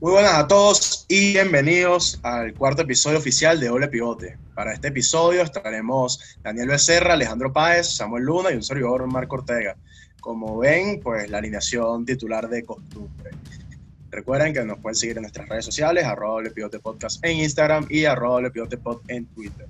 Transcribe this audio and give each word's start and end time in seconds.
Muy 0.00 0.12
buenas 0.12 0.32
a 0.32 0.48
todos 0.48 0.99
y 1.12 1.32
bienvenidos 1.32 2.20
al 2.22 2.54
cuarto 2.54 2.82
episodio 2.82 3.18
oficial 3.18 3.58
de 3.58 3.66
Doble 3.66 3.88
Pivote. 3.88 4.38
Para 4.54 4.72
este 4.72 4.88
episodio 4.88 5.42
estaremos 5.42 6.38
Daniel 6.40 6.68
Becerra, 6.68 7.14
Alejandro 7.14 7.52
Páez, 7.52 7.96
Samuel 7.96 8.22
Luna 8.22 8.52
y 8.52 8.54
un 8.54 8.62
servidor 8.62 9.04
Marco 9.08 9.34
Ortega. 9.34 9.76
Como 10.20 10.58
ven, 10.58 11.00
pues 11.02 11.28
la 11.28 11.38
alineación 11.38 12.06
titular 12.06 12.48
de 12.48 12.62
costumbre. 12.62 13.30
Recuerden 14.12 14.54
que 14.54 14.62
nos 14.62 14.78
pueden 14.78 14.94
seguir 14.94 15.16
en 15.16 15.22
nuestras 15.22 15.48
redes 15.48 15.64
sociales, 15.64 16.04
arroba 16.04 16.34
Doble 16.34 16.52
Pivote 16.52 16.78
Podcast 16.78 17.24
en 17.24 17.38
Instagram 17.38 17.88
y 17.90 18.04
arroba 18.04 18.34
Doble 18.34 18.52
Pivote 18.52 18.78
Pod 18.78 19.00
en 19.08 19.26
Twitter. 19.26 19.66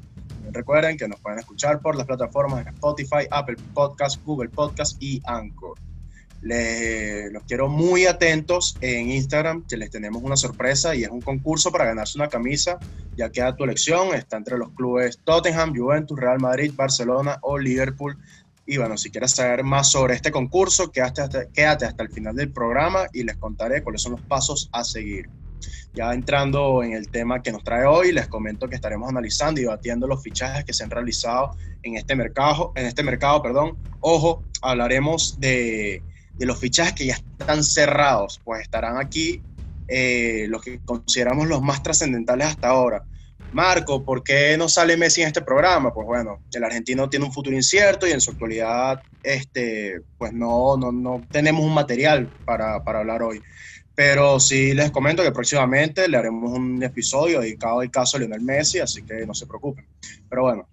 Recuerden 0.53 0.99
que 0.99 1.09
nos 1.09 1.21
pueden 1.21 1.39
escuchar 1.39 1.81
por 1.81 1.97
las 1.97 2.07
plataformas 2.07 2.67
de 2.67 2.71
Spotify, 2.73 3.27
Apple 3.31 3.57
Podcast, 3.73 4.23
Google 4.27 4.51
Podcast 4.51 5.03
y 5.03 5.23
Anchor. 5.25 5.79
Les, 6.43 7.31
los 7.33 7.45
quiero 7.45 7.69
muy 7.69 8.07
atentos 8.07 8.77
en 8.81 9.11
Instagram, 9.11 9.67
que 9.67 9.77
les 9.77 9.91
tenemos 9.91 10.23
una 10.23 10.37
sorpresa 10.37 10.95
y 10.95 11.05
es 11.05 11.11
un 11.11 11.21
concurso 11.21 11.71
para 11.71 11.85
ganarse 11.85 12.19
una 12.19 12.29
camisa. 12.29 12.79
Ya 13.17 13.31
queda 13.31 13.57
tu 13.57 13.65
elección, 13.65 14.15
está 14.15 14.37
entre 14.37 14.57
los 14.57 14.71
clubes 14.71 15.21
Tottenham, 15.25 15.75
Juventus, 15.77 16.19
Real 16.19 16.41
Madrid, 16.41 16.73
Barcelona 16.75 17.39
o 17.43 17.59
Liverpool. 17.59 18.17
Y 18.65 18.79
bueno, 18.79 18.97
si 18.97 19.11
quieres 19.11 19.33
saber 19.33 19.65
más 19.65 19.91
sobre 19.91 20.15
este 20.15 20.31
concurso, 20.31 20.91
quédate 20.91 21.23
hasta, 21.23 21.47
quédate 21.47 21.85
hasta 21.85 22.03
el 22.03 22.11
final 22.11 22.37
del 22.37 22.53
programa 22.53 23.07
y 23.13 23.25
les 23.25 23.37
contaré 23.37 23.83
cuáles 23.83 24.01
son 24.01 24.13
los 24.13 24.23
pasos 24.23 24.71
a 24.73 24.85
seguir. 24.85 25.29
Ya 25.93 26.15
entrando 26.15 26.83
en 26.83 26.93
el 26.93 27.09
tema 27.09 27.43
que 27.43 27.53
nos 27.53 27.65
trae 27.65 27.85
hoy, 27.85 28.13
les 28.13 28.29
comento 28.29 28.69
que 28.69 28.77
estaremos 28.77 29.09
analizando 29.09 29.61
y 29.61 29.65
debatiendo 29.65 30.07
los 30.07 30.23
fichajes 30.23 30.65
que 30.65 30.73
se 30.73 30.85
han 30.85 30.91
realizado 30.91 31.57
en 31.83 31.97
este 31.97 32.15
mercado, 32.15 32.73
en 32.77 32.87
este 32.87 33.03
mercado, 33.03 33.43
perdón. 33.43 33.77
Ojo, 34.01 34.45
hablaremos 34.63 35.39
de 35.41 36.03
de 36.41 36.47
los 36.47 36.59
fichajes 36.59 36.95
que 36.95 37.05
ya 37.05 37.21
están 37.39 37.63
cerrados, 37.63 38.41
pues 38.43 38.63
estarán 38.63 38.97
aquí 38.97 39.43
eh, 39.89 40.47
los 40.49 40.63
que 40.63 40.81
consideramos 40.87 41.47
los 41.47 41.61
más 41.61 41.83
trascendentales 41.83 42.47
hasta 42.47 42.69
ahora. 42.69 43.05
Marco, 43.53 44.03
¿por 44.03 44.23
qué 44.23 44.57
no 44.57 44.67
sale 44.67 44.97
Messi 44.97 45.21
en 45.21 45.27
este 45.27 45.43
programa? 45.43 45.93
Pues 45.93 46.07
bueno, 46.07 46.41
el 46.55 46.65
argentino 46.65 47.11
tiene 47.11 47.27
un 47.27 47.33
futuro 47.33 47.55
incierto 47.55 48.07
y 48.07 48.13
en 48.13 48.23
su 48.23 48.31
actualidad, 48.31 49.03
este, 49.23 50.01
pues 50.17 50.33
no, 50.33 50.79
no, 50.79 50.91
no 50.91 51.23
tenemos 51.31 51.63
un 51.63 51.75
material 51.75 52.27
para, 52.47 52.83
para 52.85 53.01
hablar 53.01 53.23
hoy. 53.23 53.43
Pero 53.95 54.41
sí 54.41 54.73
les 54.73 54.91
comento 54.91 55.23
que 55.23 55.33
próximamente 55.33 56.09
le 56.09 56.17
haremos 56.17 56.57
un 56.57 56.83
episodio 56.83 57.41
dedicado 57.41 57.81
al 57.81 57.91
caso 57.91 58.17
de 58.17 58.25
Lionel 58.25 58.41
Messi, 58.41 58.79
así 58.79 59.03
que 59.03 59.27
no 59.27 59.35
se 59.35 59.47
preocupen. 59.47 59.85
Pero 60.31 60.43
bueno, 60.43 60.67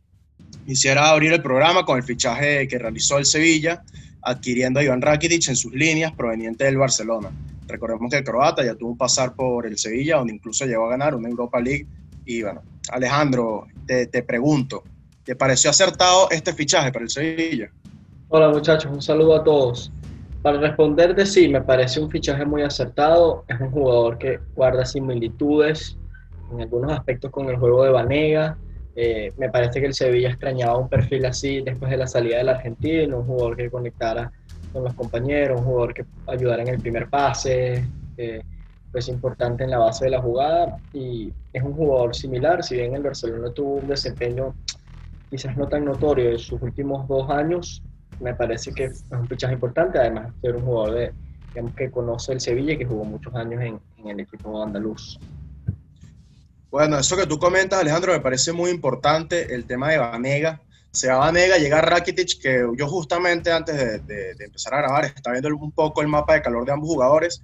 quisiera 0.66 1.10
abrir 1.10 1.34
el 1.34 1.42
programa 1.42 1.84
con 1.84 1.98
el 1.98 2.04
fichaje 2.04 2.70
que 2.70 2.80
realizó 2.80 3.18
el 3.18 3.26
Sevilla 3.26 3.84
adquiriendo 4.22 4.80
a 4.80 4.84
Iván 4.84 5.02
Rakitic 5.02 5.48
en 5.50 5.56
sus 5.56 5.74
líneas 5.74 6.12
proveniente 6.14 6.66
del 6.66 6.78
Barcelona. 6.78 7.30
Recordemos 7.68 8.10
que 8.10 8.18
el 8.18 8.24
croata 8.24 8.64
ya 8.64 8.76
tuvo 8.76 8.92
un 8.92 8.98
pasar 8.98 9.36
por 9.36 9.66
el 9.66 9.78
Sevilla, 9.78 10.18
donde 10.18 10.34
incluso 10.34 10.66
llegó 10.66 10.86
a 10.86 10.90
ganar 10.90 11.16
una 11.16 11.30
Europa 11.30 11.60
League. 11.60 11.88
Y 12.26 12.42
bueno, 12.42 12.62
Alejandro, 12.92 13.68
te, 13.86 14.08
te 14.08 14.24
pregunto, 14.24 14.84
¿te 15.24 15.36
pareció 15.36 15.70
acertado 15.70 16.30
este 16.32 16.54
fichaje 16.54 16.92
para 16.92 17.04
el 17.04 17.10
Sevilla? 17.10 17.70
Hola 18.30 18.50
muchachos, 18.50 18.92
un 18.92 19.02
saludo 19.02 19.36
a 19.36 19.44
todos. 19.44 19.92
Para 20.42 20.60
responderte, 20.60 21.26
sí, 21.26 21.50
me 21.50 21.62
parece 21.62 22.00
un 22.00 22.10
fichaje 22.10 22.46
muy 22.46 22.62
acertado. 22.62 23.44
Es 23.48 23.60
un 23.60 23.72
jugador 23.72 24.18
que 24.18 24.40
guarda 24.56 24.86
similitudes 24.86 25.98
en 26.52 26.62
algunos 26.62 26.92
aspectos 26.92 27.32
con 27.32 27.50
el 27.50 27.58
juego 27.58 27.84
de 27.84 27.92
Vanega, 27.92 28.58
eh, 29.00 29.32
me 29.38 29.52
parece 29.52 29.80
que 29.80 29.86
el 29.86 29.94
Sevilla 29.94 30.30
extrañaba 30.30 30.76
un 30.76 30.90
perfil 30.90 31.24
así 31.28 31.62
después 31.62 31.92
de 31.92 31.98
la 31.98 32.08
salida 32.08 32.38
del 32.38 32.50
argentino, 32.50 33.20
un 33.20 33.28
jugador 33.28 33.56
que 33.56 33.70
conectara 33.70 34.32
con 34.72 34.84
los 34.84 34.96
compañeros, 34.96 35.60
un 35.60 35.66
jugador 35.68 35.94
que 35.94 36.06
ayudara 36.26 36.64
en 36.64 36.70
el 36.70 36.82
primer 36.82 37.08
pase, 37.08 37.88
pues 38.92 39.08
importante 39.08 39.64
en 39.66 39.70
la 39.70 39.78
base 39.78 40.06
de 40.06 40.12
la 40.12 40.22
jugada 40.22 40.80
y 40.92 41.32
es 41.54 41.62
un 41.62 41.74
jugador 41.74 42.16
similar, 42.16 42.64
si 42.64 42.76
bien 42.76 42.96
el 42.96 43.04
Barcelona 43.04 43.54
tuvo 43.54 43.76
un 43.76 43.88
desempeño 43.88 44.56
quizás 45.30 45.56
no 45.56 45.68
tan 45.68 45.86
notorio 45.86 46.32
en 46.32 46.40
sus 46.40 46.60
últimos 46.60 47.08
dos 47.08 47.30
años, 47.30 47.84
me 48.20 48.34
parece 48.34 48.74
que 48.74 48.86
es 48.86 49.06
un 49.12 49.28
fichaje 49.28 49.54
importante, 49.54 50.00
además 50.00 50.34
de 50.34 50.42
ser 50.42 50.56
un 50.56 50.64
jugador 50.64 50.96
de, 50.96 51.14
que 51.76 51.92
conoce 51.92 52.34
el 52.34 52.40
Sevilla 52.40 52.74
y 52.74 52.78
que 52.80 52.86
jugó 52.86 53.06
muchos 53.06 53.36
años 53.36 53.62
en 53.62 54.08
el 54.08 54.20
equipo 54.20 54.64
andaluz. 54.64 55.20
Bueno, 56.70 57.00
eso 57.00 57.16
que 57.16 57.26
tú 57.26 57.40
comentas, 57.40 57.80
Alejandro, 57.80 58.12
me 58.12 58.20
parece 58.20 58.52
muy 58.52 58.72
importante, 58.72 59.54
el 59.54 59.66
tema 59.66 59.90
de 59.90 59.98
Vanega. 59.98 60.62
Se 60.92 61.08
va 61.08 61.18
Vanega, 61.18 61.58
llega 61.58 61.82
Rakitic, 61.82 62.42
que 62.42 62.66
yo 62.78 62.88
justamente 62.88 63.52
antes 63.52 64.06
de, 64.06 64.36
empezar 64.40 64.74
a 64.74 64.80
grabar 64.80 65.06
estaba 65.06 65.40
viendo 65.40 65.56
un 65.56 65.72
poco 65.72 66.02
el 66.02 66.08
mapa 66.08 66.34
de 66.34 66.42
calor 66.42 66.66
de 66.66 66.74
ambos 66.74 66.90
jugadores 66.90 67.42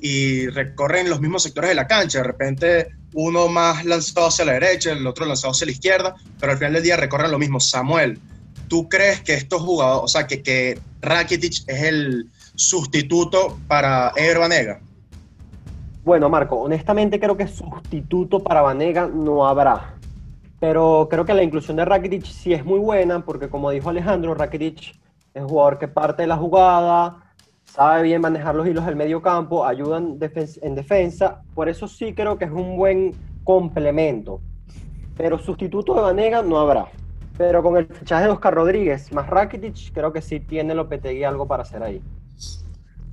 y 0.00 0.48
recorren 0.48 1.08
los 1.08 1.20
mismos 1.20 1.42
sectores 1.42 1.70
de 1.70 1.74
la 1.74 1.86
cancha. 1.86 2.18
De 2.18 2.24
repente 2.24 2.88
uno 3.14 3.48
más 3.48 3.84
lanzado 3.84 4.26
hacia 4.26 4.44
la 4.44 4.52
derecha, 4.54 4.92
el 4.92 5.06
otro 5.06 5.24
lanzado 5.24 5.52
hacia 5.52 5.66
la 5.66 5.72
izquierda, 5.72 6.14
pero 6.38 6.52
al 6.52 6.58
final 6.58 6.74
del 6.74 6.82
día 6.82 6.96
recorren 6.96 7.30
lo 7.30 7.38
mismo. 7.38 7.60
Samuel, 7.60 8.18
¿tú 8.68 8.88
crees 8.88 9.22
que 9.22 9.34
estos 9.34 9.62
jugadores, 9.62 10.04
o 10.04 10.08
sea, 10.08 10.26
que, 10.26 10.42
que 10.42 10.78
Rakitic 11.00 11.62
es 11.66 11.82
el 11.82 12.26
sustituto 12.56 13.58
para 13.68 14.12
Ever 14.16 14.40
Vanega? 14.40 14.80
Bueno, 16.06 16.28
Marco, 16.28 16.54
honestamente 16.60 17.18
creo 17.18 17.36
que 17.36 17.48
sustituto 17.48 18.38
para 18.38 18.62
Vanega 18.62 19.10
no 19.12 19.44
habrá. 19.44 19.96
Pero 20.60 21.08
creo 21.10 21.24
que 21.24 21.34
la 21.34 21.42
inclusión 21.42 21.76
de 21.76 21.84
Rakitic 21.84 22.22
sí 22.22 22.52
es 22.52 22.64
muy 22.64 22.78
buena, 22.78 23.24
porque 23.24 23.48
como 23.48 23.72
dijo 23.72 23.90
Alejandro, 23.90 24.32
Rakitic 24.32 24.94
es 25.34 25.42
un 25.42 25.48
jugador 25.48 25.80
que 25.80 25.88
parte 25.88 26.22
de 26.22 26.28
la 26.28 26.36
jugada, 26.36 27.34
sabe 27.64 28.04
bien 28.04 28.20
manejar 28.20 28.54
los 28.54 28.68
hilos 28.68 28.86
del 28.86 28.94
medio 28.94 29.20
campo, 29.20 29.66
ayuda 29.66 29.98
en, 29.98 30.76
defensa. 30.76 31.42
Por 31.56 31.68
eso 31.68 31.88
sí 31.88 32.14
creo 32.14 32.38
que 32.38 32.44
es 32.44 32.52
un 32.52 32.76
buen 32.76 33.12
complemento. 33.42 34.40
Pero 35.16 35.40
sustituto 35.40 35.92
de 35.96 36.02
Vanega 36.02 36.40
no 36.40 36.60
habrá. 36.60 36.86
Pero 37.36 37.64
con 37.64 37.76
el 37.78 37.86
fichaje 37.86 38.26
de 38.26 38.30
Oscar 38.30 38.54
Rodríguez 38.54 39.12
más 39.12 39.26
Rakitic, 39.26 39.92
creo 39.92 40.12
que 40.12 40.22
sí 40.22 40.38
tiene 40.38 40.72
Lopetegui 40.72 41.24
algo 41.24 41.48
para 41.48 41.64
hacer 41.64 41.82
ahí. 41.82 42.00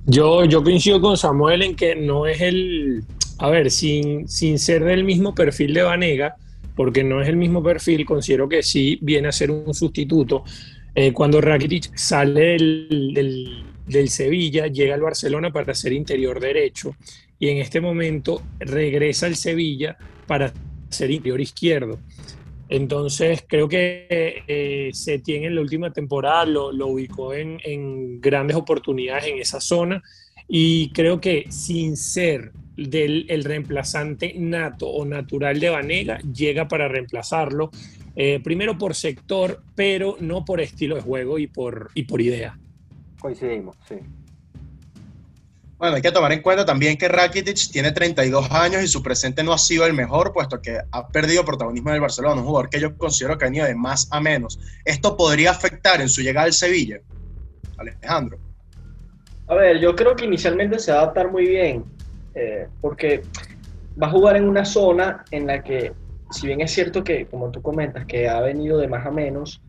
Yo, 0.06 0.44
yo 0.44 0.62
coincido 0.62 1.00
con 1.00 1.16
Samuel 1.16 1.62
en 1.62 1.76
que 1.76 1.96
no 1.96 2.26
es 2.26 2.40
el, 2.40 3.04
a 3.38 3.48
ver, 3.48 3.70
sin, 3.70 4.28
sin 4.28 4.58
ser 4.58 4.84
del 4.84 5.02
mismo 5.04 5.34
perfil 5.34 5.72
de 5.72 5.82
Vanega, 5.82 6.36
porque 6.76 7.02
no 7.04 7.22
es 7.22 7.28
el 7.28 7.36
mismo 7.36 7.62
perfil, 7.62 8.04
considero 8.04 8.48
que 8.48 8.62
sí 8.62 8.98
viene 9.00 9.28
a 9.28 9.32
ser 9.32 9.50
un 9.50 9.72
sustituto. 9.72 10.44
Eh, 10.94 11.12
cuando 11.12 11.40
Rakitic 11.40 11.96
sale 11.96 12.40
del, 12.40 13.64
del, 13.86 14.08
Sevilla, 14.08 14.66
llega 14.66 14.94
al 14.94 15.00
Barcelona 15.00 15.52
para 15.52 15.74
ser 15.74 15.92
interior 15.92 16.38
derecho 16.38 16.94
y 17.38 17.48
en 17.48 17.58
este 17.58 17.80
momento 17.80 18.42
regresa 18.60 19.26
al 19.26 19.36
Sevilla 19.36 19.96
para 20.26 20.52
ser 20.90 21.10
interior 21.10 21.40
izquierdo. 21.40 21.98
Entonces, 22.68 23.44
creo 23.46 23.68
que 23.68 24.42
eh, 24.46 24.90
se 24.92 25.18
tiene 25.18 25.46
en 25.46 25.54
la 25.54 25.60
última 25.60 25.92
temporada, 25.92 26.46
lo, 26.46 26.86
ubicó 26.86 27.34
en, 27.34 28.20
grandes 28.20 28.56
oportunidades 28.56 29.26
en 29.26 29.38
esa 29.38 29.60
zona 29.60 30.02
y 30.48 30.90
creo 30.92 31.20
que 31.20 31.46
sin 31.50 31.96
ser 31.96 32.52
del 32.76 33.26
el 33.28 33.44
reemplazante 33.44 34.34
nato 34.36 34.88
o 34.88 35.04
natural 35.04 35.60
de 35.60 35.70
Vanega, 35.70 36.18
llega 36.20 36.66
para 36.66 36.88
reemplazarlo, 36.88 37.70
eh, 38.16 38.40
primero 38.42 38.76
por 38.78 38.94
sector, 38.94 39.62
pero 39.76 40.16
no 40.20 40.44
por 40.44 40.60
estilo 40.60 40.96
de 40.96 41.02
juego 41.02 41.38
y 41.38 41.46
por, 41.46 41.90
y 41.94 42.04
por 42.04 42.20
idea. 42.20 42.58
Coincidimos, 43.20 43.76
sí. 43.86 43.96
Bueno, 45.84 45.96
hay 45.96 46.02
que 46.02 46.12
tomar 46.12 46.32
en 46.32 46.40
cuenta 46.40 46.64
también 46.64 46.96
que 46.96 47.08
Rakitic 47.08 47.70
tiene 47.70 47.92
32 47.92 48.50
años 48.52 48.82
y 48.82 48.88
su 48.88 49.02
presente 49.02 49.44
no 49.44 49.52
ha 49.52 49.58
sido 49.58 49.84
el 49.84 49.92
mejor, 49.92 50.32
puesto 50.32 50.62
que 50.62 50.80
ha 50.90 51.08
perdido 51.08 51.44
protagonismo 51.44 51.90
en 51.90 51.96
el 51.96 52.00
Barcelona, 52.00 52.40
un 52.40 52.46
jugador 52.46 52.70
que 52.70 52.80
yo 52.80 52.96
considero 52.96 53.36
que 53.36 53.44
ha 53.44 53.48
venido 53.48 53.66
de 53.66 53.74
más 53.74 54.08
a 54.10 54.18
menos. 54.18 54.58
¿Esto 54.86 55.14
podría 55.14 55.50
afectar 55.50 56.00
en 56.00 56.08
su 56.08 56.22
llegada 56.22 56.46
al 56.46 56.54
Sevilla? 56.54 57.00
Alejandro. 57.76 58.38
A 59.46 59.56
ver, 59.56 59.78
yo 59.78 59.94
creo 59.94 60.16
que 60.16 60.24
inicialmente 60.24 60.78
se 60.78 60.90
va 60.90 61.00
a 61.00 61.02
adaptar 61.02 61.30
muy 61.30 61.46
bien, 61.46 61.84
eh, 62.34 62.66
porque 62.80 63.20
va 64.02 64.06
a 64.06 64.10
jugar 64.10 64.38
en 64.38 64.48
una 64.48 64.64
zona 64.64 65.22
en 65.32 65.46
la 65.46 65.62
que, 65.62 65.92
si 66.30 66.46
bien 66.46 66.62
es 66.62 66.72
cierto 66.72 67.04
que, 67.04 67.26
como 67.26 67.50
tú 67.50 67.60
comentas, 67.60 68.06
que 68.06 68.26
ha 68.26 68.40
venido 68.40 68.78
de 68.78 68.88
más 68.88 69.04
a 69.04 69.10
menos, 69.10 69.60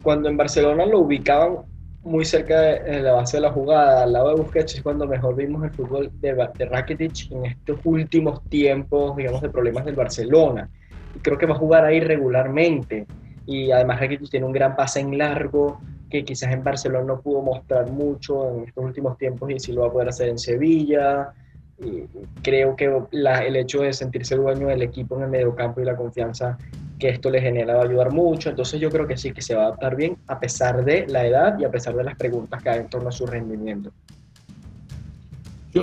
cuando 0.00 0.28
en 0.28 0.36
Barcelona 0.36 0.86
lo 0.86 1.00
ubicaban 1.00 1.64
muy 2.06 2.24
cerca 2.24 2.60
de, 2.60 3.02
la 3.02 3.12
base 3.12 3.36
de 3.36 3.42
la 3.42 3.52
jugada, 3.52 4.04
al 4.04 4.12
lado 4.12 4.28
de 4.28 4.40
Busquets, 4.40 4.76
es 4.76 4.82
cuando 4.82 5.06
mejor 5.06 5.34
vimos 5.34 5.64
el 5.64 5.70
fútbol 5.70 6.10
de, 6.20 6.48
de 6.56 6.64
Rakitic 6.66 7.32
en 7.32 7.46
estos 7.46 7.78
últimos 7.84 8.42
tiempos, 8.44 9.16
digamos, 9.16 9.42
de 9.42 9.48
problemas 9.50 9.84
del 9.84 9.96
Barcelona. 9.96 10.70
Y 11.14 11.18
creo 11.18 11.36
que 11.36 11.46
va 11.46 11.54
a 11.54 11.58
jugar 11.58 11.84
ahí 11.84 12.00
regularmente. 12.00 13.06
y 13.44 13.70
además 13.70 14.00
Rakitic 14.00 14.30
tiene 14.30 14.46
un 14.46 14.52
gran 14.52 14.76
pase 14.76 15.00
en 15.00 15.18
largo 15.18 15.80
que 16.10 16.24
quizás 16.24 16.52
en 16.52 16.62
Barcelona 16.62 17.04
no 17.04 17.20
pudo 17.20 17.42
mostrar 17.42 17.90
mucho 17.90 18.50
en 18.50 18.64
estos 18.64 18.84
últimos 18.84 19.18
tiempos 19.18 19.50
y 19.50 19.58
sí 19.58 19.72
lo 19.72 19.82
va 19.82 19.88
a 19.88 19.92
poder 19.92 20.08
hacer 20.08 20.28
en 20.28 20.38
Sevilla. 20.38 21.32
Y 21.78 22.04
creo 22.42 22.76
que 22.76 22.90
el 23.12 23.56
hecho 23.56 23.82
de 23.82 23.92
sentirse 23.92 24.36
dueño 24.36 24.68
del 24.68 24.82
equipo 24.82 25.16
en 25.16 25.24
el 25.24 25.28
mediocampo 25.30 25.80
y 25.80 25.84
la 25.84 25.96
confianza 25.96 26.56
que 26.98 27.08
esto 27.08 27.30
le 27.30 27.40
genera 27.40 27.74
va 27.74 27.82
a 27.82 27.84
ayudar 27.84 28.12
mucho. 28.12 28.50
Entonces 28.50 28.80
yo 28.80 28.90
creo 28.90 29.06
que 29.06 29.16
sí, 29.16 29.32
que 29.32 29.42
se 29.42 29.54
va 29.54 29.62
a 29.62 29.66
adaptar 29.66 29.96
bien 29.96 30.16
a 30.26 30.38
pesar 30.38 30.84
de 30.84 31.06
la 31.06 31.26
edad 31.26 31.58
y 31.58 31.64
a 31.64 31.70
pesar 31.70 31.94
de 31.94 32.04
las 32.04 32.16
preguntas 32.16 32.62
que 32.62 32.70
hay 32.70 32.80
en 32.80 32.88
torno 32.88 33.08
a 33.08 33.12
su 33.12 33.26
rendimiento. 33.26 33.92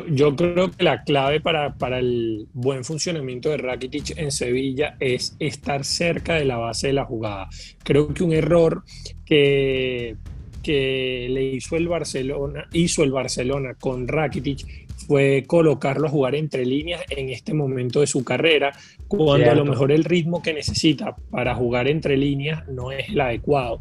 Yo, 0.09 0.35
creo 0.35 0.71
que 0.71 0.83
la 0.83 1.03
clave 1.03 1.39
para, 1.39 1.75
para, 1.75 1.99
el 1.99 2.47
buen 2.51 2.83
funcionamiento 2.83 3.49
de 3.49 3.57
Rakitic 3.57 4.17
en 4.17 4.31
Sevilla 4.31 4.95
es 4.99 5.35
estar 5.37 5.85
cerca 5.85 6.33
de 6.33 6.45
la 6.45 6.57
base 6.57 6.87
de 6.87 6.93
la 6.93 7.05
jugada. 7.05 7.47
Creo 7.83 8.11
que 8.11 8.23
un 8.23 8.33
error 8.33 8.83
que, 9.23 10.15
que 10.63 11.27
le 11.29 11.43
hizo 11.43 11.75
el 11.75 11.87
Barcelona, 11.87 12.67
hizo 12.71 13.03
el 13.03 13.11
Barcelona 13.11 13.75
con 13.75 14.07
Rakitic 14.07 14.87
fue 15.05 15.43
colocarlo 15.47 16.07
a 16.07 16.11
jugar 16.11 16.35
entre 16.35 16.65
líneas 16.65 17.01
en 17.09 17.29
este 17.29 17.53
momento 17.53 18.01
de 18.01 18.07
su 18.07 18.23
carrera, 18.23 18.71
cuando 19.07 19.51
a 19.51 19.55
lo 19.55 19.65
mejor 19.65 19.91
el 19.91 20.03
ritmo 20.03 20.41
que 20.41 20.53
necesita 20.53 21.15
para 21.29 21.55
jugar 21.55 21.87
entre 21.87 22.17
líneas 22.17 22.67
no 22.67 22.91
es 22.91 23.09
el 23.09 23.21
adecuado. 23.21 23.79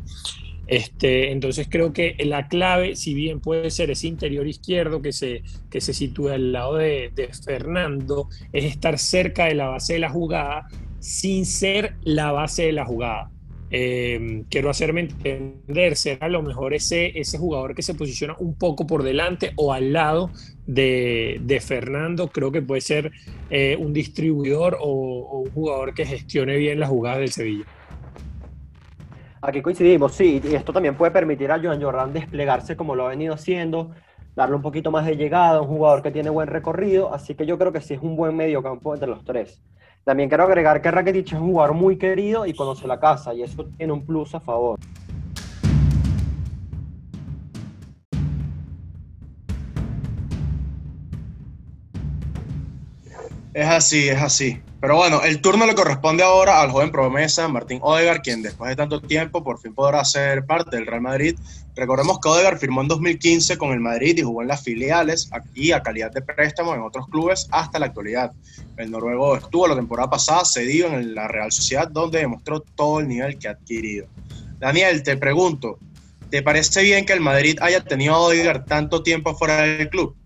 Este, 0.66 1.32
entonces 1.32 1.66
creo 1.68 1.92
que 1.92 2.16
la 2.24 2.48
clave, 2.48 2.96
si 2.96 3.14
bien 3.14 3.40
puede 3.40 3.70
ser 3.70 3.90
ese 3.90 4.06
interior 4.06 4.46
izquierdo 4.46 5.02
que 5.02 5.12
se, 5.12 5.42
que 5.70 5.80
se 5.80 5.92
sitúa 5.92 6.34
al 6.34 6.52
lado 6.52 6.76
de, 6.76 7.10
Fernando, 7.44 8.28
es 8.52 8.64
estar 8.64 8.98
cerca 8.98 9.46
de 9.46 9.54
la 9.54 9.68
base 9.68 9.94
de 9.94 9.98
la 9.98 10.10
jugada 10.10 10.66
sin 11.00 11.46
ser 11.46 11.96
la 12.04 12.30
base 12.32 12.62
de 12.64 12.72
la 12.72 12.86
jugada. 12.86 13.30
Em, 13.74 14.44
quiero 14.50 14.68
hacerme 14.68 15.00
entender, 15.00 15.96
ser 15.96 16.18
a 16.20 16.28
lo 16.28 16.42
mejor 16.42 16.74
ese, 16.74 17.18
ese 17.18 17.38
jugador 17.38 17.74
que 17.74 17.80
se 17.80 17.94
posiciona 17.94 18.36
un 18.38 18.54
poco 18.54 18.86
por 18.86 19.02
delante 19.02 19.54
o 19.56 19.72
al 19.72 19.94
lado 19.94 20.30
de, 20.66 21.62
Fernando, 21.64 22.28
creo 22.28 22.52
que 22.52 22.60
puede 22.60 22.82
ser 22.82 23.12
eh, 23.48 23.74
un 23.80 23.94
distribuidor 23.94 24.76
o, 24.78 24.86
o 24.86 25.38
un 25.38 25.50
jugador 25.52 25.94
que 25.94 26.04
gestione 26.04 26.58
bien 26.58 26.80
las 26.80 26.90
jugadas 26.90 27.20
del 27.20 27.32
Sevilla. 27.32 27.64
Aquí 29.40 29.62
coincidimos, 29.62 30.12
sí, 30.12 30.42
y 30.44 30.54
esto 30.54 30.74
también 30.74 30.94
puede 30.94 31.10
permitir 31.10 31.50
a 31.50 31.58
Joan 31.58 31.80
Jordan 31.80 32.12
desplegarse 32.12 32.76
como 32.76 32.94
lo 32.94 33.06
ha 33.06 33.08
venido 33.08 33.32
haciendo, 33.32 33.92
darle 34.36 34.54
un 34.54 34.62
poquito 34.62 34.90
más 34.90 35.06
de 35.06 35.16
llegada, 35.16 35.62
un 35.62 35.68
jugador 35.68 36.02
que 36.02 36.10
tiene 36.10 36.28
buen 36.28 36.46
recorrido, 36.46 37.14
así 37.14 37.34
que 37.34 37.46
yo 37.46 37.56
creo 37.56 37.72
que 37.72 37.80
sí 37.80 37.94
es 37.94 38.02
un 38.02 38.16
buen 38.16 38.36
mediocampo 38.36 38.92
entre 38.92 39.08
los 39.08 39.24
tres. 39.24 39.62
También 40.04 40.28
quiero 40.28 40.44
agregar 40.44 40.82
que 40.82 40.90
Rakitic 40.90 41.28
es 41.28 41.32
un 41.34 41.52
jugador 41.52 41.74
muy 41.76 41.96
querido 41.96 42.44
y 42.44 42.54
conoce 42.54 42.88
la 42.88 42.98
casa, 42.98 43.32
y 43.34 43.42
eso 43.42 43.64
tiene 43.76 43.92
un 43.92 44.04
plus 44.04 44.34
a 44.34 44.40
favor. 44.40 44.78
Es 53.54 53.68
así, 53.68 54.08
es 54.08 54.20
así. 54.20 54.60
Pero 54.82 54.96
bueno, 54.96 55.22
el 55.22 55.40
turno 55.40 55.64
le 55.64 55.76
corresponde 55.76 56.24
ahora 56.24 56.60
al 56.60 56.72
joven 56.72 56.90
promesa 56.90 57.46
Martín 57.46 57.78
Odegaard, 57.82 58.20
quien 58.20 58.42
después 58.42 58.68
de 58.68 58.74
tanto 58.74 59.00
tiempo 59.00 59.44
por 59.44 59.60
fin 59.60 59.72
podrá 59.72 60.04
ser 60.04 60.44
parte 60.44 60.74
del 60.74 60.88
Real 60.88 61.02
Madrid. 61.02 61.38
Recordemos 61.76 62.18
que 62.18 62.28
Odegaard 62.28 62.58
firmó 62.58 62.80
en 62.80 62.88
2015 62.88 63.58
con 63.58 63.70
el 63.70 63.78
Madrid 63.78 64.18
y 64.18 64.22
jugó 64.22 64.42
en 64.42 64.48
las 64.48 64.64
filiales 64.64 65.30
y 65.54 65.70
a 65.70 65.84
calidad 65.84 66.10
de 66.10 66.20
préstamo 66.20 66.74
en 66.74 66.80
otros 66.80 67.06
clubes 67.06 67.46
hasta 67.52 67.78
la 67.78 67.86
actualidad. 67.86 68.32
El 68.76 68.90
noruego 68.90 69.36
estuvo 69.36 69.68
la 69.68 69.76
temporada 69.76 70.10
pasada 70.10 70.44
cedido 70.44 70.88
en 70.88 71.14
la 71.14 71.28
Real 71.28 71.52
Sociedad, 71.52 71.86
donde 71.86 72.18
demostró 72.18 72.58
todo 72.58 72.98
el 72.98 73.06
nivel 73.06 73.38
que 73.38 73.46
ha 73.46 73.52
adquirido. 73.52 74.08
Daniel, 74.58 75.04
te 75.04 75.16
pregunto, 75.16 75.78
¿te 76.28 76.42
parece 76.42 76.82
bien 76.82 77.06
que 77.06 77.12
el 77.12 77.20
Madrid 77.20 77.56
haya 77.62 77.84
tenido 77.84 78.16
a 78.16 78.18
Odegaard 78.18 78.64
tanto 78.64 79.04
tiempo 79.04 79.32
fuera 79.36 79.62
del 79.62 79.88
club? 79.88 80.16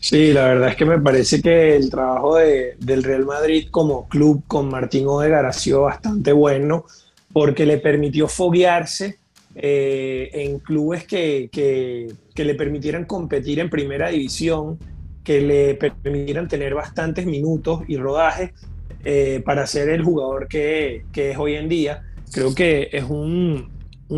Sí, 0.00 0.32
la 0.32 0.46
verdad 0.46 0.70
es 0.70 0.76
que 0.76 0.86
me 0.86 0.98
parece 0.98 1.42
que 1.42 1.76
el 1.76 1.90
trabajo 1.90 2.36
del 2.36 3.02
Real 3.02 3.26
Madrid 3.26 3.68
como 3.70 4.08
club 4.08 4.42
con 4.46 4.70
Martín 4.70 5.06
Odegaard 5.06 5.44
ha 5.44 5.52
sido 5.52 5.82
bastante 5.82 6.32
bueno 6.32 6.86
porque 7.34 7.66
le 7.66 7.76
permitió 7.76 8.26
foguearse 8.26 9.18
eh, 9.54 10.30
en 10.32 10.58
clubes 10.60 11.04
que, 11.04 11.50
le 12.34 12.54
permitieran 12.54 13.04
competir 13.04 13.58
en 13.58 13.68
primera 13.68 14.08
división, 14.08 14.78
que 15.22 15.42
le 15.42 15.74
permitieran 15.74 16.48
tener 16.48 16.74
bastantes 16.74 17.26
minutos 17.26 17.82
y 17.86 17.98
rodajes 17.98 18.52
eh, 19.04 19.42
para 19.44 19.66
ser 19.66 19.90
el 19.90 20.02
jugador 20.02 20.48
que, 20.48 21.04
es 21.14 21.36
hoy 21.36 21.56
en 21.56 21.68
día. 21.68 22.04
Creo 22.32 22.54
que 22.54 22.88
es 22.90 23.04
un, 23.04 23.68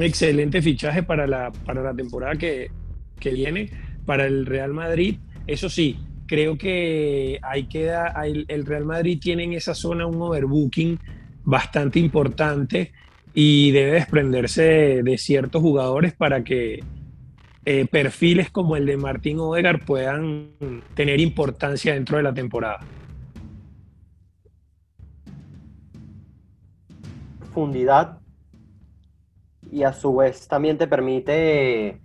excelente 0.01 0.63
fichaje 0.63 1.03
para 1.03 1.27
la, 1.27 1.51
para 1.67 1.83
la 1.83 1.93
temporada 1.93 2.37
que, 2.37 2.71
que 3.19 3.31
viene 3.31 3.69
para 4.07 4.27
el 4.27 4.47
Real 4.47 4.73
Madrid 4.73 5.17
eso 5.47 5.69
sí, 5.69 5.99
creo 6.27 6.57
que 6.57 7.39
hay 7.43 7.65
queda, 7.65 8.15
el 8.25 8.67
Real 8.67 8.85
Madrid 8.85 9.19
tiene 9.21 9.45
en 9.45 9.53
esa 9.53 9.75
zona 9.75 10.07
un 10.07 10.21
overbooking 10.21 10.99
bastante 11.45 11.99
importante 11.99 12.93
y 13.35 13.71
debe 13.71 13.93
desprenderse 13.93 15.03
de, 15.03 15.19
ciertos 15.19 15.63
jugadores 15.63 16.13
para 16.15 16.45
que 16.45 16.83
eh, 17.65 17.87
perfiles 17.91 18.51
como 18.51 18.77
el 18.77 18.87
de 18.87 18.97
Martín 18.97 19.39
Odegar 19.39 19.85
puedan 19.85 20.51
tener 20.95 21.21
importancia 21.21 21.95
dentro 21.95 22.17
de 22.17 22.23
la 22.23 22.35
temporada. 22.35 22.81
Profundidad 27.39 28.19
y 29.71 29.85
a 29.85 29.93
su 29.93 30.15
vez 30.17 30.47
también 30.49 30.77
te 30.77 30.87
permite 30.87 32.02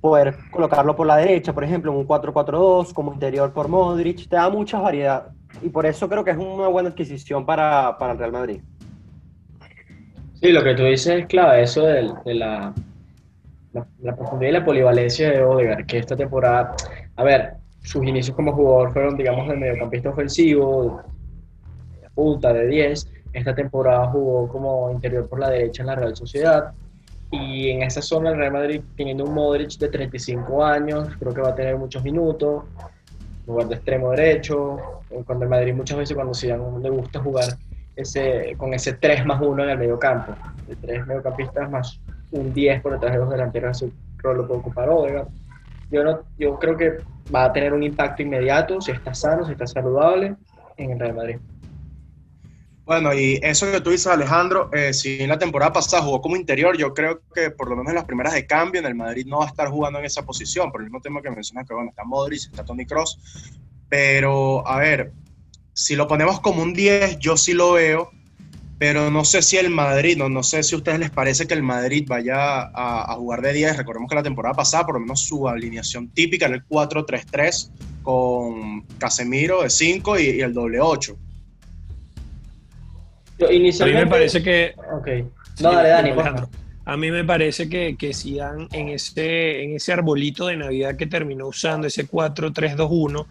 poder 0.00 0.34
colocarlo 0.50 0.96
por 0.96 1.06
la 1.06 1.16
derecha, 1.16 1.52
por 1.52 1.64
ejemplo, 1.64 1.92
en 1.92 1.98
un 1.98 2.08
4-4-2, 2.08 2.92
como 2.92 3.12
interior 3.12 3.52
por 3.52 3.68
Modric, 3.68 4.28
te 4.28 4.36
da 4.36 4.48
mucha 4.48 4.80
variedad. 4.80 5.28
Y 5.62 5.68
por 5.68 5.84
eso 5.86 6.08
creo 6.08 6.24
que 6.24 6.30
es 6.30 6.36
una 6.36 6.68
buena 6.68 6.88
adquisición 6.90 7.44
para, 7.44 7.96
el 8.00 8.18
Real 8.18 8.32
Madrid. 8.32 8.60
Sí, 10.40 10.52
lo 10.52 10.64
que 10.64 10.74
tú 10.74 10.84
dices 10.84 11.20
es 11.20 11.26
clave, 11.26 11.62
eso 11.62 11.82
de, 11.82 12.34
la, 12.34 12.72
la, 13.72 14.16
profundidad 14.16 14.50
y 14.50 14.54
la 14.54 14.64
polivalencia 14.64 15.30
de 15.30 15.42
Odegaard, 15.42 15.84
que 15.84 15.98
esta 15.98 16.16
temporada, 16.16 16.74
a 17.16 17.24
ver, 17.24 17.54
sus 17.82 18.02
inicios 18.06 18.34
como 18.34 18.52
jugador 18.52 18.92
fueron, 18.92 19.16
digamos, 19.16 19.48
de 19.48 19.56
mediocampista 19.56 20.08
ofensivo, 20.08 21.02
de 22.00 22.08
punta, 22.10 22.54
de 22.54 22.66
10. 22.68 23.12
Esta 23.34 23.54
temporada 23.54 24.06
jugó 24.08 24.48
como 24.48 24.90
interior 24.90 25.28
por 25.28 25.40
la 25.40 25.50
derecha 25.50 25.82
en 25.82 25.88
la 25.88 25.94
Real 25.94 26.16
Sociedad 26.16 26.72
y 27.30 27.70
en 27.70 27.82
esa 27.82 28.02
zona 28.02 28.30
el 28.30 28.36
Real 28.36 28.52
Madrid, 28.52 28.82
teniendo 28.96 29.24
un 29.24 29.34
Modric 29.34 29.78
de 29.78 29.88
35 29.88 30.64
años, 30.64 31.08
creo 31.18 31.32
que 31.32 31.40
va 31.40 31.50
a 31.50 31.54
tener 31.54 31.76
muchos 31.76 32.02
minutos, 32.02 32.64
lugar 33.46 33.68
de 33.68 33.76
extremo 33.76 34.10
derecho, 34.10 34.78
cuando 35.26 35.44
el 35.44 35.50
Madrid 35.50 35.74
muchas 35.74 35.98
veces 35.98 36.14
cuando 36.14 36.34
Zidane 36.34 36.80
le 36.80 36.90
gusta 36.90 37.20
jugar 37.20 37.56
ese, 37.94 38.54
con 38.56 38.74
ese 38.74 38.94
3 38.94 39.26
más 39.26 39.40
1 39.40 39.62
en 39.62 39.70
el 39.70 39.78
medio 39.78 39.98
campo, 39.98 40.34
de 40.66 40.76
3 40.76 41.06
mediocampistas 41.06 41.70
más 41.70 42.00
un 42.32 42.52
10 42.52 42.82
por 42.82 42.92
detrás 42.92 43.12
de 43.12 43.18
los 43.18 43.30
delanteros, 43.30 43.82
ese 43.82 43.92
rol 44.18 44.38
lo 44.38 44.46
puede 44.46 44.60
ocupar 44.60 44.88
Odegaard. 44.88 45.28
Yo, 45.90 46.04
no, 46.04 46.20
yo 46.38 46.58
creo 46.58 46.76
que 46.76 46.98
va 47.34 47.44
a 47.44 47.52
tener 47.52 47.72
un 47.72 47.82
impacto 47.82 48.22
inmediato 48.22 48.80
si 48.80 48.92
está 48.92 49.14
sano, 49.14 49.44
si 49.44 49.52
está 49.52 49.66
saludable 49.66 50.36
en 50.76 50.90
el 50.92 50.98
Real 50.98 51.14
Madrid. 51.14 51.36
Bueno, 52.90 53.14
y 53.14 53.38
eso 53.40 53.70
que 53.70 53.80
tú 53.80 53.90
dices, 53.90 54.08
Alejandro, 54.08 54.68
eh, 54.72 54.92
si 54.92 55.22
en 55.22 55.28
la 55.28 55.38
temporada 55.38 55.72
pasada 55.72 56.02
jugó 56.02 56.20
como 56.20 56.34
interior, 56.34 56.76
yo 56.76 56.92
creo 56.92 57.20
que 57.32 57.52
por 57.52 57.70
lo 57.70 57.76
menos 57.76 57.90
en 57.90 57.94
las 57.94 58.04
primeras 58.04 58.34
de 58.34 58.48
cambio 58.48 58.80
en 58.80 58.86
el 58.88 58.96
Madrid 58.96 59.26
no 59.28 59.38
va 59.38 59.44
a 59.44 59.48
estar 59.48 59.68
jugando 59.68 60.00
en 60.00 60.06
esa 60.06 60.26
posición, 60.26 60.72
por 60.72 60.80
el 60.80 60.86
mismo 60.86 61.00
tema 61.00 61.22
que 61.22 61.30
mencionas 61.30 61.68
que 61.68 61.74
bueno, 61.74 61.90
está 61.90 62.02
Modric, 62.02 62.46
está 62.46 62.64
Tony 62.64 62.84
Cross, 62.84 63.20
pero 63.88 64.66
a 64.66 64.80
ver, 64.80 65.12
si 65.72 65.94
lo 65.94 66.08
ponemos 66.08 66.40
como 66.40 66.64
un 66.64 66.74
10, 66.74 67.20
yo 67.20 67.36
sí 67.36 67.52
lo 67.52 67.74
veo, 67.74 68.10
pero 68.80 69.08
no 69.08 69.24
sé 69.24 69.40
si 69.42 69.56
el 69.56 69.70
Madrid, 69.70 70.16
no, 70.16 70.28
no 70.28 70.42
sé 70.42 70.64
si 70.64 70.74
a 70.74 70.78
ustedes 70.78 70.98
les 70.98 71.10
parece 71.10 71.46
que 71.46 71.54
el 71.54 71.62
Madrid 71.62 72.04
vaya 72.08 72.72
a, 72.74 73.14
jugar 73.14 73.40
de 73.40 73.52
10, 73.52 73.76
recordemos 73.76 74.08
que 74.08 74.16
la 74.16 74.24
temporada 74.24 74.56
pasada 74.56 74.84
por 74.84 74.96
lo 74.96 75.00
menos 75.02 75.20
su 75.20 75.46
alineación 75.48 76.08
típica 76.08 76.46
era 76.46 76.56
el 76.56 76.66
4-3-3 76.66 77.70
con 78.02 78.82
Casemiro 78.98 79.62
de 79.62 79.70
5 79.70 80.18
y, 80.18 80.22
y 80.30 80.40
el 80.40 80.52
doble 80.52 80.80
8 80.80 81.16
a 83.46 83.86
mí 83.86 83.92
me 83.92 84.06
parece 84.06 84.42
que. 84.42 84.74
No, 85.60 85.72
dale, 85.72 85.88
Dani, 85.88 86.10
A 86.84 86.96
mí 86.96 87.10
me 87.10 87.24
parece 87.24 87.68
que, 87.68 87.96
que 87.96 88.12
si 88.12 88.36
dan 88.36 88.68
en 88.72 88.88
ese, 88.88 89.62
en 89.62 89.76
ese 89.76 89.92
arbolito 89.92 90.46
de 90.46 90.56
Navidad 90.56 90.96
que 90.96 91.06
terminó 91.06 91.48
usando, 91.48 91.86
ese 91.86 92.08
4-3-2-1, 92.08 93.26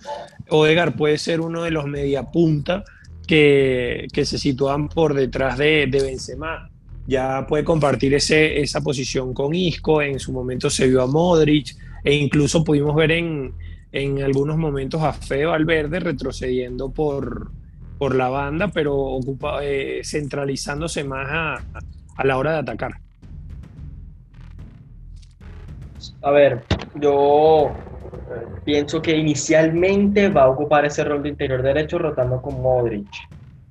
Odegar 0.50 0.96
puede 0.96 1.18
ser 1.18 1.42
uno 1.42 1.64
de 1.64 1.72
los 1.72 1.86
mediapunta 1.86 2.84
que, 3.28 4.08
que 4.14 4.26
se 4.26 4.38
sitúan 4.38 4.90
por 4.90 5.14
detrás 5.14 5.58
de, 5.58 5.88
de 5.88 6.02
Benzema. 6.02 6.70
Ya 7.08 7.46
puede 7.48 7.64
compartir 7.64 8.14
ese, 8.14 8.62
esa 8.62 8.82
posición 8.82 9.34
con 9.34 9.56
Isco, 9.56 10.02
en 10.02 10.20
su 10.20 10.32
momento 10.32 10.70
se 10.70 10.88
vio 10.88 11.02
a 11.02 11.08
Modric, 11.08 11.76
e 12.04 12.14
incluso 12.14 12.64
pudimos 12.64 12.96
ver 12.96 13.12
en, 13.12 13.54
en 13.92 14.22
algunos 14.22 14.58
momentos 14.58 15.02
a 15.02 15.14
Feo 15.14 15.50
Valverde 15.50 16.00
retrocediendo 16.00 16.92
por, 16.92 17.52
por 18.00 18.16
la 18.16 18.30
banda, 18.30 18.70
pero 18.70 18.96
ocupa, 18.96 19.60
eh, 19.62 20.02
centralizándose 20.04 21.04
más 21.04 21.62
a 22.16 22.24
la 22.24 22.38
hora 22.38 22.54
de 22.54 22.60
atacar. 22.60 22.94
A 26.22 26.32
ver, 26.32 26.64
yo 26.96 27.68
eh, 27.68 28.46
pienso 28.66 29.02
que 29.02 29.18
inicialmente 29.18 30.30
va 30.30 30.44
a 30.44 30.50
ocupar 30.50 30.86
ese 30.86 31.04
rol 31.04 31.24
de 31.24 31.30
interior 31.30 31.62
derecho 31.62 31.98
rotando 31.98 32.42
con 32.42 32.62
Modric. 32.62 33.08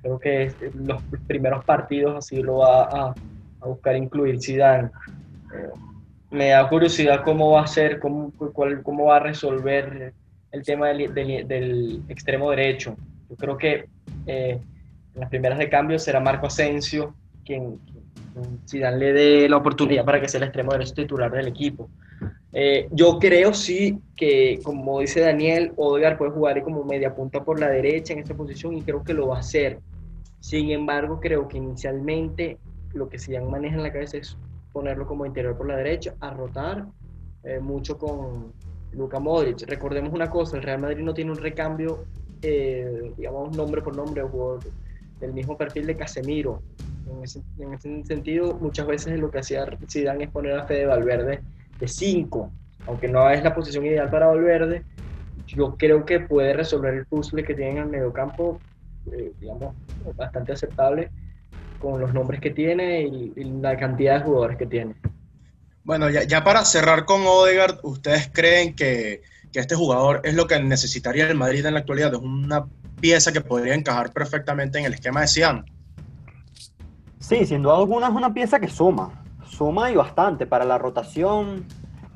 Creo 0.01 0.19
que 0.19 0.53
los 0.75 1.01
primeros 1.27 1.63
partidos 1.65 2.15
así 2.17 2.41
lo 2.41 2.57
va 2.57 2.83
a, 2.83 3.15
buscar 3.65 3.95
incluir 3.95 4.41
Zidane. 4.41 4.89
Eh, 5.53 5.69
me 6.31 6.49
da 6.49 6.69
curiosidad 6.69 7.23
cómo 7.23 7.51
va 7.51 7.63
a 7.63 7.67
ser, 7.67 7.99
cómo, 7.99 8.31
cómo 8.83 9.05
va 9.05 9.17
a 9.17 9.19
resolver 9.19 10.13
el 10.51 10.63
tema 10.63 10.87
del, 10.87 12.03
extremo 12.07 12.49
derecho. 12.51 12.95
Yo 13.29 13.35
creo 13.35 13.57
que 13.57 13.85
eh, 14.29 14.59
en 15.15 15.19
las 15.19 15.29
primeras 15.29 15.57
de 15.57 15.69
cambio 15.69 15.97
será 15.97 16.19
Marco 16.19 16.47
Asensio 16.47 17.15
quien, 17.45 17.79
Zidane 18.69 18.97
le 18.97 19.13
dé 19.13 19.49
la 19.49 19.57
oportunidad 19.57 20.05
para 20.05 20.21
que 20.21 20.27
sea 20.27 20.37
el 20.37 20.43
extremo 20.45 20.71
derecho 20.71 20.93
titular 20.93 21.31
del 21.31 21.47
equipo. 21.47 21.89
Eh, 22.53 22.87
yo 22.91 23.17
creo 23.19 23.53
sí 23.53 23.99
que, 24.15 24.59
como 24.63 24.99
dice 24.99 25.21
Daniel, 25.21 25.73
Odegaard 25.75 26.17
puede 26.17 26.31
jugar 26.31 26.63
como 26.63 26.83
media 26.83 27.13
punta 27.15 27.43
por 27.43 27.59
la 27.59 27.69
derecha 27.69 28.13
en 28.13 28.19
esta 28.19 28.35
posición 28.35 28.75
y 28.75 28.81
creo 28.81 29.03
que 29.03 29.13
lo 29.13 29.27
va 29.27 29.37
a 29.37 29.39
hacer. 29.39 29.79
Sin 30.39 30.69
embargo, 30.69 31.19
creo 31.19 31.47
que 31.47 31.57
inicialmente 31.57 32.57
lo 32.93 33.09
que 33.09 33.17
Zidane 33.17 33.47
maneja 33.47 33.75
en 33.75 33.83
la 33.83 33.91
cabeza 33.91 34.17
es 34.17 34.37
ponerlo 34.71 35.07
como 35.07 35.25
interior 35.25 35.57
por 35.57 35.67
la 35.67 35.75
derecha, 35.75 36.13
a 36.19 36.29
rotar 36.29 36.85
eh, 37.43 37.59
mucho 37.59 37.97
con 37.97 38.53
Luka 38.93 39.19
Modric. 39.19 39.67
Recordemos 39.67 40.13
una 40.13 40.29
cosa, 40.29 40.57
el 40.57 40.63
Real 40.63 40.79
Madrid 40.79 41.03
no 41.03 41.13
tiene 41.13 41.31
un 41.31 41.37
recambio, 41.37 42.05
eh, 42.41 43.13
digamos, 43.17 43.55
nombre 43.55 43.81
por 43.81 43.95
nombre, 43.95 44.23
del 45.19 45.33
mismo 45.33 45.57
perfil 45.57 45.85
de 45.87 45.95
Casemiro. 45.95 46.61
En 47.09 47.23
ese, 47.23 47.41
en 47.57 47.73
ese, 47.73 48.03
sentido, 48.05 48.57
muchas 48.59 48.87
veces 48.87 49.19
lo 49.19 49.31
que 49.31 49.39
hacía 49.39 49.65
Zidane 49.89 50.25
es 50.25 50.29
poner 50.29 50.57
a 50.57 50.65
Fede 50.65 50.85
Valverde 50.85 51.41
de 51.79 51.87
5, 51.87 52.51
aunque 52.87 53.07
no 53.07 53.29
es 53.29 53.43
la 53.43 53.55
posición 53.55 53.85
ideal 53.85 54.09
para 54.09 54.27
Valverde, 54.27 54.83
yo 55.47 55.75
creo 55.77 56.05
que 56.05 56.19
puede 56.19 56.53
resolver 56.53 56.93
el 56.93 57.05
puzzle 57.05 57.43
que 57.43 57.55
tiene 57.55 57.71
en 57.71 57.77
el 57.77 57.87
mediocampo, 57.87 58.59
eh, 59.11 59.31
digamos, 59.39 59.75
bastante 60.15 60.53
aceptable 60.53 61.09
con 61.79 61.99
los 61.99 62.13
nombres 62.13 62.39
que 62.41 62.51
tiene 62.51 63.01
y, 63.01 63.33
la 63.61 63.77
cantidad 63.77 64.19
de 64.19 64.25
jugadores 64.25 64.57
que 64.57 64.65
tiene. 64.65 64.95
Bueno, 65.83 66.09
ya, 66.09 66.23
ya 66.23 66.43
para 66.43 66.63
cerrar 66.65 67.05
con 67.05 67.21
Odegaard, 67.25 67.79
¿ustedes 67.83 68.29
creen 68.31 68.75
que, 68.75 69.21
que, 69.51 69.59
este 69.59 69.75
jugador 69.75 70.21
es 70.23 70.33
lo 70.33 70.47
que 70.47 70.61
necesitaría 70.61 71.27
el 71.27 71.35
Madrid 71.35 71.65
en 71.65 71.73
la 71.73 71.79
actualidad? 71.79 72.13
¿Es 72.13 72.19
una 72.19 72.65
pieza 72.99 73.31
que 73.31 73.41
podría 73.41 73.73
encajar 73.73 74.11
perfectamente 74.11 74.79
en 74.79 74.85
el 74.85 74.93
esquema 74.93 75.21
de 75.21 75.27
Zidane? 75.27 75.63
Sí, 77.19 77.45
sin 77.45 77.61
duda 77.61 77.77
alguna 77.77 78.07
es 78.07 78.13
una 78.13 78.33
pieza 78.33 78.59
que 78.59 78.67
suma 78.67 79.19
suma 79.49 79.91
y 79.91 79.95
bastante 79.95 80.45
para 80.45 80.65
la 80.65 80.77
rotación. 80.77 81.65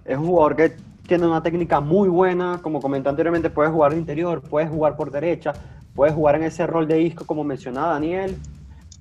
Es 0.06 0.18
un 0.18 0.28
jugador 0.28 0.56
que 0.56 0.76
tiene 1.08 1.28
una 1.28 1.44
técnica 1.44 1.80
muy 1.82 2.08
buena, 2.08 2.60
como 2.62 2.82
comenté 2.82 3.10
anteriormente, 3.10 3.50
puede 3.50 3.70
jugar 3.70 3.94
de 3.94 4.00
interior, 4.00 4.42
puede 4.42 4.68
jugar 4.68 4.96
por 4.96 5.12
derecha, 5.12 5.54
puede 5.94 6.14
jugar 6.14 6.36
en 6.36 6.44
ese 6.44 6.66
rol 6.66 6.88
de 6.88 6.96
disco 6.96 7.26
como 7.26 7.44
mencionaba 7.44 7.94
Daniel. 7.94 8.38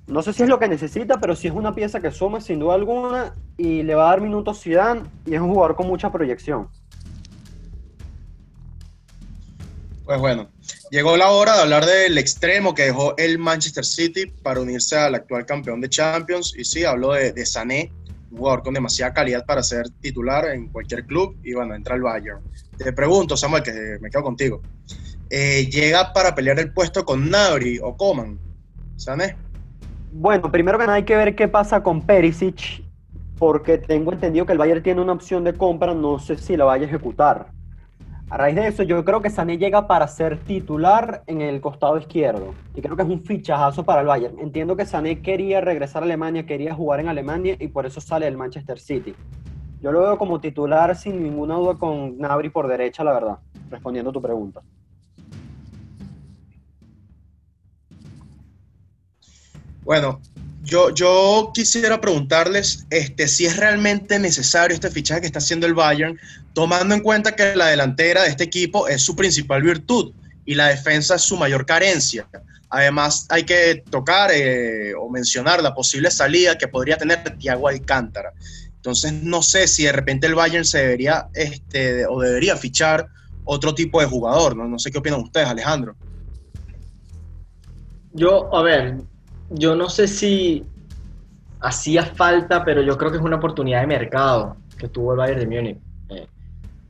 No 0.05 0.21
sé 0.21 0.33
si 0.33 0.43
es 0.43 0.49
lo 0.49 0.59
que 0.59 0.67
necesita, 0.67 1.17
pero 1.21 1.35
sí 1.35 1.47
es 1.47 1.53
una 1.53 1.73
pieza 1.73 2.01
que 2.01 2.11
suma 2.11 2.41
sin 2.41 2.59
duda 2.59 2.75
alguna 2.75 3.33
y 3.55 3.83
le 3.83 3.95
va 3.95 4.07
a 4.07 4.09
dar 4.09 4.21
minutos 4.21 4.61
Zidane 4.61 5.03
y 5.25 5.35
es 5.35 5.39
un 5.39 5.53
jugador 5.53 5.75
con 5.75 5.87
mucha 5.87 6.11
proyección. 6.11 6.67
Pues 10.05 10.19
bueno, 10.19 10.49
llegó 10.91 11.15
la 11.15 11.29
hora 11.31 11.55
de 11.55 11.61
hablar 11.61 11.85
del 11.85 12.17
extremo 12.17 12.73
que 12.73 12.83
dejó 12.83 13.15
el 13.17 13.39
Manchester 13.39 13.85
City 13.85 14.25
para 14.43 14.59
unirse 14.59 14.97
al 14.97 15.15
actual 15.15 15.45
campeón 15.45 15.79
de 15.79 15.87
Champions. 15.87 16.53
Y 16.57 16.65
sí, 16.65 16.83
hablo 16.83 17.13
de, 17.13 17.45
Sané, 17.45 17.89
un 18.29 18.37
jugador 18.37 18.63
con 18.63 18.73
demasiada 18.73 19.13
calidad 19.13 19.45
para 19.45 19.63
ser 19.63 19.89
titular 20.01 20.45
en 20.49 20.67
cualquier 20.67 21.05
club 21.05 21.37
y 21.41 21.53
bueno, 21.53 21.73
entra 21.73 21.95
al 21.95 22.01
Bayern. 22.01 22.41
Te 22.77 22.91
pregunto, 22.91 23.37
Samuel, 23.37 23.63
que 23.63 23.97
me 24.01 24.09
quedo 24.09 24.23
contigo. 24.23 24.61
Eh, 25.29 25.69
¿Llega 25.71 26.11
para 26.11 26.35
pelear 26.35 26.59
el 26.59 26.73
puesto 26.73 27.05
con 27.05 27.29
Nabri 27.29 27.79
o 27.81 27.95
Coman? 27.95 28.37
¿Sané? 28.97 29.37
Bueno, 30.11 30.51
primero 30.51 30.77
que 30.77 30.85
nada 30.85 30.97
hay 30.97 31.05
que 31.05 31.15
ver 31.15 31.33
qué 31.33 31.47
pasa 31.47 31.81
con 31.81 32.01
Perisic, 32.01 32.83
porque 33.39 33.77
tengo 33.77 34.11
entendido 34.11 34.45
que 34.45 34.51
el 34.51 34.57
Bayern 34.57 34.83
tiene 34.83 35.01
una 35.01 35.13
opción 35.13 35.45
de 35.45 35.53
compra, 35.53 35.93
no 35.93 36.19
sé 36.19 36.37
si 36.37 36.57
la 36.57 36.65
vaya 36.65 36.85
a 36.85 36.87
ejecutar. 36.89 37.62
A 38.29 38.37
raíz 38.37 38.55
de 38.55 38.67
eso, 38.67 38.83
yo 38.83 39.03
creo 39.05 39.21
que 39.21 39.29
Sané 39.29 39.57
llega 39.57 39.85
para 39.85 40.07
ser 40.07 40.39
titular 40.39 41.23
en 41.27 41.41
el 41.41 41.61
costado 41.61 41.97
izquierdo. 41.97 42.55
Y 42.73 42.81
creo 42.81 42.95
que 42.95 43.03
es 43.03 43.09
un 43.09 43.23
fichajazo 43.23 43.83
para 43.83 44.01
el 44.01 44.07
Bayern. 44.07 44.39
Entiendo 44.39 44.75
que 44.75 44.85
Sané 44.85 45.21
quería 45.21 45.61
regresar 45.61 46.01
a 46.01 46.05
Alemania, 46.05 46.45
quería 46.45 46.73
jugar 46.73 46.99
en 46.99 47.09
Alemania 47.09 47.55
y 47.59 47.67
por 47.67 47.85
eso 47.85 48.01
sale 48.01 48.25
del 48.25 48.37
Manchester 48.37 48.79
City. 48.79 49.13
Yo 49.81 49.91
lo 49.91 50.01
veo 50.01 50.17
como 50.17 50.39
titular 50.39 50.95
sin 50.95 51.21
ninguna 51.21 51.55
duda 51.55 51.75
con 51.75 52.17
Nabri 52.17 52.49
por 52.49 52.67
derecha, 52.67 53.03
la 53.03 53.13
verdad, 53.13 53.39
respondiendo 53.69 54.09
a 54.09 54.13
tu 54.13 54.21
pregunta. 54.21 54.61
Bueno, 59.83 60.21
yo, 60.63 61.51
quisiera 61.53 61.99
preguntarles 61.99 62.85
este, 62.89 63.27
si 63.27 63.45
es 63.45 63.57
realmente 63.57 64.17
necesario 64.17 64.73
este 64.73 64.89
fichaje 64.89 65.21
que 65.21 65.27
está 65.27 65.39
haciendo 65.39 65.67
el 65.67 65.73
Bayern, 65.73 66.17
tomando 66.53 66.95
en 66.95 67.01
cuenta 67.01 67.35
que 67.35 67.55
la 67.55 67.67
delantera 67.67 68.23
de 68.23 68.29
este 68.29 68.45
equipo 68.45 68.87
es 68.87 69.01
su 69.01 69.15
principal 69.15 69.61
virtud 69.61 70.13
y 70.45 70.55
la 70.55 70.67
defensa 70.67 71.15
es 71.15 71.21
su 71.21 71.35
mayor 71.37 71.65
carencia. 71.65 72.27
Además, 72.69 73.27
hay 73.29 73.43
que 73.43 73.83
tocar 73.89 74.31
eh, 74.33 74.93
o 74.95 75.09
mencionar 75.09 75.61
la 75.61 75.75
posible 75.75 76.09
salida 76.09 76.57
que 76.57 76.67
podría 76.67 76.97
tener 76.97 77.37
Thiago 77.37 77.67
Alcántara. 77.67 78.31
Entonces, 78.75 79.13
no 79.13 79.43
sé 79.43 79.67
si 79.67 79.83
de 79.83 79.91
repente 79.91 80.27
el 80.27 80.35
Bayern 80.35 80.65
se 80.65 80.79
debería 80.79 81.27
este, 81.33 82.05
o 82.05 82.19
debería 82.19 82.55
fichar 82.57 83.07
otro 83.43 83.75
tipo 83.75 83.99
de 83.99 84.07
jugador. 84.07 84.55
¿no? 84.55 84.67
no 84.67 84.79
sé 84.79 84.91
qué 84.91 84.97
opinan 84.97 85.21
ustedes, 85.21 85.47
Alejandro. 85.47 85.95
Yo, 88.13 88.53
a 88.55 88.61
ver, 88.61 88.97
yo 89.53 89.75
no 89.75 89.89
sé 89.89 90.07
si 90.07 90.65
hacía 91.59 92.03
falta, 92.03 92.65
pero 92.65 92.81
yo 92.81 92.97
creo 92.97 93.11
que 93.11 93.17
es 93.17 93.23
una 93.23 93.37
oportunidad 93.37 93.81
de 93.81 93.87
mercado 93.87 94.57
que 94.77 94.87
tuvo 94.89 95.13
el 95.13 95.19
Bayern 95.19 95.39
de 95.39 95.47
Múnich. 95.47 95.77
Eh, 96.09 96.27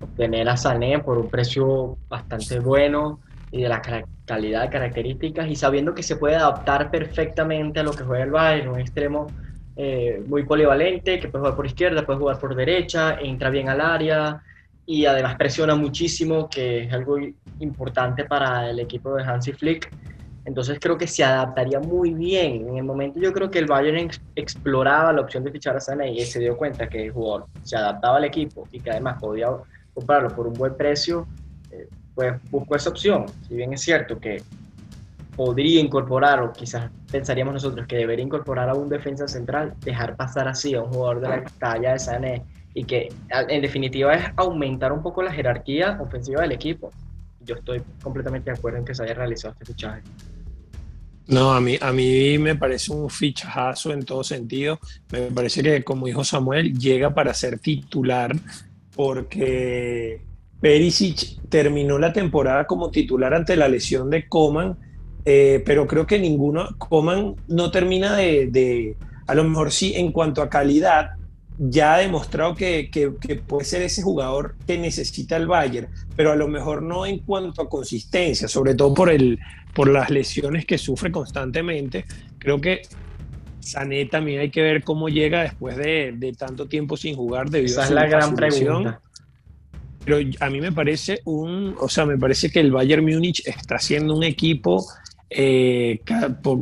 obtener 0.01 0.50
a 0.50 0.58
Sané 0.58 1.00
por 1.00 1.17
un 1.17 1.29
precio 1.29 1.98
bastante 2.10 2.60
bueno 2.60 3.20
y 3.51 3.62
de 3.62 3.70
la 3.70 3.82
calidad 4.25 4.63
de 4.63 4.70
características 4.70 5.48
y 5.48 5.55
sabiendo 5.55 5.93
que 5.93 6.01
se 6.01 6.15
puede 6.15 6.36
adaptar 6.36 6.89
perfectamente 6.89 7.82
a 7.82 7.84
lo 7.84 7.91
que 7.91 8.03
juega 8.03 8.24
el 8.24 8.32
Bayern, 8.32 8.70
un 8.70 8.79
extremo 8.79 9.27
eh, 9.75 10.24
muy 10.27 10.43
polivalente, 10.43 11.20
que 11.20 11.27
puede 11.27 11.41
jugar 11.41 11.55
por 11.55 11.65
izquierda, 11.65 12.05
puede 12.05 12.20
jugar 12.20 12.39
por 12.39 12.55
derecha, 12.55 13.17
entra 13.20 13.50
bien 13.50 13.70
al 13.70 13.82
área 13.82 14.41
y 14.86 15.05
además 15.05 15.36
presiona 15.36 15.75
muchísimo, 15.75 16.50
que 16.50 16.84
es 16.84 16.93
algo 16.93 17.17
importante 17.60 18.25
para 18.25 18.70
el 18.70 18.79
equipo 18.79 19.15
de 19.15 19.24
Hansi 19.24 19.53
Flick. 19.53 19.89
Entonces 20.46 20.78
creo 20.80 20.98
que 20.98 21.08
se 21.08 21.24
adaptaría 21.24 21.80
muy 21.80 22.14
bien. 22.14 22.68
En 22.68 22.78
el 22.78 22.84
momento 22.84 23.20
yo 23.20 23.32
creo 23.32 23.50
que 23.50 23.60
el 23.60 23.66
Bayern 23.66 24.10
exploraba 24.36 25.14
la 25.14 25.22
opción 25.22 25.44
de 25.44 25.52
fichar 25.52 25.78
a 25.78 25.80
Sané 25.80 26.12
y 26.12 26.20
se 26.26 26.40
dio 26.40 26.58
cuenta 26.58 26.90
que 26.90 27.06
el 27.06 27.12
jugador 27.12 27.48
se 27.64 27.78
adaptaba 27.78 28.18
al 28.18 28.26
equipo 28.26 28.68
y 28.72 28.80
que 28.80 28.92
además 28.92 29.20
podía 29.22 29.48
comprarlo 29.94 30.30
por 30.30 30.48
un 30.48 30.54
buen 30.54 30.76
precio, 30.76 31.28
eh, 31.72 31.88
pues 32.14 32.34
buscó 32.52 32.76
esa 32.76 32.90
opción. 32.90 33.26
Si 33.48 33.56
bien 33.56 33.74
es 33.74 33.82
cierto 33.82 34.20
que 34.20 34.42
podría 35.36 35.80
incorporar, 35.80 36.42
o 36.42 36.52
quizás 36.52 36.92
pensaríamos 37.12 37.54
nosotros 37.54 37.88
que 37.88 37.98
debería 37.98 38.26
incorporar 38.26 38.70
a 38.70 38.74
un 38.74 38.90
defensa 38.90 39.28
central, 39.28 39.74
dejar 39.84 40.16
pasar 40.16 40.48
así 40.48 40.76
a 40.76 40.82
un 40.82 40.92
jugador 40.92 41.22
de 41.22 41.30
la 41.30 41.44
talla 41.60 41.94
de 41.94 42.00
Sané 42.00 42.44
y 42.74 42.84
que 42.84 43.10
en 43.30 43.62
definitiva 43.62 44.14
es 44.14 44.26
aumentar 44.36 44.92
un 44.92 45.02
poco 45.02 45.22
la 45.22 45.32
jerarquía 45.32 45.98
ofensiva 46.02 46.42
del 46.42 46.52
equipo. 46.52 46.92
Yo 47.42 47.56
estoy 47.56 47.82
completamente 48.02 48.52
de 48.52 48.58
acuerdo 48.58 48.80
en 48.80 48.86
que 48.86 48.96
se 48.96 49.04
haya 49.04 49.14
realizado 49.14 49.54
este 49.54 49.66
fichaje. 49.66 50.02
No, 51.27 51.53
a 51.53 51.62
mí, 51.62 51.77
a 51.80 51.94
mí 51.94 52.38
me 52.38 52.56
parece 52.56 52.92
un 52.92 53.10
fichajazo 53.10 53.94
en 53.94 54.03
todo 54.03 54.24
sentido. 54.24 54.80
Me 55.12 55.22
parece 55.32 55.63
que, 55.63 55.84
como 55.84 56.06
dijo 56.06 56.24
Samuel, 56.24 56.77
llega 56.77 57.13
para 57.13 57.34
ser 57.34 57.60
titular 57.60 58.36
porque 58.96 60.22
Perisic 60.60 61.42
terminó 61.50 61.98
la 61.98 62.13
temporada 62.13 62.68
como 62.68 62.92
titular 62.92 63.34
ante 63.34 63.56
la 63.56 63.68
lesión 63.68 64.10
de 64.10 64.27
Coman, 64.27 64.77
eh, 65.25 65.63
pero 65.65 65.88
creo 65.88 66.06
que 66.06 66.20
ninguno, 66.20 66.77
Coman 66.77 67.36
no 67.48 67.72
termina 67.72 68.15
de, 68.15 68.48
de, 68.48 68.98
a 69.25 69.36
lo 69.36 69.44
mejor 69.44 69.72
sí, 69.72 69.94
en 69.96 70.12
cuanto 70.12 70.42
a 70.42 70.50
calidad, 70.50 71.12
ya 71.57 71.95
ha 71.95 71.98
demostrado 72.00 72.55
que, 72.55 72.89
puede 73.48 73.65
ser 73.65 73.81
ese 73.83 74.01
jugador 74.01 74.55
que 74.65 74.77
necesita 74.77 75.38
el 75.38 75.48
Bayern, 75.48 75.88
pero 76.15 76.31
a 76.31 76.36
lo 76.36 76.48
mejor 76.48 76.81
no 76.81 77.05
en 77.05 77.19
cuanto 77.19 77.62
a 77.62 77.69
consistencia, 77.69 78.48
sobre 78.48 78.75
todo 78.75 78.93
por, 78.93 79.10
el, 79.10 79.39
por 79.74 79.88
las 79.88 80.10
lesiones 80.10 80.65
que 80.65 80.77
sufre 80.77 81.12
constantemente. 81.12 82.05
Creo 82.39 82.60
que 82.60 82.81
Sané 83.60 84.05
también 84.05 84.41
hay 84.41 84.50
que 84.50 84.62
ver 84.62 84.83
cómo 84.83 85.10
llega 85.10 85.43
después 85.43 85.77
de, 85.77 86.36
tanto 86.38 86.67
tiempo 86.67 86.98
sin 86.98 87.15
jugar 87.15 87.50
debido 87.50 87.74
Esa 87.74 87.83
a 87.83 87.88
su, 87.88 87.93
es 87.93 87.95
la 87.95 88.07
gran 88.07 88.36
pregunta. 88.36 89.01
Pero 90.03 90.17
a 90.39 90.50
mí 90.50 90.60
me 90.60 90.72
parece 90.72 91.22
un, 91.24 91.75
o 91.79 91.88
sea, 91.88 92.05
me 92.05 92.17
parece 92.17 92.50
que 92.50 92.60
el 92.60 92.72
Bayern 92.72 93.05
Múnich 93.05 93.48
está 93.48 93.79
siendo 93.79 94.15
un 94.15 94.24
equipo, 94.24 94.86
eh, 95.29 96.01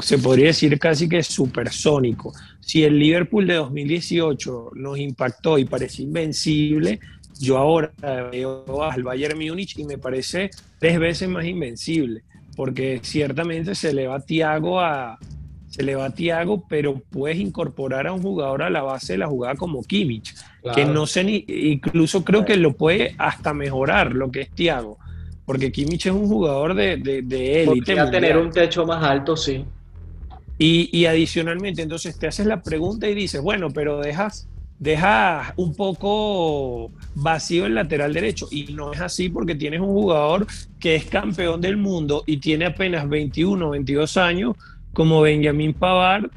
se 0.01 0.17
podría 0.19 0.47
decir 0.47 0.77
casi 0.77 1.09
que 1.09 1.23
supersónico 1.23 2.33
si 2.71 2.85
el 2.85 2.97
Liverpool 2.97 3.45
de 3.47 3.55
2018 3.55 4.71
nos 4.75 4.97
impactó 4.97 5.57
y 5.57 5.65
parece 5.65 6.03
invencible, 6.03 7.01
yo 7.37 7.57
ahora 7.57 7.91
veo 8.31 8.83
al 8.83 9.03
Bayern 9.03 9.37
Múnich 9.37 9.77
y 9.77 9.83
me 9.83 9.97
parece 9.97 10.51
tres 10.79 10.97
veces 10.97 11.27
más 11.27 11.43
invencible, 11.43 12.23
porque 12.55 13.01
ciertamente 13.03 13.75
se 13.75 13.93
le 13.93 14.07
va 14.07 14.15
a 14.15 14.19
Thiago 14.21 14.79
a 14.79 15.19
se 15.67 15.83
le 15.83 15.95
va 15.95 16.05
a 16.05 16.15
Thiago, 16.15 16.65
pero 16.69 17.01
puedes 17.09 17.39
incorporar 17.39 18.07
a 18.07 18.13
un 18.13 18.21
jugador 18.21 18.63
a 18.63 18.69
la 18.69 18.83
base 18.83 19.13
de 19.13 19.19
la 19.19 19.27
jugada 19.27 19.55
como 19.55 19.83
Kimmich, 19.83 20.33
que 20.73 20.85
no 20.85 21.05
sé 21.07 21.25
ni, 21.25 21.43
incluso 21.49 22.23
creo 22.23 22.45
que 22.45 22.55
lo 22.55 22.77
puede 22.77 23.15
hasta 23.17 23.53
mejorar 23.53 24.13
lo 24.13 24.31
que 24.31 24.43
es 24.43 24.49
Thiago, 24.49 24.97
porque 25.45 25.73
Kimmich 25.73 26.05
es 26.05 26.13
un 26.13 26.29
jugador 26.29 26.73
de, 26.73 26.95
de, 26.95 27.21
de 27.21 27.63
élite. 27.63 27.95
tener 28.09 28.37
un 28.37 28.49
techo 28.49 28.85
más 28.85 29.03
alto, 29.03 29.35
sí. 29.35 29.65
Y, 30.63 31.05
adicionalmente, 31.07 31.81
entonces 31.81 32.19
te 32.19 32.27
haces 32.27 32.45
la 32.45 32.61
pregunta 32.61 33.09
y 33.09 33.15
dices, 33.15 33.41
bueno, 33.41 33.71
pero 33.71 33.99
dejas, 33.99 34.47
dejas 34.77 35.53
un 35.55 35.73
poco 35.73 36.91
vacío 37.15 37.65
el 37.65 37.73
lateral 37.73 38.13
derecho. 38.13 38.47
Y 38.51 38.71
no 38.71 38.93
es 38.93 39.01
así 39.01 39.29
porque 39.29 39.55
tienes 39.55 39.79
un 39.79 39.87
jugador 39.87 40.45
que 40.79 40.93
es 40.93 41.05
campeón 41.05 41.61
del 41.61 41.77
mundo 41.77 42.23
y 42.27 42.37
tiene 42.37 42.65
apenas 42.65 43.09
21, 43.09 43.71
22 43.71 44.17
años, 44.17 44.55
como 44.93 45.21
Benjamin 45.21 45.73
Pavard. 45.73 46.29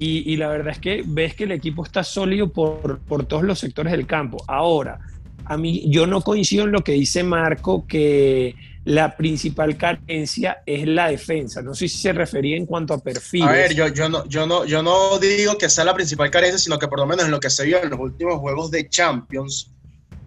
Y, 0.00 0.32
y 0.32 0.36
la 0.36 0.48
verdad 0.48 0.72
es 0.72 0.80
que 0.80 1.04
ves 1.06 1.36
que 1.36 1.44
el 1.44 1.52
equipo 1.52 1.84
está 1.84 2.02
sólido 2.02 2.52
por, 2.52 2.98
por 2.98 3.24
todos 3.24 3.44
los 3.44 3.60
sectores 3.60 3.92
del 3.92 4.04
campo. 4.04 4.42
Ahora, 4.48 4.98
a 5.44 5.56
mí 5.56 5.84
yo 5.86 6.08
no 6.08 6.22
coincido 6.22 6.64
en 6.64 6.72
lo 6.72 6.82
que 6.82 6.92
dice 6.92 7.22
Marco, 7.22 7.86
que 7.86 8.56
la 8.84 9.16
principal 9.16 9.76
carencia 9.76 10.62
es 10.64 10.86
la 10.86 11.08
defensa. 11.08 11.62
No 11.62 11.74
sé 11.74 11.88
si 11.88 11.98
se 11.98 12.12
refería 12.12 12.56
en 12.56 12.66
cuanto 12.66 12.94
a 12.94 12.98
perfiles. 12.98 13.48
A 13.48 13.52
ver, 13.52 13.74
yo, 13.74 13.88
yo, 13.88 14.08
no, 14.08 14.24
yo, 14.26 14.46
no, 14.46 14.64
yo 14.64 14.82
no 14.82 15.18
digo 15.18 15.58
que 15.58 15.68
sea 15.68 15.84
la 15.84 15.94
principal 15.94 16.30
carencia, 16.30 16.58
sino 16.58 16.78
que 16.78 16.88
por 16.88 16.98
lo 16.98 17.06
menos 17.06 17.26
en 17.26 17.30
lo 17.30 17.40
que 17.40 17.50
se 17.50 17.64
vio 17.64 17.82
en 17.82 17.90
los 17.90 18.00
últimos 18.00 18.38
juegos 18.38 18.70
de 18.70 18.88
Champions, 18.88 19.70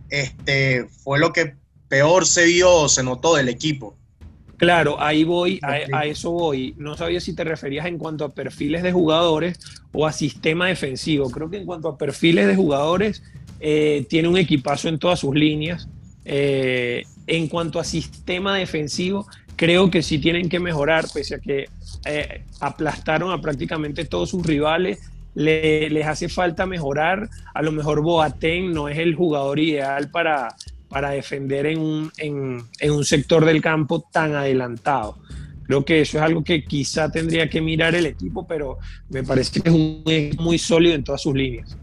este, 0.09 0.87
fue 1.03 1.19
lo 1.19 1.33
que 1.33 1.55
peor 1.87 2.25
se 2.25 2.45
vio, 2.45 2.87
se 2.87 3.03
notó 3.03 3.35
del 3.35 3.49
equipo. 3.49 3.97
Claro, 4.57 5.01
ahí 5.01 5.23
voy, 5.23 5.59
a, 5.61 5.97
a, 5.97 6.05
eso 6.05 6.31
voy. 6.31 6.75
No 6.77 6.95
sabía 6.95 7.19
si 7.19 7.33
te 7.33 7.43
referías 7.43 7.85
en 7.85 7.97
cuanto 7.97 8.23
a 8.23 8.33
perfiles 8.33 8.83
de 8.83 8.93
jugadores 8.93 9.59
o 9.91 10.05
a 10.05 10.13
sistema 10.13 10.67
defensivo. 10.67 11.29
Creo 11.31 11.49
que 11.49 11.57
en 11.57 11.65
cuanto 11.65 11.89
a 11.89 11.97
perfiles 11.97 12.47
de 12.47 12.55
jugadores, 12.55 13.23
eh, 13.59 14.05
tiene 14.09 14.27
un 14.27 14.37
equipazo 14.37 14.89
en 14.89 14.99
todas 14.99 15.19
sus 15.19 15.33
líneas. 15.33 15.87
Eh, 16.25 17.03
en 17.27 17.47
cuanto 17.47 17.79
a 17.79 17.83
sistema 17.83 18.55
defensivo, 18.57 19.27
creo 19.55 19.89
que 19.89 20.01
sí 20.01 20.19
tienen 20.19 20.49
que 20.49 20.59
mejorar, 20.59 21.05
pese 21.13 21.35
a 21.35 21.39
que 21.39 21.69
eh, 22.05 22.43
aplastaron 22.59 23.31
a 23.31 23.41
prácticamente 23.41 24.05
todos 24.05 24.29
sus 24.29 24.45
rivales. 24.45 24.99
les 25.35 26.05
hace 26.05 26.29
falta 26.29 26.65
mejorar. 26.65 27.29
A 27.53 27.61
lo 27.61 27.71
mejor 27.71 28.01
Boateng 28.01 28.71
no 28.71 28.87
es 28.87 28.99
el 28.99 29.15
jugador 29.15 29.59
ideal 29.59 30.11
para, 30.11 30.55
para 30.89 31.09
defender 31.11 31.65
en 31.65 31.79
un, 31.79 32.11
en, 32.17 32.91
un 32.91 33.05
sector 33.05 33.45
del 33.45 33.61
campo 33.61 34.07
tan 34.11 34.35
adelantado. 34.35 35.17
Creo 35.65 35.85
que 35.85 36.01
eso 36.01 36.17
es 36.17 36.23
algo 36.23 36.43
que 36.43 36.65
quizá 36.65 37.09
tendría 37.09 37.49
que 37.49 37.61
mirar 37.61 37.95
el 37.95 38.05
equipo, 38.05 38.45
pero 38.45 38.77
me 39.09 39.23
parece 39.23 39.61
que 39.61 39.69
es 40.05 40.37
muy 40.37 40.59
sólido 40.59 40.93
en 40.93 41.03
todas 41.03 41.21
sus 41.21 41.33
líneas. 41.33 41.77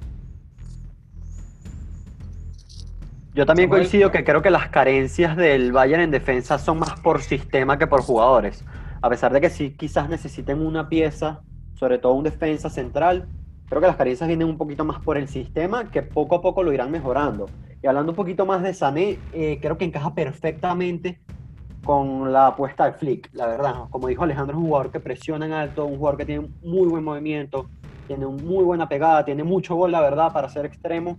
Yo 3.41 3.47
también 3.47 3.71
coincido 3.71 4.11
que 4.11 4.23
creo 4.23 4.43
que 4.43 4.51
las 4.51 4.69
carencias 4.69 5.35
del 5.35 5.73
Bayern 5.73 6.03
en 6.03 6.11
defensa 6.11 6.59
son 6.59 6.79
más 6.79 7.01
por 7.01 7.23
sistema 7.23 7.79
que 7.79 7.87
por 7.87 8.03
jugadores. 8.03 8.63
A 9.01 9.09
pesar 9.09 9.33
de 9.33 9.41
que 9.41 9.49
sí 9.49 9.71
quizás 9.71 10.11
necesiten 10.11 10.61
una 10.61 10.91
pieza, 10.91 11.41
sobre 11.73 11.97
todo 11.97 12.13
un 12.13 12.25
defensa 12.25 12.69
central, 12.69 13.31
creo 13.67 13.81
que 13.81 13.87
las 13.87 13.97
carencias 13.97 14.29
vienen 14.29 14.47
un 14.47 14.59
poquito 14.59 14.85
más 14.85 15.01
por 15.01 15.17
el 15.17 15.27
sistema, 15.27 15.91
que 15.91 16.03
poco 16.03 16.35
a 16.35 16.43
poco 16.43 16.63
lo 16.63 16.71
irán 16.71 16.91
mejorando. 16.91 17.47
Y 17.83 17.87
hablando 17.87 18.13
un 18.13 18.17
poquito 18.17 18.45
más 18.45 18.63
de 18.63 18.75
Sané, 18.75 19.19
eh, 19.33 19.59
creo 19.63 19.79
que 19.79 19.87
encaja 19.87 20.15
perfectamente 20.15 21.23
con 21.83 22.35
la 22.35 22.49
apuesta 22.49 22.85
de 22.85 22.93
Flick, 22.93 23.31
la 23.33 23.47
verdad. 23.47 23.75
Como 23.89 24.09
dijo 24.09 24.23
Alejandro, 24.23 24.55
es 24.55 24.63
un 24.63 24.67
jugador 24.67 24.93
que 24.93 25.01
presiona 25.01 25.47
en 25.47 25.53
alto, 25.53 25.87
un 25.87 25.97
jugador 25.97 26.19
que 26.19 26.27
tiene 26.27 26.47
muy 26.63 26.89
buen 26.89 27.05
movimiento, 27.05 27.71
tiene 28.07 28.27
muy 28.27 28.65
buena 28.65 28.87
pegada, 28.87 29.25
tiene 29.25 29.45
mucho 29.45 29.77
gol, 29.77 29.93
la 29.93 30.03
verdad, 30.03 30.31
para 30.31 30.51
ser 30.51 30.67
extremo 30.67 31.17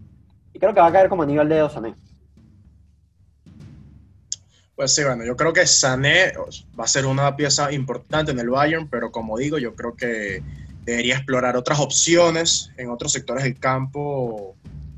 y 0.53 0.59
creo 0.59 0.73
que 0.73 0.81
va 0.81 0.87
a 0.87 0.91
caer 0.91 1.09
como 1.09 1.25
nivel 1.25 1.49
de 1.49 1.67
Sané. 1.69 1.95
Pues 4.81 4.95
sí, 4.95 5.03
bueno, 5.03 5.23
yo 5.23 5.35
creo 5.35 5.53
que 5.53 5.67
Sané 5.67 6.33
va 6.79 6.85
a 6.85 6.87
ser 6.87 7.05
una 7.05 7.35
pieza 7.35 7.71
importante 7.71 8.31
en 8.31 8.39
el 8.39 8.49
Bayern, 8.49 8.89
pero 8.89 9.11
como 9.11 9.37
digo, 9.37 9.59
yo 9.59 9.75
creo 9.75 9.95
que 9.95 10.41
debería 10.83 11.17
explorar 11.17 11.55
otras 11.55 11.79
opciones 11.79 12.71
en 12.77 12.89
otros 12.89 13.11
sectores 13.11 13.43
del 13.43 13.59
campo 13.59 14.55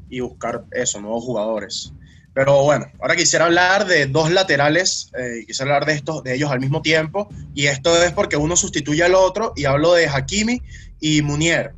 y 0.09 0.21
buscar 0.21 0.63
eso, 0.71 1.01
nuevos 1.01 1.25
jugadores. 1.25 1.91
Pero 2.33 2.63
bueno, 2.63 2.85
ahora 3.01 3.17
quisiera 3.17 3.43
hablar 3.43 3.85
de 3.85 4.05
dos 4.05 4.31
laterales, 4.31 5.11
eh, 5.17 5.43
quisiera 5.45 5.73
hablar 5.75 5.85
de, 5.85 5.95
estos, 5.95 6.23
de 6.23 6.33
ellos 6.33 6.49
al 6.49 6.61
mismo 6.61 6.81
tiempo, 6.81 7.27
y 7.53 7.65
esto 7.65 8.01
es 8.01 8.13
porque 8.13 8.37
uno 8.37 8.55
sustituye 8.55 9.03
al 9.03 9.15
otro, 9.15 9.51
y 9.53 9.65
hablo 9.65 9.95
de 9.95 10.07
Hakimi 10.07 10.61
y 11.01 11.21
Munier. 11.23 11.73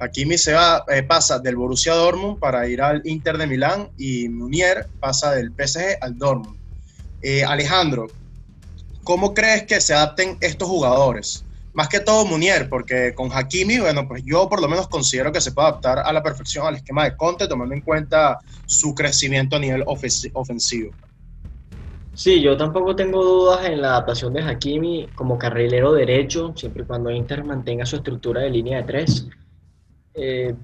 Hakimi 0.00 0.38
se 0.38 0.54
va, 0.54 0.86
eh, 0.88 1.02
pasa 1.02 1.38
del 1.38 1.56
Borussia 1.56 1.92
Dortmund 1.92 2.38
para 2.38 2.66
ir 2.66 2.80
al 2.80 3.02
Inter 3.04 3.36
de 3.36 3.46
Milán 3.46 3.90
y 3.98 4.30
Munier 4.30 4.88
pasa 5.00 5.32
del 5.32 5.52
PSG 5.52 5.98
al 6.00 6.16
Dortmund. 6.16 6.61
Eh, 7.22 7.44
Alejandro, 7.44 8.08
¿cómo 9.04 9.32
crees 9.32 9.64
que 9.64 9.80
se 9.80 9.94
adapten 9.94 10.36
estos 10.40 10.68
jugadores? 10.68 11.46
Más 11.72 11.88
que 11.88 12.00
todo 12.00 12.26
Munier, 12.26 12.68
porque 12.68 13.14
con 13.14 13.30
Hakimi, 13.32 13.78
bueno, 13.78 14.06
pues 14.06 14.22
yo 14.26 14.48
por 14.48 14.60
lo 14.60 14.68
menos 14.68 14.88
considero 14.88 15.32
que 15.32 15.40
se 15.40 15.52
puede 15.52 15.68
adaptar 15.68 16.00
a 16.00 16.12
la 16.12 16.22
perfección 16.22 16.66
al 16.66 16.74
esquema 16.74 17.04
de 17.04 17.16
Conte, 17.16 17.48
tomando 17.48 17.74
en 17.74 17.80
cuenta 17.80 18.38
su 18.66 18.94
crecimiento 18.94 19.56
a 19.56 19.60
nivel 19.60 19.84
ofensivo. 19.86 20.94
Sí, 22.14 22.42
yo 22.42 22.56
tampoco 22.58 22.94
tengo 22.94 23.24
dudas 23.24 23.64
en 23.64 23.80
la 23.80 23.92
adaptación 23.92 24.34
de 24.34 24.42
Hakimi 24.42 25.12
como 25.14 25.38
carrilero 25.38 25.92
derecho, 25.92 26.52
siempre 26.54 26.82
y 26.82 26.86
cuando 26.86 27.10
Inter 27.10 27.42
mantenga 27.42 27.86
su 27.86 27.96
estructura 27.96 28.42
de 28.42 28.50
línea 28.50 28.78
de 28.78 28.84
tres. 28.84 29.28
Eh, 30.12 30.54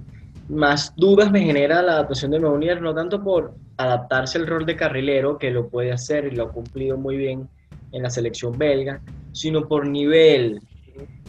más 0.49 0.95
dudas 0.97 1.31
me 1.31 1.41
genera 1.41 1.83
la 1.83 1.93
adaptación 1.93 2.31
de 2.31 2.41
Meunier, 2.41 2.81
no 2.81 2.95
tanto 2.95 3.23
por 3.23 3.55
adaptarse 3.77 4.39
al 4.39 4.47
rol 4.47 4.65
de 4.65 4.77
carrilero, 4.77 5.39
que 5.39 5.51
lo 5.51 5.69
puede 5.69 5.93
hacer 5.93 6.27
y 6.27 6.31
lo 6.35 6.45
ha 6.45 6.53
cumplido 6.53 6.97
muy 6.97 7.17
bien 7.17 7.49
en 7.93 8.03
la 8.03 8.11
selección 8.11 8.57
belga, 8.57 9.01
sino 9.33 9.69
por 9.69 9.87
nivel. 9.87 10.61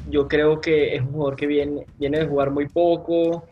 Yo 0.09 0.27
creo 0.27 0.59
que 0.59 0.95
es 0.95 1.01
un 1.01 1.11
jugador 1.11 1.35
que 1.35 1.47
viene, 1.47 1.85
viene 1.97 2.19
de 2.19 2.25
jugar 2.25 2.51
muy 2.51 2.67
poco, 2.67 3.45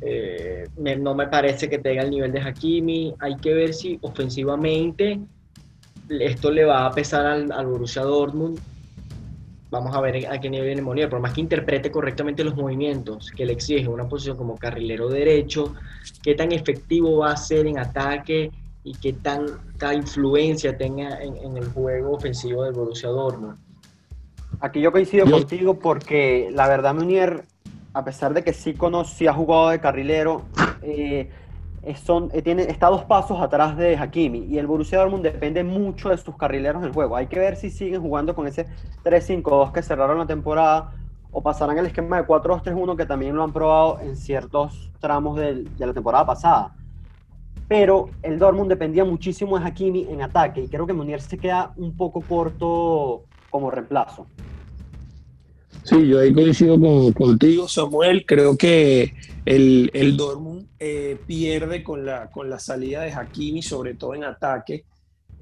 eh, 0.00 0.68
no 0.76 1.14
me 1.14 1.26
parece 1.28 1.68
que 1.68 1.78
tenga 1.78 2.02
el 2.02 2.10
nivel 2.10 2.30
de 2.30 2.40
Hakimi, 2.40 3.14
hay 3.18 3.36
que 3.36 3.54
ver 3.54 3.72
si 3.72 3.98
ofensivamente 4.02 5.18
esto 6.08 6.50
le 6.50 6.64
va 6.64 6.84
a 6.84 6.90
pesar 6.92 7.24
al, 7.24 7.50
al 7.50 7.66
Borussia 7.66 8.02
Dortmund 8.02 8.60
vamos 9.74 9.94
a 9.94 10.00
ver 10.00 10.26
a 10.28 10.40
qué 10.40 10.48
nivel 10.48 10.66
viene 10.66 10.82
Monier, 10.82 11.10
por 11.10 11.20
más 11.20 11.32
que 11.32 11.40
interprete 11.40 11.90
correctamente 11.90 12.44
los 12.44 12.54
movimientos 12.54 13.30
que 13.32 13.44
le 13.44 13.52
exige 13.52 13.88
una 13.88 14.08
posición 14.08 14.36
como 14.36 14.56
carrilero 14.56 15.08
derecho, 15.08 15.74
qué 16.22 16.34
tan 16.34 16.52
efectivo 16.52 17.18
va 17.18 17.32
a 17.32 17.36
ser 17.36 17.66
en 17.66 17.78
ataque 17.78 18.52
y 18.84 18.94
qué 18.94 19.14
tanta 19.14 19.92
influencia 19.92 20.76
tenga 20.76 21.20
en, 21.20 21.56
el 21.56 21.66
juego 21.70 22.12
ofensivo 22.12 22.62
del 22.62 22.72
Borussia 22.72 23.08
Dortmund. 23.08 23.56
Aquí 24.60 24.80
yo 24.80 24.92
coincido 24.92 25.28
contigo 25.28 25.78
porque 25.78 26.50
la 26.52 26.68
verdad 26.68 26.94
Munier, 26.94 27.44
a 27.92 28.04
pesar 28.04 28.32
de 28.32 28.44
que 28.44 28.52
sí 28.52 28.74
conoce, 28.74 29.16
sí 29.16 29.26
ha 29.26 29.32
jugado 29.32 29.70
de 29.70 29.80
carrilero, 29.80 30.42
eh, 30.82 31.30
son, 31.96 32.30
eh, 32.32 32.42
tiene, 32.42 32.62
está 32.62 32.88
dos 32.88 33.04
pasos 33.04 33.40
atrás 33.40 33.76
de 33.76 33.96
Hakimi 33.96 34.46
y 34.46 34.58
el 34.58 34.66
Borussia 34.66 34.98
Dortmund 34.98 35.22
depende 35.22 35.62
mucho 35.62 36.08
de 36.08 36.16
sus 36.16 36.36
carrileros 36.36 36.82
del 36.82 36.92
juego. 36.92 37.16
Hay 37.16 37.26
que 37.26 37.38
ver 37.38 37.56
si 37.56 37.70
siguen 37.70 38.00
jugando 38.00 38.34
con 38.34 38.46
ese 38.46 38.66
3-5-2 39.04 39.72
que 39.72 39.82
cerraron 39.82 40.18
la 40.18 40.26
temporada 40.26 40.92
o 41.30 41.42
pasarán 41.42 41.78
el 41.78 41.86
esquema 41.86 42.20
de 42.20 42.26
4-2-3-1 42.26 42.96
que 42.96 43.06
también 43.06 43.36
lo 43.36 43.42
han 43.42 43.52
probado 43.52 44.00
en 44.00 44.16
ciertos 44.16 44.90
tramos 45.00 45.36
de 45.36 45.64
la 45.78 45.92
temporada 45.92 46.24
pasada. 46.24 46.74
Pero 47.68 48.10
el 48.22 48.38
Dortmund 48.38 48.68
dependía 48.68 49.04
muchísimo 49.04 49.58
de 49.58 49.66
Hakimi 49.66 50.06
en 50.10 50.22
ataque 50.22 50.62
y 50.62 50.68
creo 50.68 50.86
que 50.86 50.92
Munier 50.92 51.20
se 51.20 51.38
queda 51.38 51.72
un 51.76 51.96
poco 51.96 52.20
corto 52.20 53.24
como 53.50 53.70
reemplazo. 53.70 54.26
Sí, 55.84 56.08
yo 56.08 56.18
ahí 56.18 56.32
coincido 56.32 56.80
con, 56.80 57.12
contigo, 57.12 57.68
Samuel. 57.68 58.24
Creo 58.26 58.56
que 58.56 59.14
el, 59.44 59.90
el 59.92 60.16
Dortmund 60.16 60.66
eh, 60.78 61.18
pierde 61.26 61.82
con 61.82 62.06
la, 62.06 62.30
con 62.30 62.48
la 62.48 62.58
salida 62.58 63.02
de 63.02 63.12
Hakimi, 63.12 63.62
sobre 63.62 63.94
todo 63.94 64.14
en 64.14 64.24
ataque, 64.24 64.84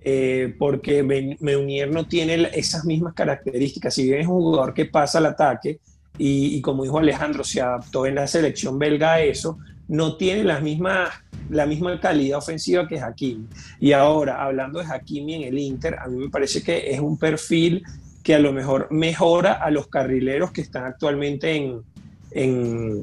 eh, 0.02 0.54
porque 0.58 1.04
Meunier 1.40 1.90
no 1.90 2.08
tiene 2.08 2.50
esas 2.54 2.84
mismas 2.84 3.14
características. 3.14 3.94
Si 3.94 4.04
bien 4.04 4.20
es 4.20 4.26
un 4.26 4.40
jugador 4.40 4.74
que 4.74 4.86
pasa 4.86 5.18
al 5.18 5.26
ataque, 5.26 5.78
y, 6.18 6.60
como 6.60 6.82
dijo 6.82 6.98
Alejandro, 6.98 7.42
se 7.44 7.60
adaptó 7.60 8.04
en 8.04 8.16
la 8.16 8.26
selección 8.26 8.78
belga 8.78 9.14
a 9.14 9.22
eso, 9.22 9.58
no 9.88 10.16
tiene 10.16 10.44
la 10.44 10.60
misma, 10.60 11.08
la 11.48 11.66
misma 11.66 11.98
calidad 12.00 12.38
ofensiva 12.38 12.86
que 12.86 13.00
Hakimi. 13.00 13.46
Y 13.80 13.92
ahora, 13.92 14.42
hablando 14.42 14.80
de 14.80 14.86
Hakimi 14.86 15.34
en 15.36 15.42
el 15.44 15.58
Inter, 15.58 15.96
a 15.98 16.08
mí 16.08 16.18
me 16.18 16.30
parece 16.30 16.62
que 16.62 16.90
es 16.90 17.00
un 17.00 17.16
perfil 17.16 17.82
que 18.22 18.34
a 18.34 18.38
lo 18.38 18.52
mejor 18.52 18.88
mejora 18.90 19.54
a 19.54 19.70
los 19.70 19.88
carrileros 19.88 20.52
que 20.52 20.60
están 20.60 20.84
actualmente 20.84 21.54
en, 21.54 21.82
en, 22.30 23.02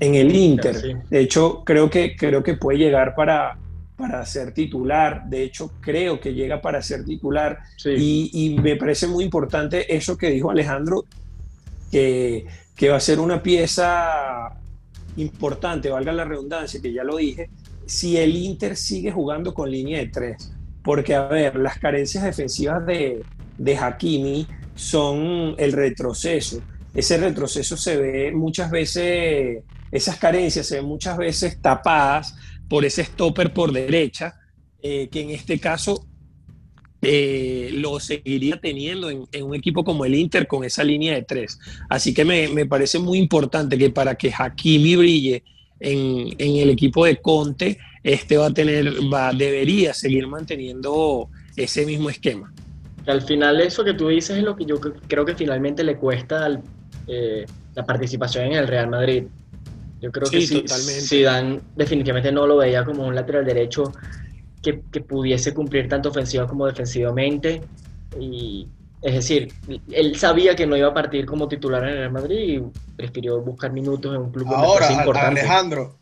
en 0.00 0.14
el 0.14 0.34
Inter. 0.34 1.04
De 1.08 1.20
hecho, 1.20 1.62
creo 1.64 1.90
que, 1.90 2.16
creo 2.16 2.42
que 2.42 2.54
puede 2.54 2.78
llegar 2.78 3.14
para, 3.14 3.58
para 3.96 4.24
ser 4.24 4.52
titular. 4.52 5.24
De 5.28 5.42
hecho, 5.42 5.72
creo 5.80 6.20
que 6.20 6.32
llega 6.32 6.60
para 6.60 6.82
ser 6.82 7.04
titular. 7.04 7.58
Y, 7.84 8.56
me 8.62 8.76
parece 8.76 9.06
muy 9.06 9.24
importante 9.24 9.94
eso 9.94 10.16
que 10.16 10.30
dijo 10.30 10.50
Alejandro, 10.50 11.04
que, 11.90 12.46
que 12.74 12.88
va 12.88 12.96
a 12.96 13.00
ser 13.00 13.20
una 13.20 13.42
pieza 13.42 14.52
importante, 15.16 15.90
valga 15.90 16.12
la 16.12 16.24
redundancia, 16.24 16.80
que 16.80 16.92
ya 16.92 17.04
lo 17.04 17.16
dije, 17.16 17.48
si 17.86 18.16
el 18.16 18.36
Inter 18.36 18.76
sigue 18.76 19.12
jugando 19.12 19.54
con 19.54 19.70
línea 19.70 19.98
de 19.98 20.08
tres. 20.08 20.52
Porque, 20.82 21.14
a 21.14 21.26
ver, 21.26 21.56
las 21.56 21.78
carencias 21.78 22.22
defensivas 22.22 22.84
de, 22.86 23.22
de 23.58 23.76
Hakimi 23.76 24.46
son 24.74 25.54
el 25.58 25.72
retroceso. 25.72 26.62
Ese 26.94 27.16
retroceso 27.18 27.76
se 27.76 27.96
ve 27.96 28.32
muchas 28.32 28.70
veces, 28.70 29.62
esas 29.90 30.16
carencias 30.16 30.66
se 30.66 30.76
ven 30.76 30.86
muchas 30.86 31.16
veces 31.16 31.60
tapadas 31.60 32.34
por 32.68 32.84
ese 32.84 33.04
stopper 33.04 33.52
por 33.52 33.72
derecha, 33.72 34.34
eh, 34.82 35.08
que 35.10 35.20
en 35.20 35.30
este 35.30 35.58
caso 35.58 36.06
eh, 37.02 37.70
lo 37.74 38.00
seguiría 38.00 38.58
teniendo 38.60 39.10
en, 39.10 39.26
un 39.42 39.54
equipo 39.54 39.84
como 39.84 40.04
el 40.04 40.14
Inter 40.14 40.46
con 40.46 40.64
esa 40.64 40.82
línea 40.82 41.14
de 41.14 41.22
tres. 41.22 41.58
Así 41.88 42.14
que 42.14 42.24
me, 42.24 42.66
parece 42.66 42.98
muy 42.98 43.18
importante 43.18 43.78
que 43.78 43.90
para 43.90 44.14
que 44.14 44.32
Hakimi 44.36 44.96
brille 44.96 45.44
en, 45.78 46.34
el 46.38 46.70
equipo 46.70 47.04
de 47.04 47.20
Conte, 47.20 47.78
este 48.02 48.36
va 48.38 48.46
a 48.46 48.54
tener, 48.54 48.92
va, 49.12 49.32
debería 49.32 49.92
seguir 49.92 50.26
manteniendo 50.26 51.28
ese 51.56 51.84
mismo 51.84 52.08
esquema. 52.08 52.52
Al 53.06 53.22
final 53.22 53.60
eso 53.60 53.84
que 53.84 53.94
tú 53.94 54.08
dices 54.08 54.38
es 54.38 54.42
lo 54.42 54.56
que 54.56 54.64
yo 54.64 54.80
creo 54.80 55.24
que 55.24 55.34
finalmente 55.34 55.84
le 55.84 55.96
cuesta 55.96 56.48
eh, 57.06 57.46
la 57.74 57.84
participación 57.84 58.46
en 58.46 58.52
el 58.54 58.68
Real 58.68 58.88
Madrid. 58.88 59.24
Yo 60.00 60.10
creo 60.10 60.28
que 60.28 60.40
sí, 60.40 60.64
Zidane 60.66 61.60
definitivamente 61.74 62.30
no 62.32 62.46
lo 62.46 62.58
veía 62.58 62.84
como 62.84 63.06
un 63.06 63.14
lateral 63.14 63.44
derecho 63.44 63.92
que, 64.62 64.82
que, 64.92 65.00
pudiese 65.00 65.54
cumplir 65.54 65.88
tanto 65.88 66.10
ofensiva 66.10 66.46
como 66.46 66.66
defensivamente. 66.66 67.62
Y 68.20 68.68
es 69.02 69.14
decir, 69.14 69.52
él 69.92 70.16
sabía 70.16 70.56
que 70.56 70.66
no 70.66 70.76
iba 70.76 70.88
a 70.88 70.94
partir 70.94 71.26
como 71.26 71.48
titular 71.48 71.84
en 71.84 71.90
el 71.90 71.96
Real 71.98 72.12
Madrid 72.12 72.38
y 72.38 72.96
prefirió 72.96 73.40
buscar 73.40 73.72
minutos 73.72 74.14
en 74.14 74.20
un 74.20 74.32
club 74.32 74.48
Ahora, 74.52 74.90
importante. 74.90 75.40
Alejandro, 75.40 75.96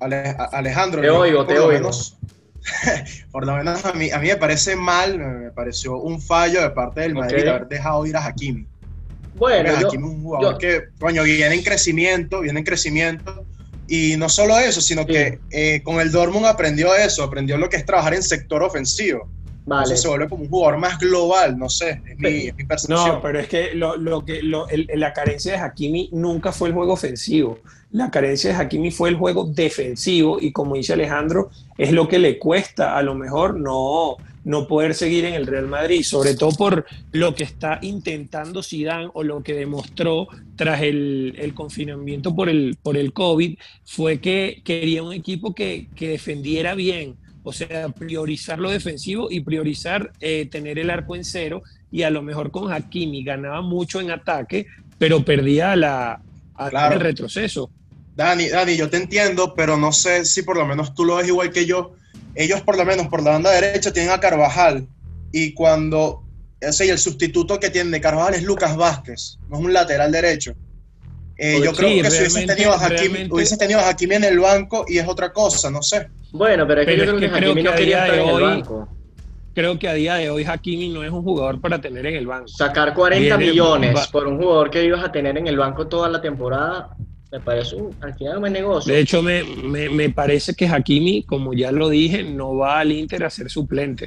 Alejandro, 0.00 1.00
te 1.00 1.10
oigo, 1.10 1.46
te 1.46 1.58
oigo. 1.58 1.90
por 3.32 3.46
lo 3.46 3.56
menos 3.56 3.84
a 3.84 3.92
mí, 3.92 4.10
a 4.10 4.18
mí 4.18 4.28
me 4.28 4.36
parece 4.36 4.76
mal, 4.76 5.18
me 5.18 5.50
pareció 5.50 5.98
un 5.98 6.20
fallo 6.20 6.62
de 6.62 6.70
parte 6.70 7.02
del 7.02 7.14
Madrid 7.14 7.46
haber 7.46 7.68
dejado 7.68 8.06
ir 8.06 8.16
a 8.16 8.24
Hakimi. 8.24 8.66
Bueno, 9.34 9.80
yo, 9.80 9.88
Hakimi 9.88 10.04
es 10.04 10.14
un 10.14 10.22
jugador 10.22 10.58
que, 10.58 10.84
coño, 10.98 11.22
viene 11.22 11.54
en 11.54 11.62
crecimiento, 11.62 12.40
viene 12.40 12.60
en 12.60 12.64
crecimiento. 12.64 13.44
Y 13.90 14.16
no 14.18 14.28
solo 14.28 14.58
eso, 14.58 14.82
sino 14.82 15.06
que 15.06 15.40
eh, 15.50 15.80
con 15.82 15.98
el 15.98 16.12
Dortmund 16.12 16.44
aprendió 16.44 16.94
eso, 16.94 17.22
aprendió 17.22 17.56
lo 17.56 17.70
que 17.70 17.78
es 17.78 17.86
trabajar 17.86 18.12
en 18.12 18.22
sector 18.22 18.62
ofensivo. 18.62 19.30
Vale. 19.68 19.82
Entonces 19.82 20.00
se 20.00 20.08
vuelve 20.08 20.28
como 20.28 20.44
un 20.44 20.48
jugador 20.48 20.78
más 20.78 20.98
global, 20.98 21.58
no 21.58 21.68
sé, 21.68 22.00
es 22.06 22.18
mi, 22.18 22.64
percepción. 22.64 23.06
No, 23.06 23.20
pero 23.20 23.38
es 23.38 23.48
que, 23.48 23.74
lo, 23.74 24.24
que 24.24 24.40
la 24.42 25.12
carencia 25.12 25.52
de 25.52 25.58
Hakimi 25.58 26.08
nunca 26.12 26.52
fue 26.52 26.68
el 26.68 26.74
juego 26.74 26.94
ofensivo. 26.94 27.58
La 27.90 28.10
carencia 28.10 28.50
de 28.50 28.56
Hakimi 28.56 28.90
fue 28.90 29.10
el 29.10 29.16
juego 29.16 29.44
defensivo 29.44 30.38
y 30.40 30.52
como 30.52 30.74
dice 30.74 30.94
Alejandro, 30.94 31.50
es 31.76 31.92
lo 31.92 32.08
que 32.08 32.18
le 32.18 32.38
cuesta 32.38 32.96
a 32.96 33.02
lo 33.02 33.14
mejor 33.14 33.60
no, 33.60 34.16
no 34.44 34.66
poder 34.66 34.94
seguir 34.94 35.26
en 35.26 35.34
el 35.34 35.46
Real 35.46 35.66
Madrid, 35.66 36.02
sobre 36.02 36.34
todo 36.34 36.52
por 36.52 36.86
lo 37.12 37.34
que 37.34 37.44
está 37.44 37.78
intentando 37.82 38.62
Zidane 38.62 39.10
o 39.12 39.22
lo 39.22 39.42
que 39.42 39.52
demostró 39.52 40.28
tras 40.56 40.80
el, 40.80 41.52
confinamiento 41.54 42.34
por 42.34 42.48
el, 42.48 42.78
por 42.82 42.96
el 42.96 43.12
COVID, 43.12 43.58
fue 43.84 44.20
que 44.20 44.62
quería 44.64 45.02
un 45.02 45.12
equipo 45.12 45.54
que, 45.54 45.88
que 45.94 46.08
defendiera 46.08 46.74
bien, 46.74 47.16
o 47.48 47.52
sea, 47.52 47.88
priorizar 47.88 48.58
lo 48.58 48.70
defensivo 48.70 49.28
y 49.30 49.40
priorizar 49.40 50.12
eh, 50.20 50.46
tener 50.50 50.78
el 50.78 50.90
arco 50.90 51.16
en 51.16 51.24
cero. 51.24 51.62
Y 51.90 52.02
a 52.02 52.10
lo 52.10 52.20
mejor 52.20 52.50
con 52.50 52.70
Hakimi 52.70 53.24
ganaba 53.24 53.62
mucho 53.62 54.02
en 54.02 54.10
ataque, 54.10 54.66
pero 54.98 55.24
perdía 55.24 55.74
la, 55.74 56.20
el 56.58 57.00
retroceso. 57.00 57.70
Dani, 58.14 58.48
Dani, 58.48 58.76
yo 58.76 58.90
te 58.90 58.98
entiendo, 58.98 59.54
pero 59.54 59.78
no 59.78 59.92
sé 59.92 60.26
si 60.26 60.42
por 60.42 60.58
lo 60.58 60.66
menos 60.66 60.94
tú 60.94 61.06
lo 61.06 61.16
ves 61.16 61.28
igual 61.28 61.50
que 61.50 61.64
yo. 61.64 61.94
Ellos 62.34 62.60
por 62.60 62.76
lo 62.76 62.84
menos 62.84 63.08
por 63.08 63.22
la 63.22 63.30
banda 63.30 63.50
derecha 63.50 63.92
tienen 63.92 64.12
a 64.12 64.20
Carvajal 64.20 64.86
y 65.32 65.54
cuando 65.54 66.22
ese 66.60 66.90
el 66.90 66.98
sustituto 66.98 67.58
que 67.58 67.70
tiene 67.70 67.90
de 67.90 68.00
Carvajal 68.00 68.34
es 68.34 68.42
Lucas 68.42 68.76
Vázquez, 68.76 69.38
no 69.48 69.58
es 69.58 69.64
un 69.64 69.72
lateral 69.72 70.12
derecho. 70.12 70.54
Eh, 71.40 71.60
yo 71.64 71.72
creo 71.72 72.02
que 72.02 72.10
si 72.10 72.18
hubiese 72.18 72.46
tenido, 72.46 72.72
a 72.72 72.84
Hakimi, 72.84 73.28
hubiese 73.30 73.56
tenido 73.56 73.78
a 73.78 73.88
Hakimi 73.88 74.16
en 74.16 74.24
el 74.24 74.40
banco 74.40 74.84
y 74.88 74.98
es 74.98 75.06
otra 75.06 75.32
cosa, 75.32 75.70
no 75.70 75.82
sé. 75.82 76.08
Bueno, 76.32 76.66
pero 76.66 76.80
es 76.80 76.86
que 76.88 76.96
yo 76.96 77.04
creo 77.04 77.20
que, 77.20 77.26
Hakimi 77.26 77.62
no 77.62 77.74
quería 77.74 78.06
estar 78.06 78.18
en 78.18 78.28
el 78.28 78.42
banco. 78.42 78.88
Creo 79.54 79.78
que 79.78 79.88
a 79.88 79.94
día 79.94 80.14
de 80.16 80.30
hoy 80.30 80.44
Hakimi 80.44 80.88
no 80.88 81.04
es 81.04 81.10
un 81.10 81.22
jugador 81.22 81.60
para 81.60 81.80
tener 81.80 82.06
en 82.06 82.16
el 82.16 82.26
banco. 82.26 82.48
Sacar 82.48 82.92
40 82.92 83.38
millones 83.38 84.08
por 84.08 84.26
un 84.26 84.38
jugador 84.38 84.70
que 84.70 84.84
ibas 84.84 85.04
a 85.04 85.12
tener 85.12 85.38
en 85.38 85.46
el 85.46 85.56
banco 85.56 85.86
toda 85.86 86.08
la 86.08 86.20
temporada, 86.20 86.90
me 87.30 87.38
parece 87.38 87.76
un, 87.76 87.94
al 88.00 88.14
final 88.14 88.34
un 88.34 88.40
buen 88.40 88.52
negocio. 88.52 88.92
De 88.92 89.00
hecho, 89.00 89.22
me, 89.22 89.44
me, 89.44 89.88
me, 89.88 90.10
parece 90.10 90.54
que 90.54 90.66
Hakimi, 90.66 91.22
como 91.22 91.54
ya 91.54 91.70
lo 91.70 91.88
dije, 91.88 92.24
no 92.24 92.56
va 92.56 92.80
al 92.80 92.90
Inter 92.90 93.24
a 93.24 93.30
ser 93.30 93.48
suplente 93.48 94.06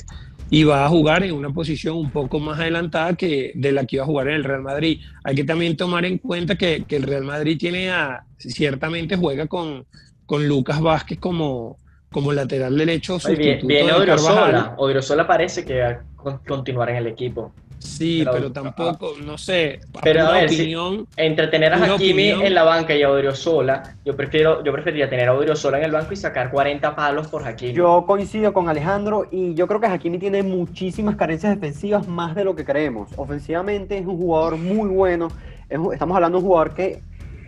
y 0.53 0.65
va 0.65 0.85
a 0.85 0.89
jugar 0.89 1.23
en 1.23 1.31
una 1.33 1.49
posición 1.49 1.95
un 1.95 2.11
poco 2.11 2.37
más 2.37 2.59
adelantada 2.59 3.15
que 3.15 3.53
de 3.55 3.71
la 3.71 3.85
que 3.85 3.95
iba 3.95 4.03
a 4.03 4.05
jugar 4.05 4.27
en 4.27 4.35
el 4.35 4.43
Real 4.43 4.61
Madrid. 4.61 4.99
Hay 5.23 5.33
que 5.33 5.45
también 5.45 5.77
tomar 5.77 6.03
en 6.03 6.17
cuenta 6.17 6.57
que, 6.57 6.83
que 6.85 6.97
el 6.97 7.03
Real 7.03 7.23
Madrid 7.23 7.57
tiene 7.57 7.89
a, 7.89 8.25
ciertamente 8.37 9.15
juega 9.15 9.47
con, 9.47 9.85
con 10.25 10.45
Lucas 10.49 10.81
Vázquez 10.81 11.19
como, 11.19 11.77
como 12.11 12.33
lateral 12.33 12.77
derecho. 12.77 13.17
Viene, 13.63 13.93
Odriozola. 13.93 14.75
Odriozola 14.77 15.25
parece 15.25 15.63
que 15.63 15.79
va 15.79 15.89
a 15.89 16.37
continuar 16.45 16.89
en 16.89 16.97
el 16.97 17.07
equipo. 17.07 17.53
Sí, 17.81 18.23
pero, 18.31 18.51
tampoco, 18.51 19.13
no 19.25 19.37
sé. 19.39 19.79
Pero 20.03 20.27
a 20.27 20.31
ver, 20.33 20.45
opinión, 20.45 21.07
entretener 21.17 21.73
a 21.73 21.83
Hakimi 21.83 22.29
en 22.29 22.53
la 22.53 22.63
banca 22.63 22.95
y 22.95 23.01
a 23.01 23.09
Odriozola, 23.09 23.95
yo 24.05 24.15
prefiero, 24.15 24.63
yo 24.63 24.71
preferiría 24.71 25.09
tener 25.09 25.27
a 25.27 25.33
Odriozola 25.33 25.79
en 25.79 25.85
el 25.85 25.91
banco 25.91 26.13
y 26.13 26.15
sacar 26.15 26.51
40 26.51 26.95
palos 26.95 27.27
por 27.27 27.45
Hakimi. 27.45 27.73
Yo 27.73 28.05
coincido 28.05 28.53
con 28.53 28.69
Alejandro 28.69 29.25
y 29.31 29.55
yo 29.55 29.67
creo 29.67 29.79
que 29.79 29.87
Hakimi 29.87 30.19
tiene 30.19 30.43
muchísimas 30.43 31.15
carencias 31.15 31.55
defensivas 31.55 32.07
más 32.07 32.35
de 32.35 32.43
lo 32.43 32.55
que 32.55 32.65
creemos. 32.65 33.09
Ofensivamente 33.15 33.97
es 33.97 34.05
un 34.05 34.17
jugador 34.17 34.57
muy 34.57 34.87
bueno. 34.87 35.29
estamos 35.67 36.15
hablando 36.15 36.37
de 36.37 36.43
un 36.43 36.49
jugador 36.49 36.75
que 36.75 37.01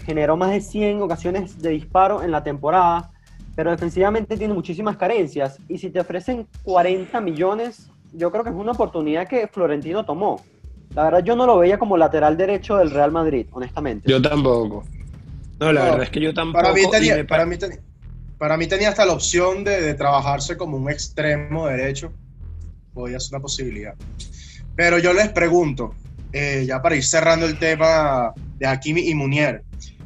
generó 0.03 0.35
más 0.35 0.49
de 0.49 0.61
100 0.61 1.01
ocasiones 1.03 1.61
de 1.61 1.69
disparo 1.69 2.23
en 2.23 2.31
la 2.31 2.43
temporada, 2.43 3.11
pero 3.55 3.69
defensivamente 3.69 4.35
tiene 4.35 4.55
muchísimas 4.55 4.97
carencias. 4.97 5.59
Y 5.69 5.77
si 5.77 5.91
te 5.91 5.99
ofrecen 5.99 6.47
40 6.63 7.21
millones, 7.21 7.91
yo 8.13 8.31
creo 8.31 8.43
que 8.43 8.49
es 8.49 8.55
una 8.55 8.71
oportunidad 8.71 9.27
que 9.27 9.47
Florentino 9.47 10.05
tomó. 10.05 10.43
La 10.95 11.05
verdad, 11.05 11.23
yo 11.23 11.35
no 11.35 11.45
lo 11.45 11.57
veía 11.57 11.79
como 11.79 11.97
lateral 11.97 12.37
derecho 12.37 12.77
del 12.77 12.91
Real 12.91 13.11
Madrid, 13.11 13.47
honestamente. 13.51 14.09
Yo 14.09 14.21
tampoco. 14.21 14.83
No, 15.59 15.71
la 15.71 15.85
verdad 15.85 16.03
es 16.03 16.09
que 16.09 16.21
yo 16.21 16.33
tampoco. 16.33 16.61
Para 16.61 16.73
mí 16.73 16.81
tenía, 16.89 17.25
para 17.25 17.45
mí 17.45 17.57
para 18.37 18.57
mí 18.57 18.67
tenía 18.67 18.89
hasta 18.89 19.05
la 19.05 19.13
opción 19.13 19.63
de, 19.63 19.93
trabajarse 19.93 20.57
como 20.57 20.77
un 20.77 20.89
extremo 20.89 21.67
derecho. 21.67 22.11
Podía 22.93 23.19
ser 23.19 23.35
una 23.35 23.41
posibilidad. 23.41 23.95
Pero 24.75 24.99
yo 24.99 25.13
les 25.13 25.29
pregunto, 25.29 25.95
eh, 26.31 26.65
ya 26.67 26.81
para 26.81 26.95
ir 26.95 27.03
cerrando 27.03 27.45
el 27.45 27.57
tema 27.57 28.33
de 28.57 28.67
Hakimi 28.67 29.09
y 29.09 29.15
Munier, 29.15 29.63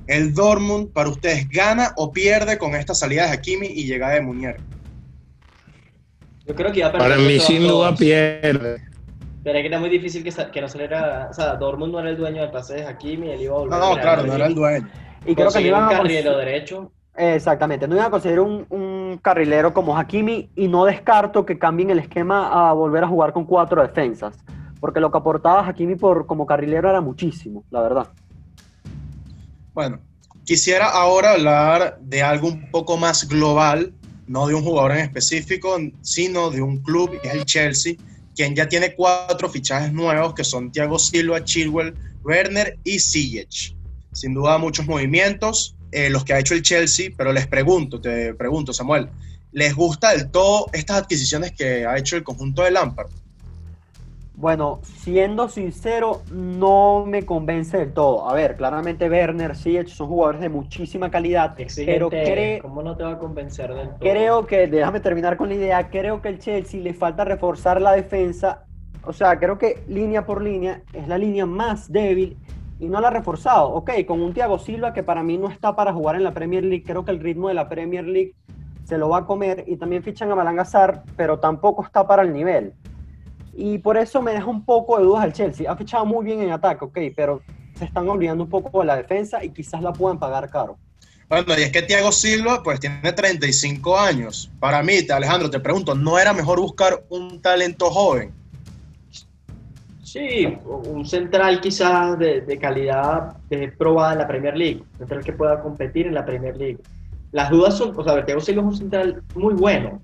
¿el 0.07 0.33
Dortmund 0.33 0.91
para 0.91 1.09
ustedes 1.09 1.49
gana 1.49 1.93
o 1.97 2.11
pierde 2.11 2.57
con 2.57 2.75
esta 2.75 2.93
salida 2.93 3.25
de 3.25 3.31
Hakimi 3.31 3.67
y 3.67 3.85
llegada 3.85 4.13
de 4.13 4.21
Munier? 4.21 4.57
Yo 6.47 6.55
creo 6.55 6.71
que 6.71 6.79
ya 6.79 6.91
Para 6.91 7.17
mí, 7.17 7.39
sin 7.39 7.67
duda, 7.67 7.93
pierde. 7.93 8.81
Pero 9.43 9.57
es 9.59 9.61
que 9.61 9.67
era 9.67 9.79
muy 9.79 9.89
difícil 9.89 10.23
que, 10.23 10.31
que 10.51 10.61
no 10.61 10.67
saliera. 10.67 11.27
O 11.29 11.33
sea, 11.33 11.55
Dortmund 11.55 11.93
no 11.93 11.99
era 11.99 12.09
el 12.09 12.17
dueño 12.17 12.41
del 12.41 12.51
pase 12.51 12.75
de 12.75 12.85
Hakimi, 12.85 13.31
él 13.31 13.41
iba 13.41 13.55
a 13.55 13.59
volver. 13.59 13.79
No, 13.79 13.95
no, 13.95 14.01
claro, 14.01 14.23
no 14.23 14.33
era 14.33 14.47
el 14.47 14.55
dueño. 14.55 14.87
Y 15.25 15.35
creo 15.35 15.49
que 15.49 15.59
no 15.59 15.67
iban 15.67 15.83
a 15.83 15.89
un 15.89 15.95
carrilero 15.95 16.37
derecho. 16.37 16.91
Exactamente, 17.15 17.87
no 17.87 17.95
iban 17.95 18.07
a 18.07 18.11
conseguir 18.11 18.39
un, 18.39 18.65
un, 18.69 19.19
carrilero 19.21 19.73
como 19.73 19.97
Hakimi 19.97 20.51
y 20.55 20.67
no 20.67 20.85
descarto 20.85 21.45
que 21.45 21.57
cambien 21.57 21.89
el 21.89 21.97
esquema 21.97 22.69
a 22.69 22.73
volver 22.73 23.03
a 23.03 23.07
jugar 23.07 23.33
con 23.33 23.45
cuatro 23.45 23.81
defensas, 23.81 24.37
porque 24.79 24.99
lo 24.99 25.11
que 25.11 25.17
aportaba 25.17 25.67
Hakimi 25.67 25.95
por, 25.95 26.27
como 26.27 26.45
carrilero 26.45 26.89
era 26.89 27.01
muchísimo, 27.01 27.63
la 27.71 27.81
verdad. 27.81 28.07
Bueno, 29.73 29.99
quisiera 30.45 30.89
ahora 30.89 31.31
hablar 31.31 31.97
de 32.01 32.21
algo 32.21 32.49
un 32.49 32.69
poco 32.69 32.97
más 32.97 33.27
global 33.27 33.93
no 34.27 34.47
de 34.47 34.53
un 34.53 34.63
jugador 34.63 34.91
en 34.91 34.99
específico, 34.99 35.77
sino 36.01 36.49
de 36.49 36.61
un 36.61 36.77
club, 36.83 37.19
que 37.21 37.27
es 37.27 37.33
el 37.33 37.45
Chelsea, 37.45 37.95
quien 38.35 38.55
ya 38.55 38.67
tiene 38.67 38.93
cuatro 38.93 39.49
fichajes 39.49 39.91
nuevos, 39.91 40.33
que 40.33 40.43
son 40.43 40.71
Thiago 40.71 40.99
Silva, 40.99 41.43
Chilwell, 41.43 41.95
Werner 42.23 42.77
y 42.83 42.99
Ziyech. 42.99 43.75
Sin 44.11 44.33
duda 44.33 44.57
muchos 44.57 44.85
movimientos, 44.85 45.75
eh, 45.91 46.09
los 46.09 46.23
que 46.23 46.33
ha 46.33 46.39
hecho 46.39 46.53
el 46.53 46.61
Chelsea, 46.61 47.11
pero 47.17 47.31
les 47.31 47.47
pregunto, 47.47 47.99
te 47.99 48.33
pregunto, 48.33 48.73
Samuel, 48.73 49.09
¿les 49.51 49.73
gusta 49.73 50.11
del 50.11 50.29
todo 50.29 50.67
estas 50.73 50.97
adquisiciones 50.97 51.53
que 51.53 51.85
ha 51.85 51.97
hecho 51.97 52.15
el 52.15 52.23
conjunto 52.23 52.63
de 52.63 52.71
Lampard? 52.71 53.09
Bueno, 54.37 54.81
siendo 54.83 55.49
sincero, 55.49 56.21
no 56.31 57.05
me 57.07 57.25
convence 57.25 57.75
del 57.75 57.91
todo. 57.91 58.29
A 58.29 58.35
ver, 58.35 58.55
claramente 58.55 59.09
Werner, 59.09 59.55
Ziyech 59.55 59.87
son 59.87 60.09
jugadores 60.09 60.41
de 60.41 60.49
muchísima 60.49 61.09
calidad, 61.09 61.55
pero 61.75 62.07
cre 62.07 62.59
¿cómo 62.61 62.83
no 62.83 62.95
te 62.95 63.03
va 63.03 63.13
a 63.13 63.17
convencer 63.17 63.73
del 63.73 63.87
todo? 63.87 63.97
Creo 63.99 64.45
que, 64.45 64.67
déjame 64.67 64.99
terminar 64.99 65.37
con 65.37 65.49
la 65.49 65.55
idea, 65.55 65.89
creo 65.89 66.21
que 66.21 66.29
el 66.29 66.37
Chelsea 66.37 66.79
le 66.79 66.93
falta 66.93 67.25
reforzar 67.25 67.81
la 67.81 67.93
defensa. 67.93 68.65
O 69.03 69.11
sea, 69.11 69.39
creo 69.39 69.57
que 69.57 69.83
línea 69.87 70.27
por 70.27 70.43
línea 70.43 70.83
es 70.93 71.07
la 71.07 71.17
línea 71.17 71.47
más 71.47 71.91
débil 71.91 72.37
y 72.79 72.89
no 72.89 73.01
la 73.01 73.07
ha 73.07 73.11
reforzado. 73.11 73.69
Ok, 73.69 73.89
con 74.05 74.21
un 74.21 74.35
Thiago 74.35 74.59
Silva 74.59 74.93
que 74.93 75.01
para 75.01 75.23
mí 75.23 75.39
no 75.39 75.49
está 75.49 75.75
para 75.75 75.93
jugar 75.93 76.15
en 76.15 76.23
la 76.23 76.35
Premier 76.35 76.63
League, 76.63 76.83
creo 76.85 77.03
que 77.03 77.09
el 77.09 77.21
ritmo 77.21 77.47
de 77.47 77.55
la 77.55 77.67
Premier 77.67 78.05
League 78.05 78.35
se 78.83 78.99
lo 78.99 79.09
va 79.09 79.17
a 79.17 79.25
comer 79.25 79.63
y 79.65 79.77
también 79.77 80.03
fichan 80.03 80.31
a 80.31 80.35
Malangazar, 80.35 81.01
pero 81.15 81.39
tampoco 81.39 81.83
está 81.83 82.05
para 82.05 82.21
el 82.21 82.31
nivel. 82.31 82.75
Y 83.59 83.79
por 83.79 83.97
eso 83.97 84.21
me 84.21 84.33
deja 84.33 84.45
un 84.45 84.63
poco 84.63 84.99
de 84.99 85.03
dudas 85.03 85.23
al 85.23 85.33
Chelsea. 85.33 85.69
Ha 85.69 85.75
fichado 85.75 86.05
muy 86.05 86.23
bien 86.23 86.41
en 86.41 86.51
ataque, 86.51 86.85
ok, 86.85 86.99
pero 87.15 87.41
se 87.73 87.85
están 87.85 88.07
olvidando 88.07 88.43
un 88.43 88.49
poco 88.51 88.81
de 88.81 88.85
la 88.85 88.95
defensa 88.95 89.43
y 89.43 89.49
quizás 89.49 89.81
la 89.81 89.91
puedan 89.91 90.19
pagar 90.19 90.47
caro. 90.51 90.77
Bueno, 91.27 91.45
y 91.57 91.63
es 91.63 91.71
que 91.71 91.81
Thiago 91.81 92.11
Silva, 92.11 92.61
pues 92.61 92.79
tiene 92.79 93.11
35 93.11 93.97
años. 93.97 94.51
Para 94.59 94.83
mí, 94.83 94.93
Alejandro, 95.09 95.49
te 95.49 95.59
pregunto, 95.59 95.95
¿no 95.95 96.19
era 96.19 96.33
mejor 96.33 96.59
buscar 96.61 97.03
un 97.09 97.41
talento 97.41 97.89
joven? 97.89 98.31
Sí, 100.03 100.55
un 100.63 101.03
central 101.07 101.59
quizás 101.59 102.17
de, 102.19 102.59
calidad 102.61 103.37
probada 103.75 104.13
en 104.13 104.19
la 104.19 104.27
Premier 104.27 104.55
League, 104.55 104.83
un 104.93 104.97
central 104.99 105.25
que 105.25 105.33
pueda 105.33 105.61
competir 105.63 106.05
en 106.05 106.13
la 106.13 106.23
Premier 106.23 106.55
League. 106.55 106.77
Las 107.31 107.49
dudas 107.49 107.75
son, 107.75 107.97
o 107.97 108.03
sea, 108.03 108.23
Thiago 108.23 108.39
Silva 108.39 108.61
es 108.61 108.67
un 108.67 108.77
central 108.77 109.23
muy 109.33 109.55
bueno. 109.55 109.99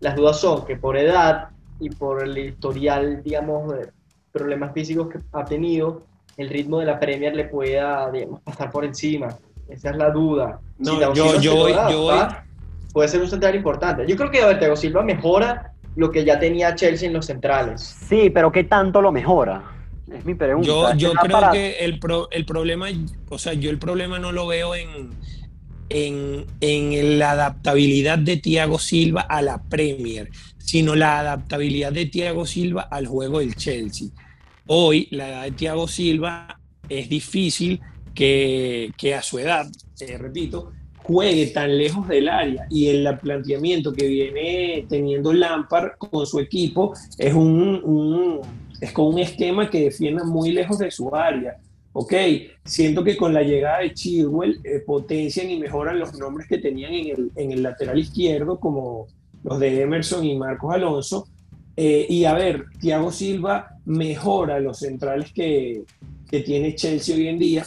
Las 0.00 0.14
dudas 0.14 0.38
son 0.38 0.66
que 0.66 0.76
por 0.76 0.98
edad 0.98 1.51
y 1.82 1.90
por 1.90 2.22
el 2.22 2.38
historial, 2.38 3.22
digamos, 3.24 3.72
de 3.72 3.88
problemas 4.30 4.72
físicos 4.72 5.08
que 5.08 5.18
ha 5.32 5.44
tenido, 5.44 6.06
el 6.36 6.48
ritmo 6.48 6.78
de 6.78 6.86
la 6.86 7.00
Premier 7.00 7.34
le 7.34 7.44
pueda, 7.44 8.08
digamos, 8.10 8.40
pasar 8.42 8.70
por 8.70 8.84
encima. 8.84 9.36
Esa 9.68 9.90
es 9.90 9.96
la 9.96 10.10
duda. 10.10 10.60
No, 10.78 11.12
yo, 11.12 11.40
yo, 11.40 11.56
voy, 11.56 11.72
yo 11.72 12.02
voy. 12.02 12.18
Puede 12.92 13.08
ser 13.08 13.20
un 13.20 13.28
central 13.28 13.56
importante. 13.56 14.06
Yo 14.06 14.16
creo 14.16 14.30
que 14.30 14.38
Thiago 14.38 14.76
Silva 14.76 15.02
mejora 15.02 15.72
lo 15.96 16.10
que 16.10 16.24
ya 16.24 16.38
tenía 16.38 16.74
Chelsea 16.74 17.08
en 17.08 17.14
los 17.14 17.26
centrales. 17.26 17.80
Sí, 18.08 18.30
pero 18.30 18.52
¿qué 18.52 18.64
tanto 18.64 19.02
lo 19.02 19.10
mejora? 19.10 19.62
Es 20.10 20.24
mi 20.24 20.34
pregunta. 20.34 20.68
Yo, 20.68 20.94
yo 20.94 21.12
creo 21.14 21.50
que 21.50 21.78
el, 21.80 21.98
el 22.30 22.44
problema, 22.44 22.86
o 23.28 23.38
sea, 23.38 23.54
yo 23.54 23.70
el 23.70 23.78
problema 23.78 24.18
no 24.18 24.30
lo 24.30 24.46
veo 24.46 24.74
en, 24.74 25.10
en, 25.88 26.46
en, 26.60 27.18
la 27.18 27.32
adaptabilidad 27.32 28.18
de 28.18 28.36
Thiago 28.36 28.78
Silva 28.78 29.22
a 29.22 29.42
la 29.42 29.62
Premier, 29.62 30.30
sino 30.64 30.94
la 30.94 31.20
adaptabilidad 31.20 31.92
de 31.92 32.06
Thiago 32.06 32.46
Silva 32.46 32.82
al 32.82 33.06
juego 33.06 33.40
del 33.40 33.54
Chelsea. 33.54 34.08
Hoy, 34.66 35.08
la 35.10 35.28
edad 35.28 35.42
de 35.44 35.52
Thiago 35.52 35.88
Silva 35.88 36.60
es 36.88 37.08
difícil 37.08 37.80
que, 38.14 38.92
que 38.96 39.14
a 39.14 39.22
su 39.22 39.38
edad, 39.38 39.66
eh, 40.00 40.18
repito, 40.18 40.72
juegue 41.02 41.48
tan 41.48 41.76
lejos 41.76 42.06
del 42.08 42.28
área 42.28 42.66
y 42.70 42.86
el 42.86 43.18
planteamiento 43.18 43.92
que 43.92 44.06
viene 44.06 44.86
teniendo 44.88 45.32
Lampard 45.32 45.96
con 45.98 46.26
su 46.26 46.38
equipo 46.38 46.94
es, 47.18 47.34
un, 47.34 48.40
es 48.80 48.92
con 48.92 49.06
un 49.06 49.18
esquema 49.18 49.68
que 49.68 49.84
defienda 49.84 50.24
muy 50.24 50.52
lejos 50.52 50.78
de 50.78 50.90
su 50.90 51.14
área. 51.14 51.56
Ok, 51.94 52.14
siento 52.64 53.04
que 53.04 53.16
con 53.16 53.34
la 53.34 53.42
llegada 53.42 53.80
de 53.80 53.92
Chilwell 53.92 54.60
eh, 54.64 54.78
potencian 54.78 55.50
y 55.50 55.58
mejoran 55.58 55.98
los 55.98 56.18
nombres 56.18 56.48
que 56.48 56.56
tenían 56.56 56.94
en 56.94 57.06
el, 57.08 57.30
en 57.36 57.52
el 57.52 57.62
lateral 57.62 57.98
izquierdo, 57.98 58.58
como 58.58 59.08
los 59.44 59.58
de 59.58 59.82
Emerson 59.82 60.24
y 60.24 60.36
Marcos 60.36 60.74
Alonso. 60.74 61.28
Eh, 61.76 62.06
y 62.08 62.24
a 62.24 62.34
ver, 62.34 62.66
Thiago 62.80 63.10
Silva 63.10 63.76
mejora 63.84 64.60
los 64.60 64.78
centrales 64.78 65.32
que, 65.32 65.84
que, 66.28 66.40
tiene 66.40 66.74
Chelsea 66.74 67.16
hoy 67.16 67.28
en 67.28 67.38
día. 67.38 67.64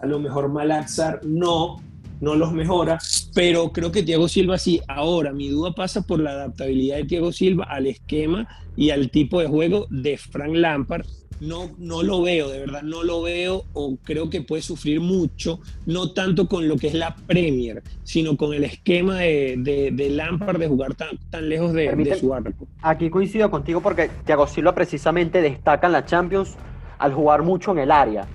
A 0.00 0.06
lo 0.06 0.18
mejor 0.18 0.48
Malaxar 0.48 1.24
no, 1.24 1.80
no 2.20 2.34
los 2.34 2.52
mejora, 2.52 2.98
pero 3.34 3.72
creo 3.72 3.92
que 3.92 4.02
Thiago 4.02 4.28
Silva 4.28 4.58
sí. 4.58 4.80
Ahora, 4.88 5.32
mi 5.32 5.48
duda 5.48 5.72
pasa 5.72 6.02
por 6.02 6.20
la 6.20 6.30
adaptabilidad 6.30 6.96
de 6.96 7.04
Thiago 7.04 7.32
Silva 7.32 7.64
al 7.64 7.86
esquema 7.86 8.48
y 8.76 8.90
al 8.90 9.10
tipo 9.10 9.40
de 9.40 9.46
juego 9.46 9.86
de 9.90 10.16
Frank 10.16 10.54
Lampard, 10.54 11.06
no, 11.40 11.70
no 11.78 12.02
lo 12.02 12.22
veo, 12.22 12.48
de 12.48 12.60
verdad, 12.60 12.82
no 12.82 13.02
lo 13.02 13.22
veo 13.22 13.64
o 13.72 13.96
creo 14.02 14.28
que 14.28 14.42
puede 14.42 14.62
sufrir 14.62 15.00
mucho, 15.00 15.60
no 15.86 16.12
tanto 16.12 16.48
con 16.48 16.68
lo 16.68 16.76
que 16.76 16.88
es 16.88 16.94
la 16.94 17.14
Premier, 17.14 17.82
sino 18.02 18.36
con 18.36 18.54
el 18.54 18.64
esquema 18.64 19.18
de, 19.18 19.54
de, 19.58 19.90
de 19.92 20.10
Lampard 20.10 20.58
de 20.58 20.68
jugar 20.68 20.94
tan, 20.94 21.16
tan 21.30 21.48
lejos 21.48 21.72
de, 21.72 22.16
su 22.18 22.34
arco. 22.34 22.66
Aquí 22.82 23.10
coincido 23.10 23.50
contigo 23.50 23.80
porque 23.80 24.10
Thiago 24.24 24.46
Silva 24.46 24.74
precisamente 24.74 25.40
destaca 25.40 25.86
en 25.86 25.92
la 25.92 26.04
Champions 26.04 26.56
al 26.98 27.14
jugar 27.14 27.42
mucho 27.42 27.70
en 27.72 27.78
el 27.78 27.92
área, 27.92 28.26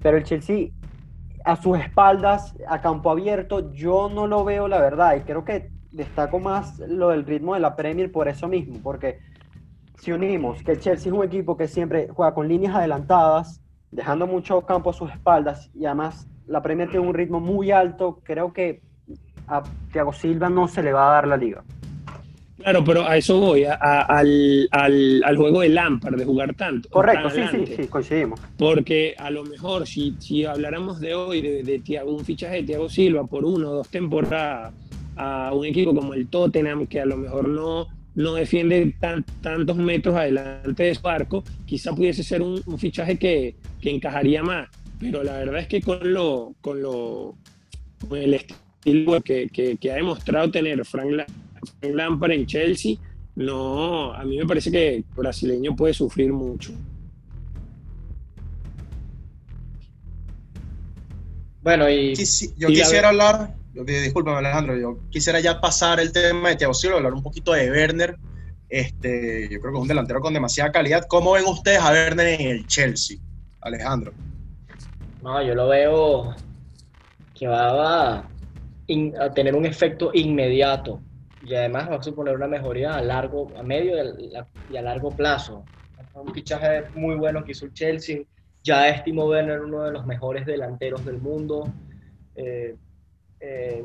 pero 0.00 0.16
el 0.16 0.24
Chelsea 0.24 0.68
a 1.44 1.56
sus 1.56 1.78
espaldas, 1.78 2.54
a 2.68 2.80
campo 2.80 3.10
abierto, 3.10 3.72
yo 3.72 4.08
no 4.08 4.26
lo 4.26 4.44
veo 4.44 4.68
la 4.68 4.80
verdad 4.80 5.16
y 5.16 5.20
creo 5.20 5.44
que 5.44 5.70
destaco 5.90 6.38
más 6.38 6.78
lo 6.78 7.08
del 7.10 7.24
ritmo 7.24 7.54
de 7.54 7.60
la 7.60 7.76
Premier 7.76 8.10
por 8.10 8.28
eso 8.28 8.48
mismo, 8.48 8.78
porque 8.82 9.18
si 9.98 10.12
unimos 10.12 10.62
que 10.62 10.72
el 10.72 10.80
Chelsea 10.80 11.10
es 11.10 11.16
un 11.16 11.24
equipo 11.24 11.56
que 11.56 11.68
siempre 11.68 12.08
juega 12.08 12.34
con 12.34 12.48
líneas 12.48 12.74
adelantadas, 12.74 13.62
dejando 13.90 14.26
mucho 14.26 14.62
campo 14.62 14.90
a 14.90 14.94
sus 14.94 15.10
espaldas 15.10 15.70
y 15.74 15.84
además 15.84 16.26
la 16.46 16.62
Premier 16.62 16.90
tiene 16.90 17.06
un 17.06 17.14
ritmo 17.14 17.40
muy 17.40 17.70
alto, 17.70 18.20
creo 18.24 18.52
que 18.52 18.82
a 19.46 19.62
Thiago 19.92 20.12
Silva 20.12 20.48
no 20.48 20.66
se 20.66 20.82
le 20.82 20.92
va 20.92 21.08
a 21.08 21.12
dar 21.14 21.28
la 21.28 21.36
liga. 21.36 21.62
Claro, 22.62 22.84
pero 22.84 23.06
a 23.06 23.16
eso 23.16 23.38
voy, 23.38 23.64
al, 23.64 25.36
juego 25.36 25.60
de 25.62 25.68
Lampard, 25.68 26.16
de 26.16 26.24
jugar 26.24 26.54
tanto. 26.54 26.88
Correcto, 26.90 27.30
sí, 27.30 27.40
sí, 27.50 27.74
sí, 27.76 27.86
coincidimos. 27.88 28.40
Porque 28.56 29.14
a 29.18 29.30
lo 29.30 29.44
mejor 29.44 29.86
si, 29.86 30.14
si 30.18 30.44
habláramos 30.44 31.00
de 31.00 31.14
hoy 31.14 31.40
de, 31.40 31.62
de 31.62 32.02
un 32.04 32.24
fichaje 32.24 32.56
de 32.56 32.62
Thiago 32.64 32.88
Silva 32.88 33.24
por 33.24 33.44
uno 33.44 33.70
o 33.70 33.74
dos 33.74 33.88
temporadas 33.88 34.72
a 35.16 35.52
un 35.52 35.66
equipo 35.66 35.94
como 35.94 36.14
el 36.14 36.28
Tottenham, 36.28 36.86
que 36.86 37.00
a 37.00 37.06
lo 37.06 37.16
mejor 37.16 37.48
no, 37.48 37.88
no 38.14 38.34
defiende 38.34 38.94
tantos 39.40 39.76
metros 39.76 40.14
adelante 40.14 40.84
de 40.84 40.94
su 40.94 41.08
arco, 41.08 41.44
quizá 41.66 41.94
pudiese 41.94 42.22
ser 42.22 42.42
un, 42.42 42.62
fichaje 42.78 43.18
que, 43.18 43.56
encajaría 43.82 44.42
más. 44.42 44.68
Pero 45.00 45.24
la 45.24 45.38
verdad 45.38 45.60
es 45.60 45.66
que 45.66 45.80
con 45.80 46.12
lo, 46.12 46.54
con 46.60 46.80
lo 46.80 47.34
el 48.12 48.34
estilo 48.34 49.20
que, 49.20 49.78
ha 49.90 49.94
demostrado 49.94 50.50
tener 50.50 50.84
Frank, 50.84 51.22
Lampard 51.82 52.32
en 52.32 52.46
Chelsea, 52.46 52.96
no, 53.36 54.12
a 54.12 54.24
mí 54.24 54.38
me 54.38 54.46
parece 54.46 54.70
que 54.70 54.96
el 54.96 55.04
brasileño 55.14 55.74
puede 55.74 55.94
sufrir 55.94 56.32
mucho. 56.32 56.72
Bueno, 61.62 61.88
y 61.88 62.14
yo 62.56 62.68
quisiera 62.68 63.10
hablar 63.10 63.54
discúlpame 63.74 64.38
Alejandro, 64.38 64.78
yo 64.78 64.98
quisiera 65.10 65.40
ya 65.40 65.60
pasar 65.60 66.00
el 66.00 66.12
tema 66.12 66.50
de 66.50 66.56
Thiago 66.56 66.74
Silva, 66.74 66.96
hablar 66.96 67.14
un 67.14 67.22
poquito 67.22 67.52
de 67.52 67.70
Werner. 67.70 68.16
Este, 68.68 69.48
yo 69.50 69.60
creo 69.60 69.72
que 69.72 69.78
es 69.78 69.82
un 69.82 69.88
delantero 69.88 70.20
con 70.20 70.32
demasiada 70.32 70.72
calidad. 70.72 71.04
¿Cómo 71.08 71.32
ven 71.32 71.44
ustedes 71.46 71.80
a 71.80 71.90
Werner 71.90 72.40
en 72.40 72.48
el 72.48 72.66
Chelsea, 72.66 73.18
Alejandro? 73.60 74.12
No, 75.22 75.42
yo 75.42 75.54
lo 75.54 75.68
veo 75.68 76.34
que 77.34 77.46
va 77.46 78.18
a, 78.18 78.28
tener 79.34 79.54
un 79.54 79.66
efecto 79.66 80.10
inmediato 80.12 81.00
y 81.42 81.54
además 81.54 81.90
va 81.90 81.96
a 81.96 82.02
suponer 82.02 82.36
una 82.36 82.46
mejoría 82.46 82.94
a 82.94 83.02
largo, 83.02 83.52
a 83.58 83.62
medio 83.62 83.96
y 84.68 84.76
a 84.76 84.82
largo 84.82 85.14
plazo. 85.14 85.66
Un 86.14 86.32
fichaje 86.32 86.84
muy 86.94 87.16
bueno 87.16 87.44
que 87.44 87.52
hizo 87.52 87.66
el 87.66 87.72
Chelsea. 87.72 88.22
Ya 88.62 88.88
estimo 88.88 89.26
Werner 89.26 89.60
uno 89.60 89.82
de 89.82 89.90
los 89.90 90.06
mejores 90.06 90.46
delanteros 90.46 91.04
del 91.04 91.18
mundo. 91.18 91.72
Eh, 92.36 92.76
eh, 93.40 93.84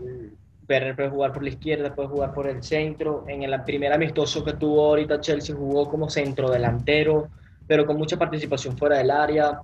Werner 0.70 0.96
puede 0.96 1.10
jugar 1.10 1.34
por 1.34 1.42
la 1.44 1.50
izquierda, 1.50 1.96
puede 1.96 2.10
jugar 2.10 2.34
por 2.34 2.48
el 2.48 2.62
centro. 2.62 3.26
En 3.28 3.42
el 3.42 3.64
primer 3.64 3.92
amistoso 3.92 4.44
que 4.44 4.54
tuvo 4.54 4.86
ahorita 4.86 5.20
Chelsea 5.20 5.56
jugó 5.56 5.90
como 5.90 6.10
centro 6.10 6.52
delantero, 6.52 7.30
pero 7.66 7.88
con 7.88 7.98
mucha 7.98 8.18
participación 8.18 8.78
fuera 8.78 9.00
del 9.00 9.10
área. 9.10 9.60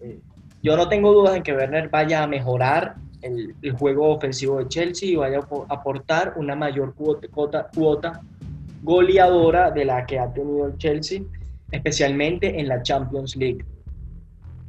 Eh, 0.00 0.18
yo 0.62 0.76
no 0.76 0.88
tengo 0.88 1.12
dudas 1.12 1.36
en 1.36 1.44
que 1.44 1.54
Werner 1.54 1.88
vaya 1.90 2.24
a 2.24 2.26
mejorar 2.26 2.96
el, 3.26 3.72
juego 3.72 4.14
ofensivo 4.14 4.58
de 4.58 4.68
Chelsea 4.68 5.10
y 5.10 5.16
vaya 5.16 5.38
a 5.38 5.74
aportar 5.74 6.34
una 6.36 6.54
mayor 6.54 6.94
cuota, 6.94 7.68
cuota, 7.74 8.20
goleadora 8.82 9.70
de 9.70 9.84
la 9.84 10.06
que 10.06 10.18
ha 10.18 10.32
tenido 10.32 10.66
el 10.66 10.78
Chelsea, 10.78 11.22
especialmente 11.70 12.58
en 12.60 12.68
la 12.68 12.82
Champions 12.82 13.36
League. 13.36 13.64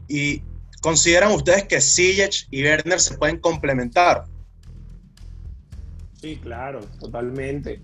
¿Y 0.08 0.42
consideran 0.82 1.32
ustedes 1.32 1.66
que 1.66 1.82
Ziyech 1.82 2.48
y 2.50 2.64
Werner 2.64 3.00
se 3.00 3.18
pueden 3.18 3.40
complementar? 3.40 4.26
Sí, 6.22 6.38
claro, 6.38 6.80
totalmente. 7.00 7.82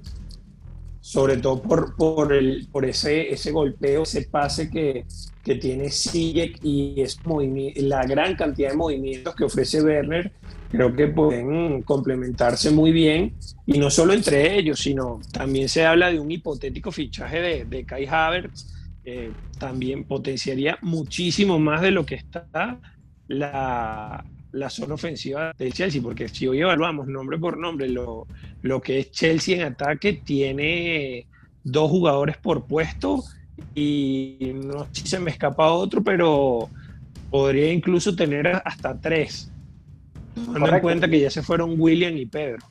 Sobre 1.06 1.36
todo 1.36 1.62
por, 1.62 1.98
por, 1.98 2.32
el, 2.32 2.70
por 2.72 2.86
ese, 2.86 3.30
ese 3.30 3.52
golpeo, 3.52 4.04
ese 4.04 4.22
pase 4.22 4.70
que, 4.70 5.06
que 5.44 5.56
tiene 5.56 5.90
Sijek 5.90 6.64
y 6.64 7.02
es 7.02 7.20
la 7.76 8.06
gran 8.06 8.38
cantidad 8.38 8.70
de 8.70 8.78
movimientos 8.78 9.36
que 9.36 9.44
ofrece 9.44 9.84
Werner, 9.84 10.32
creo 10.72 10.96
que 10.96 11.08
pueden 11.08 11.82
complementarse 11.82 12.72
muy 12.72 12.94
bien. 12.94 13.34
Y 13.66 13.80
no 13.80 13.90
solo 13.90 14.14
entre 14.14 14.58
ellos, 14.58 14.80
sino 14.80 15.20
también 15.34 15.68
se 15.68 15.86
habla 15.86 16.10
de 16.10 16.22
un 16.22 16.32
hipotético 16.32 16.90
fichaje 16.90 17.42
de, 17.42 17.66
de 17.66 17.84
Kai 17.84 18.06
Havertz, 18.06 18.74
eh, 19.04 19.34
también 19.60 20.06
potenciaría 20.06 20.78
muchísimo 20.82 21.60
más 21.60 21.82
de 21.82 21.92
lo 21.92 22.06
que 22.06 22.16
está 22.16 22.80
la, 23.28 24.24
la 24.54 24.70
zona 24.70 24.94
ofensiva 24.94 25.54
del 25.58 25.74
Chelsea, 25.74 26.02
porque 26.02 26.30
si 26.30 26.48
hoy 26.48 26.62
evaluamos 26.62 27.08
nombre 27.08 27.38
por 27.38 27.58
nombre 27.58 27.90
lo, 27.90 28.28
lo 28.62 28.82
que 28.82 29.00
es 29.00 29.12
Chelsea 29.12 29.58
en 29.58 29.74
ataque, 29.74 30.14
tiene 30.14 31.28
dos 31.64 31.90
jugadores 31.90 32.38
por 32.38 32.66
puesto 32.66 33.24
y 33.76 34.52
no 34.54 34.86
sé 34.86 35.02
si 35.02 35.08
se 35.08 35.20
me 35.20 35.32
escapa 35.32 35.72
otro, 35.72 36.04
pero 36.04 36.70
podría 37.30 37.72
incluso 37.72 38.16
tener 38.16 38.48
hasta 38.64 39.00
tres. 39.00 39.52
Tomando 40.36 40.76
en 40.76 40.82
cuenta 40.82 41.08
que 41.08 41.20
ya 41.20 41.30
se 41.30 41.44
fueron 41.44 41.76
William 41.78 42.16
y 42.18 42.26
Pedro. 42.26 42.66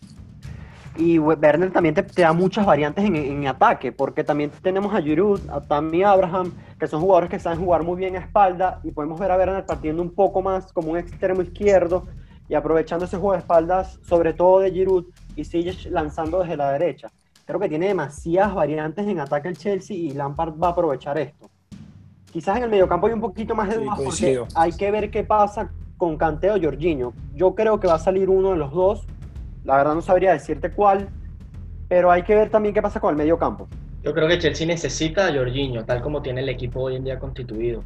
Y 0.97 1.19
Werner 1.19 1.73
también 1.73 1.95
te, 1.95 2.03
da 2.03 2.33
muchas 2.33 2.67
variantes 2.67 3.05
en, 3.05 3.47
ataque, 3.47 3.93
porque 3.93 4.25
también 4.25 4.51
tenemos 4.63 4.95
a 4.95 5.01
Giroud, 5.01 5.41
a 5.49 5.61
Tammy 5.61 6.03
Abraham, 6.03 6.53
que 6.79 6.87
son 6.87 7.01
jugadores 7.01 7.31
que 7.31 7.39
saben 7.39 7.59
jugar 7.59 7.83
muy 7.83 7.97
bien 7.97 8.17
a 8.17 8.21
espalda, 8.21 8.81
y 8.85 8.91
podemos 8.91 9.19
ver 9.19 9.31
a 9.31 9.37
Werner 9.37 9.65
partiendo 9.65 10.03
un 10.03 10.15
poco 10.15 10.43
más 10.43 10.73
como 10.73 10.93
un 10.93 10.99
extremo 10.99 11.41
izquierdo 11.41 12.07
y 12.49 12.55
aprovechando 12.55 13.07
ese 13.07 13.17
juego 13.17 13.33
de 13.33 13.39
espaldas, 13.39 13.99
sobre 14.03 14.35
todo 14.35 14.61
de 14.61 14.71
Giroud, 14.71 15.07
y 15.35 15.45
sigue 15.45 15.75
lanzando 15.89 16.41
desde 16.41 16.57
la 16.57 16.73
derecha. 16.73 17.09
Creo 17.47 17.59
que 17.59 17.69
tiene 17.69 17.89
demasiadas 17.89 18.55
variantes 18.55 19.07
en 19.07 19.19
ataque 19.19 19.49
el 19.49 19.57
Chelsea 19.57 19.97
y 19.97 20.11
Lampard 20.11 20.55
va 20.63 20.69
a 20.69 20.71
aprovechar 20.73 21.19
esto. 21.19 21.51
Quizás 22.31 22.57
en 22.59 22.65
el 22.65 22.71
mediocampo 22.71 23.07
hay 23.07 23.13
un 23.13 23.21
poquito 23.21 23.55
más 23.55 23.69
de 23.69 23.77
dudas 23.77 23.99
porque 24.03 24.43
hay 24.55 24.73
que 24.73 24.91
ver 24.91 25.11
qué 25.11 25.25
pasa 25.25 25.71
con 25.97 26.17
Canteo 26.17 26.55
o 26.55 26.61
Jorginho. 26.61 27.13
Yo 27.35 27.55
creo 27.55 27.79
que 27.79 27.89
va 27.89 27.95
a 27.95 27.99
salir 27.99 28.31
uno 28.31 28.51
de 28.51 28.57
los 28.57 28.73
dos 28.73 29.07
la 29.65 29.77
verdad 29.77 29.95
no 29.95 30.03
sabría 30.03 30.33
decirte 30.33 30.71
cuál, 30.71 31.09
pero 31.89 32.11
hay 32.11 32.23
que 32.23 32.35
ver 32.35 32.51
también 32.51 32.75
qué 32.75 32.83
pasa 32.83 33.01
con 33.01 33.11
el 33.11 33.17
medio 33.17 33.39
campo. 33.39 33.69
Yo 34.03 34.13
creo 34.13 34.27
que 34.27 34.39
Chelsea 34.39 34.67
necesita 34.67 35.29
a 35.29 35.35
Jorginho, 35.35 35.85
tal 35.85 36.03
como 36.03 36.23
tiene 36.23 36.41
el 36.41 36.49
equipo 36.49 36.81
hoy 36.81 36.97
en 36.97 37.05
día 37.05 37.19
constituido. 37.19 37.85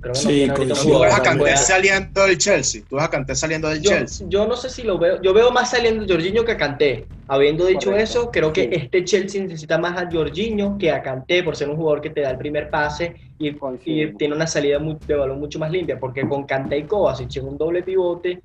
Creo 0.00 0.12
que 0.12 0.18
sí, 0.18 0.46
no 0.46 0.54
tú 0.54 1.00
ves 1.00 1.14
a 1.14 1.22
Kanté 1.22 1.56
saliendo 1.56 2.24
del 2.24 2.38
Chelsea. 2.38 2.82
Tú 2.88 2.96
ves 2.96 3.04
a 3.04 3.10
Kanté 3.10 3.34
saliendo 3.34 3.68
del 3.68 3.82
Chelsea. 3.82 4.26
Yo 4.30 4.46
no 4.46 4.56
sé 4.56 4.70
si 4.70 4.82
lo 4.82 4.98
veo. 4.98 5.20
Yo 5.22 5.34
veo 5.34 5.50
más 5.50 5.70
saliendo 5.70 6.06
Jorginho 6.06 6.44
que 6.44 6.52
a 6.52 6.56
Kanté. 6.56 7.06
Habiendo 7.26 7.66
dicho 7.66 7.94
eso, 7.96 8.30
creo 8.30 8.52
que 8.52 8.68
este 8.70 9.04
Chelsea 9.04 9.42
necesita 9.42 9.76
más 9.76 10.00
a 10.00 10.08
Jorginho 10.10 10.78
que 10.78 10.92
a 10.92 11.02
Kanté 11.02 11.42
por 11.42 11.56
ser 11.56 11.68
un 11.68 11.76
jugador 11.76 12.00
que 12.00 12.10
te 12.10 12.20
da 12.20 12.30
el 12.30 12.38
primer 12.38 12.70
pase 12.70 13.16
y, 13.38 13.52
tiene 14.12 14.34
una 14.34 14.46
salida 14.46 14.78
de 14.78 15.14
balón 15.14 15.40
mucho 15.40 15.58
más 15.58 15.70
limpia. 15.70 15.98
Porque 15.98 16.26
con 16.28 16.44
Kanté 16.44 16.78
y 16.78 16.82
Kovacic 16.84 17.36
en 17.36 17.48
un 17.48 17.58
doble 17.58 17.82
pivote 17.82 18.40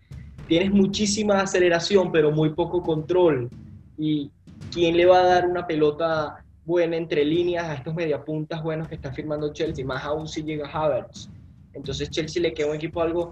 tienes 0.54 0.72
muchísima 0.72 1.40
aceleración, 1.40 2.12
pero 2.12 2.32
muy 2.32 2.52
poco 2.52 2.84
control. 2.84 3.50
¿Y 3.98 4.30
quién 4.72 4.96
le 4.96 5.08
va 5.08 5.22
a 5.22 5.24
dar 5.24 5.48
una 5.48 5.66
pelota 5.66 6.46
buena 6.64 6.96
entre 6.96 7.26
líneas 7.26 7.66
a 7.66 7.74
estos 7.74 7.96
mediapuntas 7.96 8.62
buenos 8.62 8.88
que 8.88 8.94
está 8.94 9.12
firmando 9.12 9.52
Chelsea? 9.52 9.84
Más 9.84 10.04
aún 10.04 10.28
si 10.28 10.44
llega 10.44 10.70
Havertz. 10.70 11.28
Entonces 11.74 12.08
Chelsea 12.12 12.40
le 12.40 12.54
queda 12.54 12.68
un 12.68 12.76
equipo 12.76 13.02
algo 13.02 13.32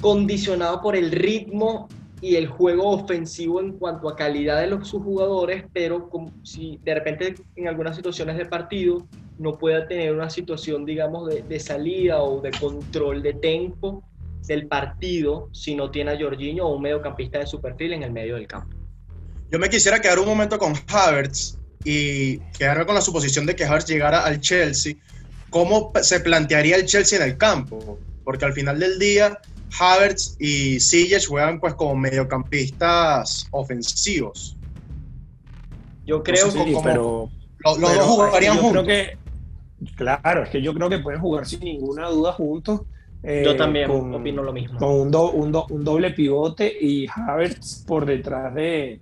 condicionado 0.00 0.80
por 0.82 0.96
el 0.96 1.12
ritmo 1.12 1.86
y 2.20 2.34
el 2.34 2.48
juego 2.48 2.88
ofensivo 2.88 3.60
en 3.60 3.74
cuanto 3.74 4.08
a 4.08 4.16
calidad 4.16 4.60
de 4.60 4.66
los, 4.66 4.88
sus 4.88 5.04
jugadores, 5.04 5.66
pero 5.72 6.08
como 6.10 6.32
si 6.42 6.80
de 6.82 6.94
repente 6.96 7.36
en 7.54 7.68
algunas 7.68 7.94
situaciones 7.94 8.36
de 8.36 8.46
partido 8.46 9.06
no 9.38 9.56
pueda 9.56 9.86
tener 9.86 10.12
una 10.12 10.28
situación, 10.28 10.84
digamos, 10.84 11.28
de, 11.28 11.42
de 11.42 11.60
salida 11.60 12.24
o 12.24 12.40
de 12.40 12.50
control 12.50 13.22
de 13.22 13.34
tempo 13.34 14.02
del 14.50 14.66
partido 14.66 15.48
si 15.52 15.76
no 15.76 15.92
tiene 15.92 16.10
a 16.10 16.18
Jorginho 16.18 16.66
o 16.66 16.74
un 16.74 16.82
mediocampista 16.82 17.38
de 17.38 17.46
su 17.46 17.60
perfil 17.60 17.92
en 17.92 18.02
el 18.02 18.10
medio 18.10 18.34
del 18.34 18.48
campo. 18.48 18.76
Yo 19.48 19.60
me 19.60 19.70
quisiera 19.70 20.00
quedar 20.00 20.18
un 20.18 20.26
momento 20.26 20.58
con 20.58 20.74
Havertz 20.88 21.56
y 21.84 22.38
quedarme 22.58 22.84
con 22.84 22.96
la 22.96 23.00
suposición 23.00 23.46
de 23.46 23.54
que 23.54 23.64
Havertz 23.64 23.88
llegara 23.88 24.24
al 24.24 24.40
Chelsea. 24.40 24.94
¿Cómo 25.50 25.92
se 26.02 26.18
plantearía 26.18 26.74
el 26.74 26.86
Chelsea 26.86 27.22
en 27.22 27.30
el 27.30 27.38
campo? 27.38 27.96
Porque 28.24 28.44
al 28.44 28.52
final 28.52 28.80
del 28.80 28.98
día, 28.98 29.38
Havertz 29.78 30.34
y 30.40 30.80
Ziyech 30.80 31.28
juegan 31.28 31.60
pues 31.60 31.74
como 31.74 31.94
mediocampistas 31.94 33.46
ofensivos. 33.52 34.56
Yo 36.06 36.24
creo 36.24 36.52
que 36.52 36.76
pero, 36.82 37.30
los, 37.60 37.80
dos 37.80 38.04
jugarían 38.04 38.56
juntos. 38.58 38.84
que, 38.84 39.16
claro, 39.94 40.42
es 40.42 40.50
que 40.50 40.60
yo 40.60 40.74
creo 40.74 40.90
que 40.90 40.98
pueden 40.98 41.20
jugar 41.20 41.46
sin 41.46 41.60
ninguna 41.60 42.08
duda 42.08 42.32
juntos 42.32 42.80
yo 43.22 43.50
eh, 43.50 43.54
también 43.54 43.90
opino 43.90 44.42
lo 44.42 44.52
mismo. 44.52 44.78
Con 44.78 45.14
un, 45.14 45.64
un, 45.70 45.84
doble 45.84 46.10
pivote 46.12 46.72
y 46.80 47.06
Havertz 47.06 47.84
por 47.86 48.06
detrás 48.06 48.54
de, 48.54 48.98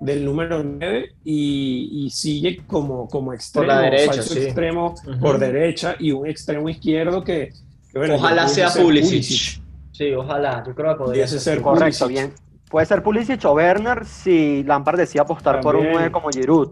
del 0.00 0.24
número 0.24 0.64
9 0.64 1.14
y, 1.24 2.10
sigue 2.12 2.62
como, 2.66 3.06
como 3.06 3.32
extremo, 3.32 3.66
por 3.66 3.74
la 3.74 3.82
derecha, 3.82 4.22
sí. 4.22 4.38
extremo 4.38 4.94
por 5.20 5.38
derecha 5.38 5.94
y 6.00 6.10
un 6.10 6.26
extremo 6.26 6.68
izquierdo 6.68 7.22
que, 7.22 7.50
ojalá 7.94 8.48
sea 8.48 8.70
Pulisic. 8.70 9.62
Sí, 9.92 10.14
ojalá, 10.14 10.64
yo 10.66 10.74
creo 10.74 10.94
que 10.94 11.04
podría 11.04 11.26
ser. 11.28 11.60
Correcto, 11.62 12.08
bien. 12.08 12.32
Puede 12.68 12.86
ser 12.86 13.02
Pulisic 13.02 13.44
o 13.44 13.52
Werner 13.52 14.04
si 14.04 14.64
Lampard 14.64 14.96
decía 14.96 15.22
apostar 15.22 15.60
por 15.60 15.76
un 15.76 15.92
9 15.92 16.10
como 16.10 16.30
Giroud. 16.30 16.70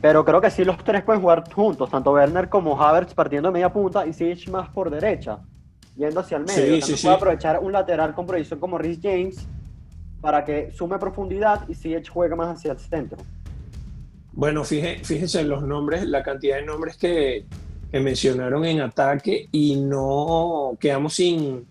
Pero 0.00 0.24
creo 0.24 0.40
que 0.40 0.50
sí 0.50 0.64
los 0.64 0.76
tres 0.82 1.02
pueden 1.02 1.22
jugar 1.22 1.44
juntos, 1.52 1.88
tanto 1.88 2.12
Werner 2.12 2.48
como 2.48 2.80
Havertz 2.80 3.14
partiendo 3.14 3.48
de 3.48 3.52
media 3.52 3.72
punta 3.72 4.04
y 4.04 4.12
Siege 4.12 4.50
más 4.50 4.68
por 4.68 4.90
derecha 4.90 5.38
yendo 6.02 6.20
hacia 6.20 6.36
el 6.36 6.44
medio. 6.44 6.82
Sí, 6.82 6.94
puede 7.02 7.14
aprovechar 7.14 7.60
un 7.60 7.72
lateral 7.72 8.14
con 8.14 8.26
proyección 8.26 8.58
como 8.58 8.78
Rhys 8.78 8.98
James 9.02 9.46
para 10.20 10.44
que 10.44 10.70
sume 10.72 10.98
profundidad 10.98 11.68
y 11.68 11.74
si 11.74 11.94
juegue 12.04 12.34
más 12.34 12.56
hacia 12.56 12.72
el 12.72 12.78
centro. 12.78 13.18
Bueno, 14.32 14.64
fíjense, 14.64 15.44
los 15.44 15.62
nombres, 15.62 16.06
la 16.06 16.22
cantidad 16.22 16.56
de 16.56 16.64
nombres 16.64 16.96
que, 16.96 17.44
mencionaron 17.92 18.64
en 18.64 18.80
ataque 18.80 19.48
y 19.52 19.76
no 19.76 20.74
quedamos 20.80 21.12
sin, 21.12 21.66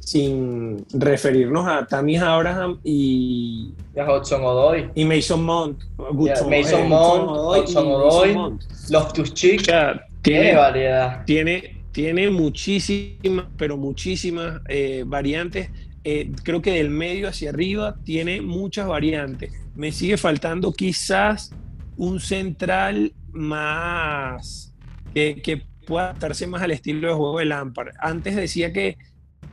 sin 0.00 0.84
referirnos 0.92 1.64
a 1.68 1.86
Tammy 1.86 2.16
Abraham 2.16 2.80
y, 2.82 3.72
y 3.94 4.00
a 4.00 4.12
Hudson 4.12 4.42
Odoy 4.42 4.90
y 4.96 5.04
Mason 5.04 5.44
Mount. 5.44 5.78
Mason, 5.96 6.88
Mount, 6.88 7.30
Hudson 7.30 7.86
Odoy, 7.86 8.58
los 8.88 9.12
Tuchik. 9.12 9.70
tiene 10.22 10.56
variedad. 10.56 11.24
Tiene, 11.24 11.79
tiene 11.92 12.30
muchísimas, 12.30 13.46
pero 13.56 13.76
muchísimas 13.76 14.60
eh, 14.68 15.04
variantes. 15.06 15.70
Eh, 16.04 16.32
creo 16.42 16.62
que 16.62 16.72
del 16.72 16.90
medio 16.90 17.28
hacia 17.28 17.50
arriba 17.50 17.96
tiene 18.04 18.40
muchas 18.40 18.86
variantes. 18.86 19.52
Me 19.74 19.92
sigue 19.92 20.16
faltando 20.16 20.72
quizás 20.72 21.52
un 21.96 22.20
central 22.20 23.12
más 23.32 24.72
que, 25.14 25.62
pueda 25.86 26.04
adaptarse 26.04 26.46
más 26.46 26.62
al 26.62 26.70
estilo 26.70 27.08
de 27.08 27.14
juego 27.14 27.38
de 27.38 27.46
Lampard. 27.46 27.94
Antes 27.98 28.36
decía 28.36 28.72
que, 28.72 28.96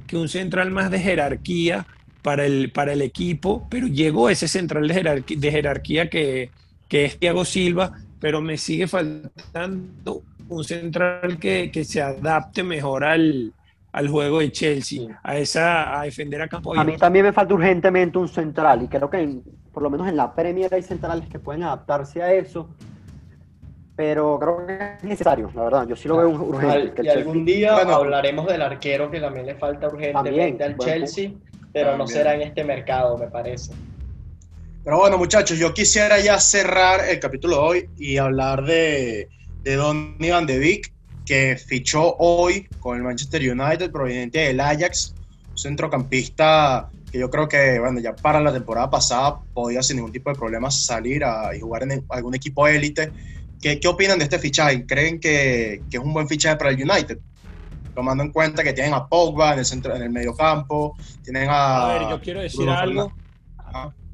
que 0.05 0.17
un 0.17 0.29
central 0.29 0.69
más 0.71 0.91
de 0.91 0.99
jerarquía 0.99 1.87
para 2.21 2.45
el, 2.45 2.71
para 2.71 2.93
el 2.93 3.01
equipo, 3.01 3.67
pero 3.69 3.87
llegó 3.87 4.29
ese 4.29 4.47
central 4.47 4.87
de 4.87 5.51
jerarquía, 5.51 6.09
que, 6.09 6.51
que 6.87 7.05
es 7.05 7.17
Thiago 7.17 7.43
Silva, 7.43 7.93
pero 8.19 8.41
me 8.41 8.57
sigue 8.57 8.87
faltando 8.87 10.23
un 10.49 10.63
central 10.63 11.37
que, 11.39 11.71
se 11.83 12.01
adapte 12.01 12.63
mejor 12.63 13.03
al, 13.03 13.53
juego 14.09 14.39
de 14.39 14.51
Chelsea, 14.51 15.19
a 15.23 15.37
esa 15.37 15.99
a 15.99 16.03
defender 16.03 16.41
a 16.41 16.47
campo. 16.47 16.77
A 16.77 16.83
mí 16.83 16.97
también 16.97 17.25
me 17.25 17.33
falta 17.33 17.53
urgentemente 17.53 18.17
un 18.17 18.27
central 18.27 18.83
y 18.83 18.87
creo 18.87 19.09
que 19.09 19.39
por 19.73 19.81
lo 19.83 19.89
menos 19.89 20.07
en 20.07 20.17
la 20.17 20.33
Premier 20.33 20.73
hay 20.73 20.83
centrales 20.83 21.27
que 21.29 21.39
pueden 21.39 21.63
adaptarse 21.63 22.21
a 22.21 22.31
eso. 22.33 22.69
Pero 23.95 24.37
creo 24.37 24.67
que 24.67 24.73
es 24.97 25.03
necesario, 25.03 25.49
la 25.55 25.63
verdad. 25.63 25.87
Yo 25.87 25.95
sí 25.95 26.07
lo 26.07 26.17
veo 26.17 26.29
urgente. 26.29 27.03
y 27.03 27.09
algún 27.09 27.43
día 27.43 27.77
hablaremos 27.77 28.45
del 28.45 28.61
arquero 28.61 29.09
que 29.09 29.19
también 29.19 29.47
le 29.47 29.55
falta 29.55 29.87
urgentemente 29.87 30.63
al 30.63 30.77
Chelsea, 30.77 31.31
pero 31.73 31.97
no 31.97 32.05
será 32.05 32.35
en 32.35 32.41
este 32.41 32.63
mercado, 32.63 33.17
me 33.17 33.27
parece. 33.27 33.73
Pero 34.83 34.99
bueno, 34.99 35.17
muchachos, 35.17 35.57
yo 35.57 35.73
quisiera 35.73 36.19
ya 36.19 36.39
cerrar 36.39 37.09
el 37.09 37.19
capítulo 37.19 37.55
de 37.55 37.61
hoy 37.61 37.89
y 37.97 38.17
hablar 38.17 38.63
de, 38.63 39.27
de 39.67 39.75
Donny 39.75 40.29
Van 40.29 40.45
de 40.45 40.59
Beek, 40.59 40.93
que 41.25 41.57
fichó 41.57 42.15
hoy 42.19 42.69
con 42.79 42.95
el 42.95 43.03
Manchester 43.03 43.41
United 43.41 43.91
proveniente 43.91 44.39
del 44.39 44.61
Ajax, 44.61 45.13
un 45.51 45.57
centrocampista 45.57 46.89
que 47.11 47.19
yo 47.19 47.29
creo 47.29 47.49
que, 47.49 47.77
bueno, 47.77 47.99
ya 47.99 48.15
para 48.15 48.39
la 48.39 48.53
temporada 48.53 48.89
pasada 48.89 49.41
podía 49.53 49.83
sin 49.83 49.97
ningún 49.97 50.13
tipo 50.13 50.29
de 50.29 50.37
problemas 50.37 50.85
salir 50.85 51.25
a, 51.25 51.53
y 51.53 51.59
jugar 51.59 51.83
en 51.83 52.05
algún 52.07 52.33
equipo 52.33 52.65
élite. 52.65 53.11
¿Qué, 53.61 53.77
¿Qué, 53.77 53.87
opinan 53.89 54.17
de 54.19 54.23
este 54.23 54.39
fichaje? 54.39 54.85
¿Creen 54.85 55.19
que, 55.19 55.81
que, 55.89 55.97
es 55.97 56.03
un 56.03 56.13
buen 56.13 56.29
fichaje 56.29 56.55
para 56.55 56.69
el 56.69 56.81
United? 56.81 57.19
Tomando 57.93 58.23
en 58.23 58.31
cuenta 58.31 58.63
que 58.63 58.71
tienen 58.71 58.93
a 58.93 59.05
Pogba 59.05 59.51
en 59.51 59.59
el, 59.59 59.65
centro, 59.65 59.93
en 59.93 60.01
el 60.01 60.11
medio 60.11 60.33
campo, 60.33 60.95
tienen 61.25 61.49
a... 61.49 61.89
A 61.89 61.93
ver, 61.93 62.09
yo 62.09 62.21
quiero 62.21 62.39
decir 62.39 62.69
algo. 62.69 63.11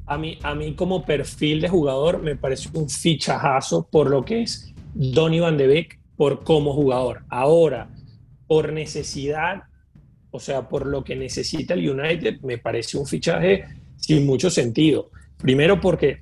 A 0.06 0.18
mí, 0.18 0.36
a 0.42 0.54
mí 0.56 0.74
como 0.74 1.04
perfil 1.04 1.60
de 1.60 1.68
jugador 1.68 2.20
me 2.20 2.34
parece 2.34 2.68
un 2.74 2.88
fichajazo 2.88 3.86
por 3.86 4.10
lo 4.10 4.24
que 4.24 4.42
es 4.42 4.73
Donny 4.94 5.40
Van 5.40 5.56
de 5.56 5.66
Beek 5.66 5.98
por 6.16 6.44
como 6.44 6.72
jugador. 6.72 7.24
Ahora, 7.28 7.88
por 8.46 8.72
necesidad, 8.72 9.64
o 10.30 10.40
sea, 10.40 10.68
por 10.68 10.86
lo 10.86 11.04
que 11.04 11.16
necesita 11.16 11.74
el 11.74 11.88
United, 11.88 12.40
me 12.42 12.58
parece 12.58 12.96
un 12.96 13.06
fichaje 13.06 13.64
sin 13.96 14.24
mucho 14.24 14.50
sentido. 14.50 15.10
Primero 15.38 15.80
porque 15.80 16.20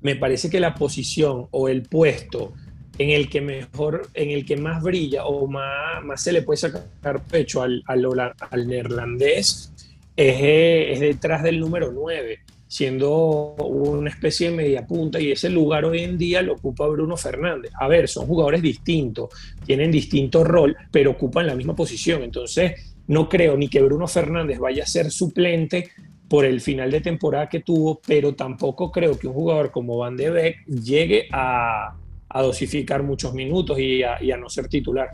me 0.00 0.16
parece 0.16 0.50
que 0.50 0.60
la 0.60 0.74
posición 0.74 1.48
o 1.50 1.68
el 1.68 1.82
puesto 1.82 2.52
en 2.98 3.10
el 3.10 3.28
que 3.28 3.40
mejor, 3.40 4.08
en 4.14 4.30
el 4.30 4.44
que 4.44 4.56
más 4.56 4.82
brilla 4.82 5.24
o 5.24 5.46
más, 5.46 6.22
se 6.22 6.32
le 6.32 6.42
puede 6.42 6.58
sacar 6.58 7.22
pecho 7.24 7.62
al, 7.62 7.82
al, 7.86 8.68
neerlandés 8.68 9.72
es, 10.16 10.40
eh, 10.40 10.92
es, 10.92 11.00
detrás 11.00 11.42
del 11.42 11.58
número 11.58 11.90
9, 11.92 12.38
siendo 12.74 13.54
una 13.54 14.10
especie 14.10 14.50
de 14.50 14.56
media 14.56 14.84
punta 14.84 15.20
y 15.20 15.30
ese 15.30 15.48
lugar 15.48 15.84
hoy 15.84 16.00
en 16.00 16.18
día 16.18 16.42
lo 16.42 16.54
ocupa 16.54 16.88
Bruno 16.88 17.16
Fernández. 17.16 17.70
A 17.78 17.86
ver, 17.86 18.08
son 18.08 18.26
jugadores 18.26 18.62
distintos, 18.62 19.28
tienen 19.64 19.92
distinto 19.92 20.42
rol, 20.42 20.76
pero 20.90 21.12
ocupan 21.12 21.46
la 21.46 21.54
misma 21.54 21.76
posición. 21.76 22.24
Entonces, 22.24 22.96
no 23.06 23.28
creo 23.28 23.56
ni 23.56 23.68
que 23.68 23.80
Bruno 23.80 24.08
Fernández 24.08 24.58
vaya 24.58 24.82
a 24.82 24.86
ser 24.88 25.12
suplente 25.12 25.90
por 26.28 26.44
el 26.44 26.60
final 26.60 26.90
de 26.90 27.00
temporada 27.00 27.48
que 27.48 27.60
tuvo, 27.60 28.00
pero 28.04 28.34
tampoco 28.34 28.90
creo 28.90 29.16
que 29.16 29.28
un 29.28 29.34
jugador 29.34 29.70
como 29.70 29.98
Van 29.98 30.16
de 30.16 30.30
Beek 30.30 30.66
llegue 30.66 31.28
a, 31.30 31.94
dosificar 32.34 33.04
muchos 33.04 33.34
minutos 33.34 33.78
y 33.78 34.02
a, 34.02 34.36
no 34.36 34.48
ser 34.48 34.66
titular. 34.66 35.10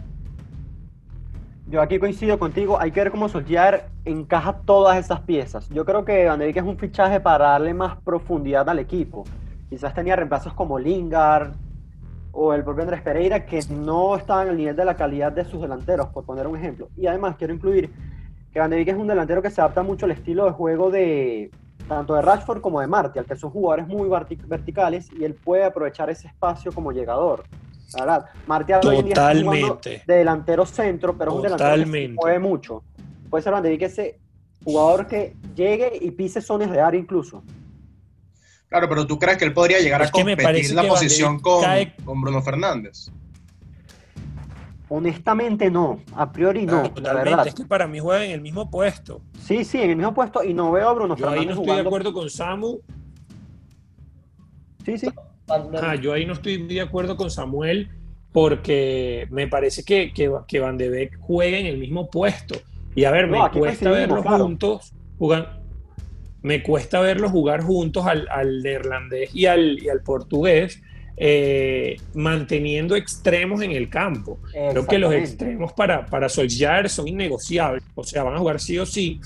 Yo 1.71 1.81
aquí 1.81 2.01
coincido 2.01 2.37
contigo, 2.37 2.81
hay 2.81 2.91
que 2.91 2.99
ver 2.99 3.13
cómo 3.13 3.29
Solskjaer 3.29 3.85
encaja 4.05 4.55
todas 4.65 4.99
esas 4.99 5.21
piezas. 5.21 5.69
Yo 5.69 5.85
creo 5.85 6.05
que 6.05 6.27
Van 6.27 6.43
es 6.43 6.63
un 6.65 6.77
fichaje 6.77 7.21
para 7.21 7.51
darle 7.51 7.75
más 7.75 7.97
profundidad 7.99 8.69
al 8.69 8.81
equipo. 8.81 9.23
Quizás 9.69 9.95
tenía 9.95 10.17
reemplazos 10.17 10.53
como 10.53 10.81
Lingard 10.81 11.53
o 12.33 12.55
el 12.55 12.65
propio 12.65 12.83
Andrés 12.83 13.03
Pereira 13.03 13.47
que 13.47 13.61
no 13.71 14.17
estaban 14.17 14.49
al 14.49 14.57
nivel 14.57 14.75
de 14.75 14.85
la 14.85 14.97
calidad 14.97 15.31
de 15.31 15.45
sus 15.45 15.63
delanteros, 15.63 16.09
por 16.09 16.25
poner 16.25 16.49
un 16.49 16.57
ejemplo. 16.57 16.89
Y 16.97 17.07
además 17.07 17.37
quiero 17.37 17.55
incluir 17.55 17.89
que 18.53 18.59
Van 18.59 18.73
es 18.73 18.97
un 18.97 19.07
delantero 19.07 19.41
que 19.41 19.51
se 19.51 19.61
adapta 19.61 19.85
mucho 19.85 20.07
al 20.07 20.11
estilo 20.11 20.47
de 20.47 20.51
juego 20.51 20.91
de 20.91 21.53
tanto 21.87 22.15
de 22.15 22.23
Rashford 22.23 22.63
como 22.63 22.81
de 22.81 22.89
Martial, 22.89 23.27
que 23.27 23.37
son 23.37 23.51
jugadores 23.51 23.87
muy 23.87 24.09
verticales 24.09 25.09
y 25.13 25.23
él 25.23 25.35
puede 25.35 25.63
aprovechar 25.63 26.11
ese 26.11 26.27
espacio 26.27 26.73
como 26.73 26.91
llegador. 26.91 27.45
Verdad, 27.99 28.27
Martial 28.47 28.81
Totalmente. 28.81 30.03
de 30.07 30.15
delantero 30.15 30.65
centro, 30.67 31.17
pero 31.17 31.31
es 31.33 31.37
un 31.37 31.43
delantero 31.43 31.93
que 31.93 32.15
juega 32.17 32.39
mucho. 32.39 32.85
Puede 33.29 33.43
ser 33.43 33.53
Van 33.53 33.63
de 33.63 33.75
ese 33.75 34.19
jugador 34.65 35.07
que 35.07 35.37
llegue 35.55 35.99
y 36.01 36.11
pise 36.11 36.41
zonas 36.41 36.71
de 36.71 36.81
área 36.81 37.01
incluso. 37.01 37.43
Claro, 38.69 38.89
pero 38.89 39.07
tú 39.07 39.19
crees 39.19 39.37
que 39.37 39.45
él 39.45 39.53
podría 39.53 39.81
llegar 39.81 40.03
a 40.03 40.11
competir 40.11 40.75
la 40.75 40.85
posición 40.85 41.41
con, 41.41 41.65
con 42.05 42.21
Bruno 42.21 42.41
Fernández. 42.43 43.11
Honestamente 44.89 45.71
no, 45.71 46.01
a 46.17 46.33
priori 46.33 46.67
no. 46.67 46.83
la 46.97 47.13
verdad. 47.15 47.47
es 47.47 47.55
que 47.55 47.65
para 47.65 47.87
mí 47.87 48.01
juega 48.01 48.25
en 48.25 48.33
el 48.33 48.41
mismo 48.41 48.71
puesto. 48.71 49.23
Sí, 49.41 49.65
sí, 49.65 49.81
en 49.81 49.91
el 49.91 49.97
mismo 49.97 50.13
puesto 50.13 50.43
y 50.43 50.53
no 50.53 50.73
veo 50.73 50.89
a 50.89 50.93
Bruno 50.93 51.17
yo 51.17 51.29
Ahí 51.29 51.47
no 51.47 51.53
estoy 51.53 51.77
de 51.77 51.81
acuerdo 51.81 52.13
con 52.13 52.29
Samu. 52.29 52.81
Sí, 54.85 54.99
sí. 54.99 55.09
Yo 56.01 56.13
ahí 56.13 56.27
no 56.27 56.35
estoy 56.35 56.59
de 56.67 56.81
acuerdo 56.81 57.17
con 57.17 57.31
Samuel 57.31 57.91
porque 58.33 59.27
me 59.31 59.49
parece 59.49 59.83
que, 59.85 60.13
que, 60.13 60.59
Van 60.61 60.79
de 60.79 60.89
Beek 60.89 61.19
juega 61.19 61.59
en 61.59 61.67
el 61.67 61.79
mismo 61.79 62.09
puesto. 62.11 62.61
Y 62.95 63.05
a 63.05 63.11
ver, 63.11 63.27
me 63.27 63.39
cuesta 63.51 63.91
verlos 63.91 64.25
juntos, 64.25 64.93
me 66.43 66.63
cuesta 66.63 67.01
verlos 67.01 67.31
jugar 67.31 67.63
juntos 67.63 68.07
al, 68.07 68.29
al 68.31 68.63
neerlandés 68.63 69.35
y 69.35 69.47
al, 69.47 69.83
y 69.83 69.89
al 69.89 70.03
portugués 70.03 70.83
eh, 71.23 71.99
manteniendo 72.15 72.97
extremos 72.97 73.61
en 73.61 73.73
el 73.73 73.91
campo. 73.91 74.39
Creo 74.53 74.87
que 74.87 74.99
los 74.99 75.13
extremos 75.13 75.75
para, 75.75 76.07
para 76.07 76.31
Solskjaer 76.31 76.89
son 76.89 77.09
innegociables, 77.09 77.85
o 77.95 78.03
sea, 78.05 78.23
van 78.23 78.37
a 78.37 78.39
jugar 78.39 78.59
sí 78.59 78.79
o 78.79 78.87
sí. 78.87 79.21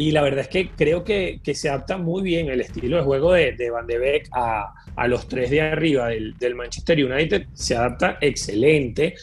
Y 0.00 0.12
la 0.12 0.22
verdad 0.22 0.40
es 0.40 0.48
que 0.48 0.70
creo 0.70 1.04
que, 1.04 1.42
que 1.44 1.54
se 1.54 1.68
adapta 1.68 1.98
muy 1.98 2.22
bien 2.22 2.48
el 2.48 2.62
estilo 2.62 2.96
de 2.96 3.02
juego 3.02 3.34
de, 3.34 3.52
de 3.52 3.68
Van 3.68 3.86
de 3.86 3.98
Beek 3.98 4.30
a, 4.32 4.72
a, 4.96 5.06
los 5.06 5.28
tres 5.28 5.50
de 5.50 5.60
arriba 5.60 6.08
del, 6.08 6.38
del, 6.38 6.54
Manchester 6.54 7.04
United. 7.04 7.48
Se 7.52 7.76
adapta 7.76 8.16
excelente, 8.22 9.14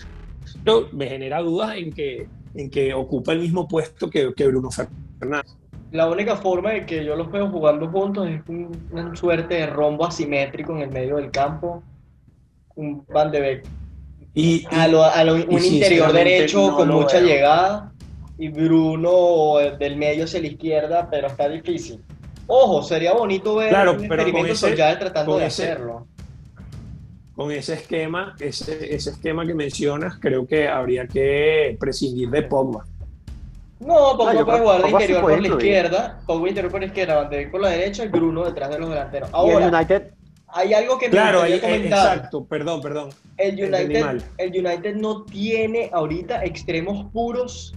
pero 0.63 0.87
me 0.91 1.07
genera 1.07 1.41
dudas 1.41 1.75
en 1.77 1.91
que, 1.91 2.27
en 2.53 2.69
que 2.69 2.93
ocupa 2.93 3.31
el 3.31 3.39
mismo 3.39 3.67
puesto 3.67 4.07
que, 4.07 4.31
que 4.35 4.45
Bruno 4.45 4.69
Fernández 4.69 5.55
la 5.89 6.07
única 6.11 6.35
forma 6.35 6.73
de 6.73 6.85
que 6.85 7.03
yo 7.03 7.15
los 7.15 7.31
veo 7.31 7.49
jugando 7.49 7.87
juntos 7.87 8.27
es 8.29 8.41
una 8.47 9.15
suerte 9.15 9.55
de 9.55 9.65
rombo 9.65 10.05
asimétrico 10.05 10.75
en 10.75 10.83
el 10.83 10.91
medio 10.91 11.15
del 11.15 11.31
campo. 11.31 11.81
Un 12.75 13.03
Van 13.07 13.31
de 13.31 13.39
Beek. 13.39 13.63
Y, 14.35 14.63
a 14.69 14.87
lo, 14.87 15.33
un 15.33 15.65
interior 15.65 16.13
derecho 16.13 16.75
con 16.75 16.89
mucha 16.89 17.19
llegada 17.19 17.93
y 18.37 18.49
Bruno 18.49 19.55
del 19.79 19.97
medio 19.97 20.25
hacia 20.25 20.41
la 20.41 20.47
izquierda, 20.47 21.07
pero 21.09 21.27
está 21.27 21.49
difícil. 21.49 22.01
Ojo, 22.45 22.81
sería 22.83 23.13
bonito 23.13 23.55
ver 23.55 23.69
claro, 23.69 23.93
un 23.93 23.99
experimento 23.99 24.67
tratando 24.99 25.37
de 25.37 25.45
hacerlo. 25.45 26.07
Con 27.35 27.51
ese 27.51 27.73
esquema, 27.75 28.35
ese, 28.39 28.95
ese 28.95 29.11
esquema 29.11 29.45
que 29.45 29.53
mencionas, 29.53 30.17
creo 30.19 30.47
que 30.47 30.67
habría 30.67 31.07
que 31.07 31.77
prescindir 31.79 32.29
de 32.29 32.43
Pogba. 32.43 32.85
No, 33.79 34.17
Pogba 34.17 34.45
puede 34.45 34.59
jugar 34.59 34.81
de 34.81 34.89
interior 34.89 35.21
por 35.21 35.41
la 35.41 35.47
izquierda, 35.47 36.19
Pogba 36.25 36.49
interior 36.49 36.71
por 36.71 36.79
la 36.79 36.87
izquierda, 36.87 37.15
Van 37.15 37.29
de 37.29 37.47
por 37.47 37.61
la 37.61 37.69
derecha 37.69 38.05
y 38.05 38.07
Bruno 38.07 38.43
detrás 38.43 38.69
de 38.71 38.79
los 38.79 38.89
delanteros. 38.89 39.29
Ahora, 39.33 39.67
United? 39.67 40.13
hay 40.47 40.73
algo 40.73 40.97
que 40.97 41.07
me 41.07 41.11
claro, 41.11 41.39
gustaría 41.39 41.61
comentar. 41.61 42.15
Exacto, 42.15 42.45
perdón, 42.45 42.81
perdón. 42.81 43.09
El 43.37 43.53
United, 43.55 44.21
el 44.37 44.49
United 44.49 44.95
no 44.95 45.23
tiene 45.23 45.89
ahorita 45.93 46.43
extremos 46.43 47.11
puros 47.11 47.75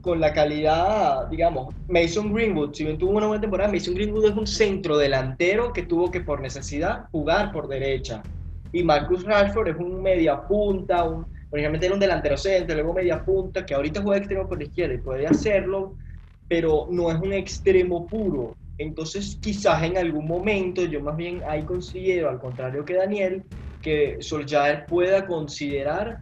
con 0.00 0.20
la 0.20 0.32
calidad, 0.32 1.28
digamos, 1.28 1.74
Mason 1.88 2.32
Greenwood, 2.32 2.74
si 2.74 2.84
bien 2.84 2.98
tuvo 2.98 3.12
una 3.12 3.26
buena 3.26 3.40
temporada, 3.40 3.72
Mason 3.72 3.94
Greenwood 3.94 4.30
es 4.30 4.36
un 4.36 4.46
centro 4.46 4.96
delantero 4.96 5.72
que 5.72 5.82
tuvo 5.82 6.10
que 6.10 6.20
por 6.20 6.40
necesidad 6.40 7.06
jugar 7.10 7.52
por 7.52 7.68
derecha. 7.68 8.22
Y 8.72 8.82
Marcus 8.82 9.24
Rashford 9.24 9.68
es 9.68 9.76
un 9.76 10.02
media 10.02 10.40
punta, 10.46 11.04
un 11.04 11.26
Originalmente 11.50 11.86
era 11.86 11.94
un 11.94 12.00
delantero 12.00 12.36
centro, 12.36 12.74
luego 12.74 12.92
media 12.92 13.24
punta, 13.24 13.64
que 13.64 13.74
ahorita 13.74 14.02
juega 14.02 14.18
extremo 14.18 14.46
por 14.46 14.58
la 14.58 14.64
izquierda 14.64 14.94
y 14.94 14.98
puede 14.98 15.26
hacerlo, 15.26 15.96
pero 16.46 16.88
no 16.90 17.10
es 17.10 17.16
un 17.18 17.32
extremo 17.32 18.06
puro. 18.06 18.54
Entonces, 18.76 19.38
quizás 19.40 19.82
en 19.82 19.96
algún 19.96 20.26
momento, 20.26 20.84
yo 20.84 21.00
más 21.00 21.16
bien 21.16 21.40
ahí 21.48 21.62
considero, 21.62 22.28
al 22.28 22.38
contrario 22.38 22.84
que 22.84 22.94
Daniel, 22.94 23.42
que 23.80 24.18
Solskjaer 24.20 24.86
pueda 24.86 25.26
considerar 25.26 26.18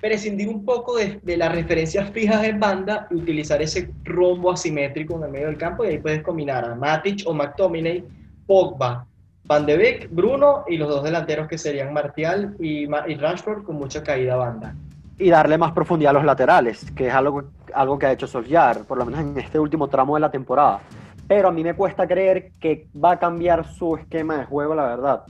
prescindir 0.00 0.48
un 0.48 0.64
poco 0.64 0.96
de, 0.96 1.20
de, 1.22 1.36
las 1.36 1.52
referencias 1.52 2.10
fijas 2.10 2.44
en 2.44 2.58
banda 2.58 3.06
y 3.10 3.16
utilizar 3.16 3.60
ese 3.60 3.90
rombo 4.04 4.50
asimétrico 4.50 5.16
en 5.16 5.24
el 5.24 5.30
medio 5.30 5.46
del 5.46 5.58
campo 5.58 5.84
y 5.84 5.88
ahí 5.88 5.98
puedes 5.98 6.22
combinar 6.22 6.64
a 6.64 6.74
Matic 6.74 7.22
o 7.26 7.34
McTominay, 7.34 8.04
Pogba, 8.46 9.06
Van 9.50 9.66
de 9.66 9.76
Beek, 9.76 10.08
Bruno 10.12 10.64
y 10.68 10.76
los 10.76 10.88
dos 10.88 11.02
delanteros 11.02 11.48
que 11.48 11.58
serían 11.58 11.92
Martial 11.92 12.54
y, 12.60 12.86
Rashford 12.86 13.64
con 13.64 13.74
mucha 13.74 14.00
caída 14.02 14.36
banda. 14.36 14.76
Y 15.18 15.28
darle 15.28 15.58
más 15.58 15.72
profundidad 15.72 16.10
a 16.10 16.12
los 16.14 16.24
laterales, 16.24 16.88
que 16.92 17.08
es 17.08 17.12
algo, 17.12 17.42
algo 17.74 17.98
que 17.98 18.06
ha 18.06 18.12
hecho 18.12 18.28
Solskjaer, 18.28 18.84
por 18.84 18.96
lo 18.96 19.04
menos 19.04 19.20
en 19.20 19.36
este 19.38 19.58
último 19.58 19.88
tramo 19.88 20.14
de 20.14 20.20
la 20.20 20.30
temporada. 20.30 20.80
Pero 21.26 21.48
a 21.48 21.50
mí 21.50 21.64
me 21.64 21.74
cuesta 21.74 22.06
creer 22.06 22.52
que 22.60 22.86
va 22.94 23.12
a 23.12 23.18
cambiar 23.18 23.66
su 23.66 23.96
esquema 23.96 24.38
de 24.38 24.44
juego, 24.44 24.76
la 24.76 24.84
verdad. 24.84 25.24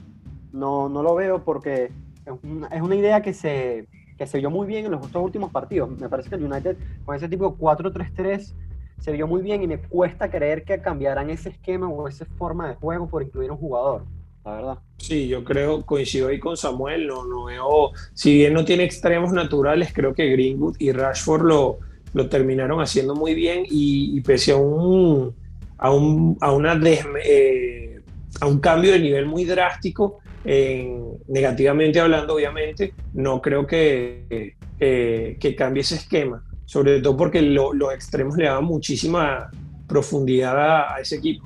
No, 0.53 0.87
no 0.87 1.01
lo 1.01 1.15
veo 1.15 1.43
porque 1.43 1.91
es 2.25 2.81
una, 2.81 2.95
idea 2.95 3.21
que 3.21 3.33
se, 3.33 3.87
que 4.21 4.27
se 4.27 4.37
vio 4.37 4.51
muy 4.51 4.67
bien 4.67 4.85
en 4.85 4.91
los 4.91 5.11
dos 5.11 5.23
últimos 5.23 5.51
partidos. 5.51 5.89
Me 5.99 6.07
parece 6.07 6.29
que 6.29 6.35
el 6.35 6.43
United 6.43 6.77
con 7.05 7.15
ese 7.15 7.27
tipo 7.27 7.57
4-3-3 7.57 8.53
se 8.99 9.11
vio 9.11 9.25
muy 9.25 9.41
bien 9.41 9.63
y 9.63 9.67
me 9.67 9.79
cuesta 9.79 10.29
creer 10.29 10.63
que 10.63 10.79
cambiarán 10.79 11.31
ese 11.31 11.49
esquema 11.49 11.89
o 11.89 12.07
esa 12.07 12.25
forma 12.37 12.69
de 12.69 12.75
juego 12.75 13.09
por 13.09 13.23
incluir 13.23 13.49
un 13.49 13.57
jugador, 13.57 14.03
la 14.45 14.51
verdad. 14.53 14.77
Sí, 14.97 15.27
yo 15.27 15.43
creo, 15.43 15.83
coincido 15.83 16.27
ahí 16.27 16.37
con 16.37 16.55
Samuel, 16.55 17.07
no, 17.07 17.25
no 17.25 17.45
veo, 17.45 17.93
si 18.13 18.35
bien 18.35 18.53
no 18.53 18.63
tiene 18.63 18.83
extremos 18.83 19.33
naturales, 19.33 19.91
creo 19.91 20.13
que 20.13 20.29
Greenwood 20.29 20.75
y 20.77 20.91
Rashford 20.91 21.41
lo, 21.41 21.79
lo 22.13 22.29
terminaron 22.29 22.79
haciendo 22.79 23.15
muy 23.15 23.33
bien 23.33 23.63
y, 23.67 24.21
pese 24.21 24.51
a 24.51 24.57
un, 24.57 25.33
a 25.79 25.89
un, 25.89 26.37
a 26.41 26.51
una 26.51 26.79
eh, 27.25 28.01
a 28.39 28.45
un 28.45 28.59
cambio 28.59 28.91
de 28.91 28.99
nivel 28.99 29.25
muy 29.25 29.45
drástico, 29.45 30.19
negativamente 30.43 31.99
hablando, 31.99 32.35
obviamente, 32.35 32.93
no 33.13 33.41
creo 33.41 33.65
que, 33.67 34.55
que 34.79 35.55
cambie 35.55 35.81
ese 35.81 35.95
esquema 35.95 36.43
sobre 36.71 37.01
todo 37.01 37.17
porque 37.17 37.41
los 37.41 37.93
extremos 37.93 38.37
le 38.37 38.45
daban 38.45 38.63
muchísima 38.63 39.51
profundidad 39.89 40.93
a, 40.93 41.01
ese 41.01 41.17
equipo. 41.17 41.45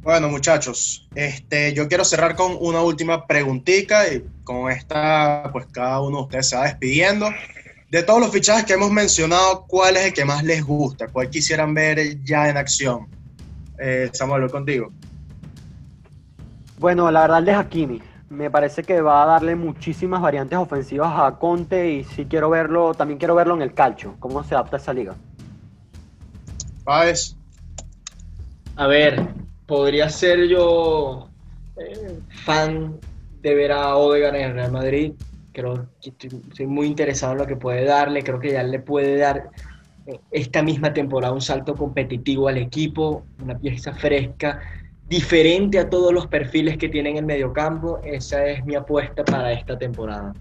Bueno, 0.00 0.30
muchachos, 0.30 1.10
este, 1.14 1.74
yo 1.74 1.88
quiero 1.88 2.06
cerrar 2.06 2.34
con 2.34 2.56
una 2.58 2.80
última 2.80 3.26
preguntita 3.26 4.10
y 4.10 4.24
con 4.44 4.70
esta, 4.70 5.50
pues 5.52 5.66
cada 5.70 6.00
uno 6.00 6.16
de 6.16 6.22
ustedes 6.22 6.48
se 6.48 6.56
va 6.56 6.64
despidiendo. 6.64 7.28
De 7.90 8.02
todos 8.02 8.18
los 8.18 8.32
fichajes 8.32 8.64
que 8.64 8.72
hemos 8.72 8.90
mencionado, 8.90 9.66
¿cuál 9.68 9.98
es 9.98 10.06
el 10.06 10.14
que 10.14 10.24
más 10.24 10.42
les 10.42 10.64
gusta? 10.64 11.06
¿Cuál 11.08 11.28
quisieran 11.28 11.74
ver 11.74 12.18
ya 12.24 12.48
en 12.48 12.56
acción? 12.56 13.08
Eh, 13.78 14.08
Samuel, 14.14 14.50
contigo. 14.50 14.90
Bueno, 16.82 17.12
la 17.12 17.20
verdad, 17.20 17.38
el 17.38 17.44
de 17.44 17.52
Hakimi 17.52 18.02
me 18.28 18.50
parece 18.50 18.82
que 18.82 19.00
va 19.00 19.22
a 19.22 19.26
darle 19.26 19.54
muchísimas 19.54 20.20
variantes 20.20 20.58
ofensivas 20.58 21.12
a 21.16 21.38
Conte 21.38 21.92
y 21.92 22.02
sí 22.02 22.26
quiero 22.28 22.50
verlo, 22.50 22.92
también 22.92 23.20
quiero 23.20 23.36
verlo 23.36 23.54
en 23.54 23.62
el 23.62 23.72
calcio, 23.72 24.16
cómo 24.18 24.42
se 24.42 24.56
adapta 24.56 24.78
a 24.78 24.80
esa 24.80 24.92
liga. 24.92 25.14
Páez. 26.82 27.36
A 28.74 28.88
ver, 28.88 29.28
podría 29.64 30.08
ser 30.08 30.48
yo 30.48 31.28
eh, 31.76 32.18
fan 32.44 32.98
de 33.42 33.54
ver 33.54 33.70
a 33.70 33.94
Odegaard 33.94 34.34
en 34.34 34.50
el 34.50 34.54
Real 34.54 34.72
Madrid. 34.72 35.12
Creo 35.52 35.86
que 36.00 36.10
estoy, 36.10 36.66
muy 36.66 36.88
interesado 36.88 37.34
en 37.34 37.38
lo 37.38 37.46
que 37.46 37.54
puede 37.54 37.84
darle. 37.84 38.24
Creo 38.24 38.40
que 38.40 38.54
ya 38.54 38.64
le 38.64 38.80
puede 38.80 39.18
dar 39.18 39.50
eh, 40.08 40.18
esta 40.32 40.64
misma 40.64 40.92
temporada 40.92 41.32
un 41.32 41.40
salto 41.40 41.76
competitivo 41.76 42.48
al 42.48 42.58
equipo, 42.58 43.24
una 43.40 43.56
pieza 43.56 43.94
fresca, 43.94 44.60
diferente 45.08 45.78
a 45.78 45.88
todos 45.90 46.12
los 46.12 46.26
perfiles 46.26 46.78
que 46.78 46.88
tienen 46.88 47.12
en 47.12 47.18
el 47.18 47.26
mediocampo. 47.26 48.00
Esa 48.02 48.46
es 48.46 48.64
mi 48.64 48.74
apuesta 48.74 49.24
para 49.24 49.52
esta 49.52 49.78
temporada. 49.78 50.32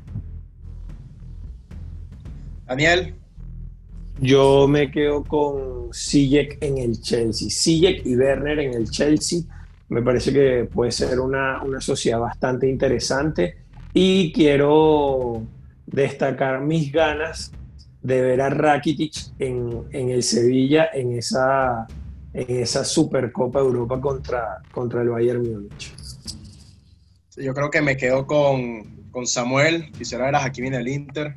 Daniel. 2.66 3.16
Yo 4.20 4.68
me 4.68 4.92
quedo 4.92 5.24
con 5.24 5.92
Sijek 5.92 6.58
en 6.62 6.78
el 6.78 7.02
Chelsea. 7.02 7.50
Sijek 7.50 8.06
y 8.06 8.16
Werner 8.16 8.60
en 8.60 8.74
el 8.76 8.90
Chelsea 8.90 9.42
me 9.92 10.02
parece 10.02 10.32
que 10.32 10.70
puede 10.72 10.90
ser 10.90 11.20
una, 11.20 11.62
una 11.64 11.82
sociedad 11.82 12.18
bastante 12.18 12.66
interesante 12.66 13.58
y 13.94 14.32
quiero 14.32 15.44
destacar 15.86 16.62
mis 16.62 16.94
ganas 16.94 17.52
de 18.02 18.22
ver 18.22 18.40
a 18.40 18.50
Rakitic 18.50 19.12
en, 19.38 19.84
en 19.92 20.10
el 20.10 20.24
Sevilla 20.24 20.90
en 20.94 21.18
esa, 21.18 21.88
en 22.34 22.62
esa 22.62 22.84
Supercopa 22.84 23.60
Europa 23.60 24.00
contra, 24.00 24.62
contra 24.72 25.02
el 25.02 25.10
Bayern 25.10 25.42
Múnich. 25.42 25.94
yo 27.36 27.54
creo 27.54 27.70
que 27.70 27.82
me 27.82 27.98
quedo 27.98 28.26
con, 28.26 29.10
con 29.12 29.28
Samuel, 29.28 29.92
quisiera 29.92 30.26
ver 30.26 30.36
a 30.36 30.44
Hakimi 30.44 30.68
en 30.68 30.74
el 30.76 30.88
Inter, 30.88 31.36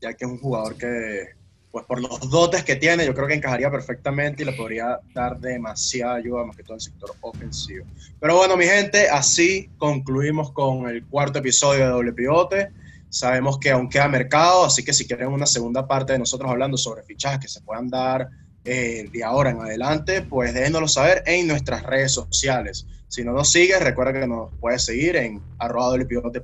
ya 0.00 0.14
que 0.14 0.24
es 0.24 0.30
un 0.30 0.38
jugador 0.38 0.76
que 0.76 1.40
pues 1.70 1.84
por 1.84 2.00
los 2.00 2.28
dotes 2.30 2.64
que 2.64 2.76
tiene, 2.76 3.06
yo 3.06 3.14
creo 3.14 3.28
que 3.28 3.34
encajaría 3.34 3.70
perfectamente 3.70 4.42
y 4.42 4.46
le 4.46 4.52
podría 4.52 4.98
dar 5.14 5.38
demasiada 5.38 6.16
ayuda, 6.16 6.44
más 6.44 6.56
que 6.56 6.64
todo 6.64 6.74
el 6.74 6.80
sector 6.80 7.14
ofensivo. 7.20 7.86
Pero 8.18 8.36
bueno, 8.36 8.56
mi 8.56 8.64
gente, 8.64 9.08
así 9.08 9.70
concluimos 9.78 10.50
con 10.52 10.88
el 10.88 11.04
cuarto 11.06 11.38
episodio 11.38 11.84
de 11.84 11.90
Doble 11.90 12.12
Pivote. 12.12 12.70
Sabemos 13.08 13.58
que 13.58 13.70
aún 13.70 13.88
queda 13.88 14.08
mercado, 14.08 14.64
así 14.64 14.84
que 14.84 14.92
si 14.92 15.06
quieren 15.06 15.28
una 15.28 15.46
segunda 15.46 15.86
parte 15.86 16.12
de 16.12 16.18
nosotros 16.18 16.50
hablando 16.50 16.76
sobre 16.76 17.04
fichajes 17.04 17.38
que 17.38 17.48
se 17.48 17.60
puedan 17.60 17.88
dar 17.88 18.28
eh, 18.64 19.08
de 19.10 19.24
ahora 19.24 19.50
en 19.50 19.60
adelante, 19.60 20.22
pues 20.22 20.52
déjenoslo 20.52 20.88
saber 20.88 21.22
en 21.26 21.46
nuestras 21.46 21.82
redes 21.82 22.12
sociales. 22.12 22.86
Si 23.08 23.24
no 23.24 23.32
nos 23.32 23.50
sigues, 23.50 23.82
recuerda 23.82 24.12
que 24.12 24.26
nos 24.26 24.50
puedes 24.60 24.84
seguir 24.84 25.16
en 25.16 25.42
arroba 25.58 25.96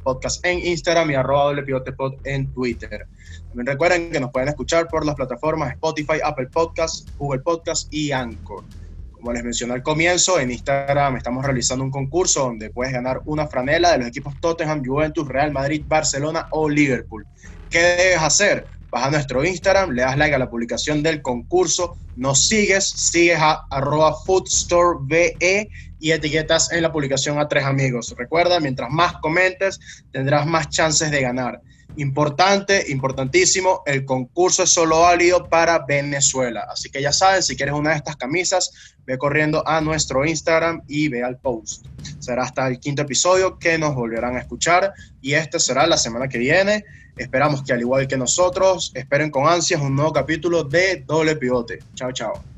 podcast 0.02 0.44
en 0.44 0.66
Instagram 0.66 1.10
y 1.10 1.14
arroba 1.14 1.54
pod 1.96 2.14
en 2.24 2.52
Twitter. 2.52 3.06
También 3.48 3.66
recuerden 3.66 4.10
que 4.10 4.18
nos 4.18 4.32
pueden 4.32 4.48
escuchar 4.48 4.88
por 4.88 5.06
las 5.06 5.14
plataformas 5.14 5.72
Spotify, 5.74 6.18
Apple 6.24 6.48
Podcasts, 6.48 7.06
Google 7.18 7.40
Podcasts 7.40 7.86
y 7.90 8.10
Anchor. 8.10 8.64
Como 9.12 9.32
les 9.32 9.44
mencioné 9.44 9.74
al 9.74 9.82
comienzo, 9.82 10.40
en 10.40 10.50
Instagram 10.50 11.16
estamos 11.16 11.44
realizando 11.44 11.84
un 11.84 11.90
concurso 11.90 12.40
donde 12.40 12.70
puedes 12.70 12.92
ganar 12.92 13.20
una 13.26 13.46
franela 13.46 13.92
de 13.92 13.98
los 13.98 14.08
equipos 14.08 14.34
Tottenham, 14.40 14.82
Juventus, 14.84 15.28
Real 15.28 15.52
Madrid, 15.52 15.84
Barcelona 15.86 16.48
o 16.50 16.68
Liverpool. 16.68 17.26
¿Qué 17.70 17.78
debes 17.78 18.22
hacer? 18.22 18.66
Vas 18.96 19.04
a 19.04 19.10
nuestro 19.10 19.44
Instagram, 19.44 19.90
le 19.90 20.00
das 20.00 20.16
like 20.16 20.34
a 20.34 20.38
la 20.38 20.48
publicación 20.48 21.02
del 21.02 21.20
concurso, 21.20 21.98
nos 22.14 22.46
sigues, 22.48 22.88
sigues 22.88 23.38
a 23.38 23.66
arroba 23.70 24.14
foodstoreBE 24.24 25.68
y 25.98 26.12
etiquetas 26.12 26.72
en 26.72 26.80
la 26.80 26.90
publicación 26.90 27.38
a 27.38 27.46
tres 27.46 27.64
amigos. 27.66 28.14
Recuerda, 28.16 28.58
mientras 28.58 28.88
más 28.90 29.12
comentes, 29.20 29.78
tendrás 30.10 30.46
más 30.46 30.70
chances 30.70 31.10
de 31.10 31.20
ganar. 31.20 31.60
Importante, 31.96 32.84
importantísimo, 32.88 33.82
el 33.86 34.04
concurso 34.04 34.64
es 34.64 34.70
solo 34.70 35.00
válido 35.00 35.48
para 35.48 35.78
Venezuela. 35.86 36.66
Así 36.70 36.90
que 36.90 37.00
ya 37.00 37.12
saben, 37.12 37.42
si 37.42 37.56
quieres 37.56 37.74
una 37.74 37.90
de 37.90 37.96
estas 37.96 38.16
camisas, 38.16 38.70
ve 39.06 39.16
corriendo 39.16 39.66
a 39.66 39.80
nuestro 39.80 40.26
Instagram 40.26 40.82
y 40.88 41.08
ve 41.08 41.22
al 41.22 41.38
post. 41.38 41.86
Será 42.18 42.42
hasta 42.42 42.68
el 42.68 42.80
quinto 42.80 43.02
episodio 43.02 43.58
que 43.58 43.78
nos 43.78 43.94
volverán 43.94 44.36
a 44.36 44.40
escuchar 44.40 44.92
y 45.22 45.34
este 45.34 45.58
será 45.58 45.86
la 45.86 45.96
semana 45.96 46.28
que 46.28 46.38
viene. 46.38 46.84
Esperamos 47.16 47.62
que 47.62 47.72
al 47.72 47.80
igual 47.80 48.06
que 48.06 48.18
nosotros, 48.18 48.92
esperen 48.94 49.30
con 49.30 49.46
ansias 49.46 49.80
un 49.80 49.94
nuevo 49.94 50.12
capítulo 50.12 50.64
de 50.64 51.02
Doble 51.06 51.36
Pivote. 51.36 51.78
Chao, 51.94 52.12
chao. 52.12 52.55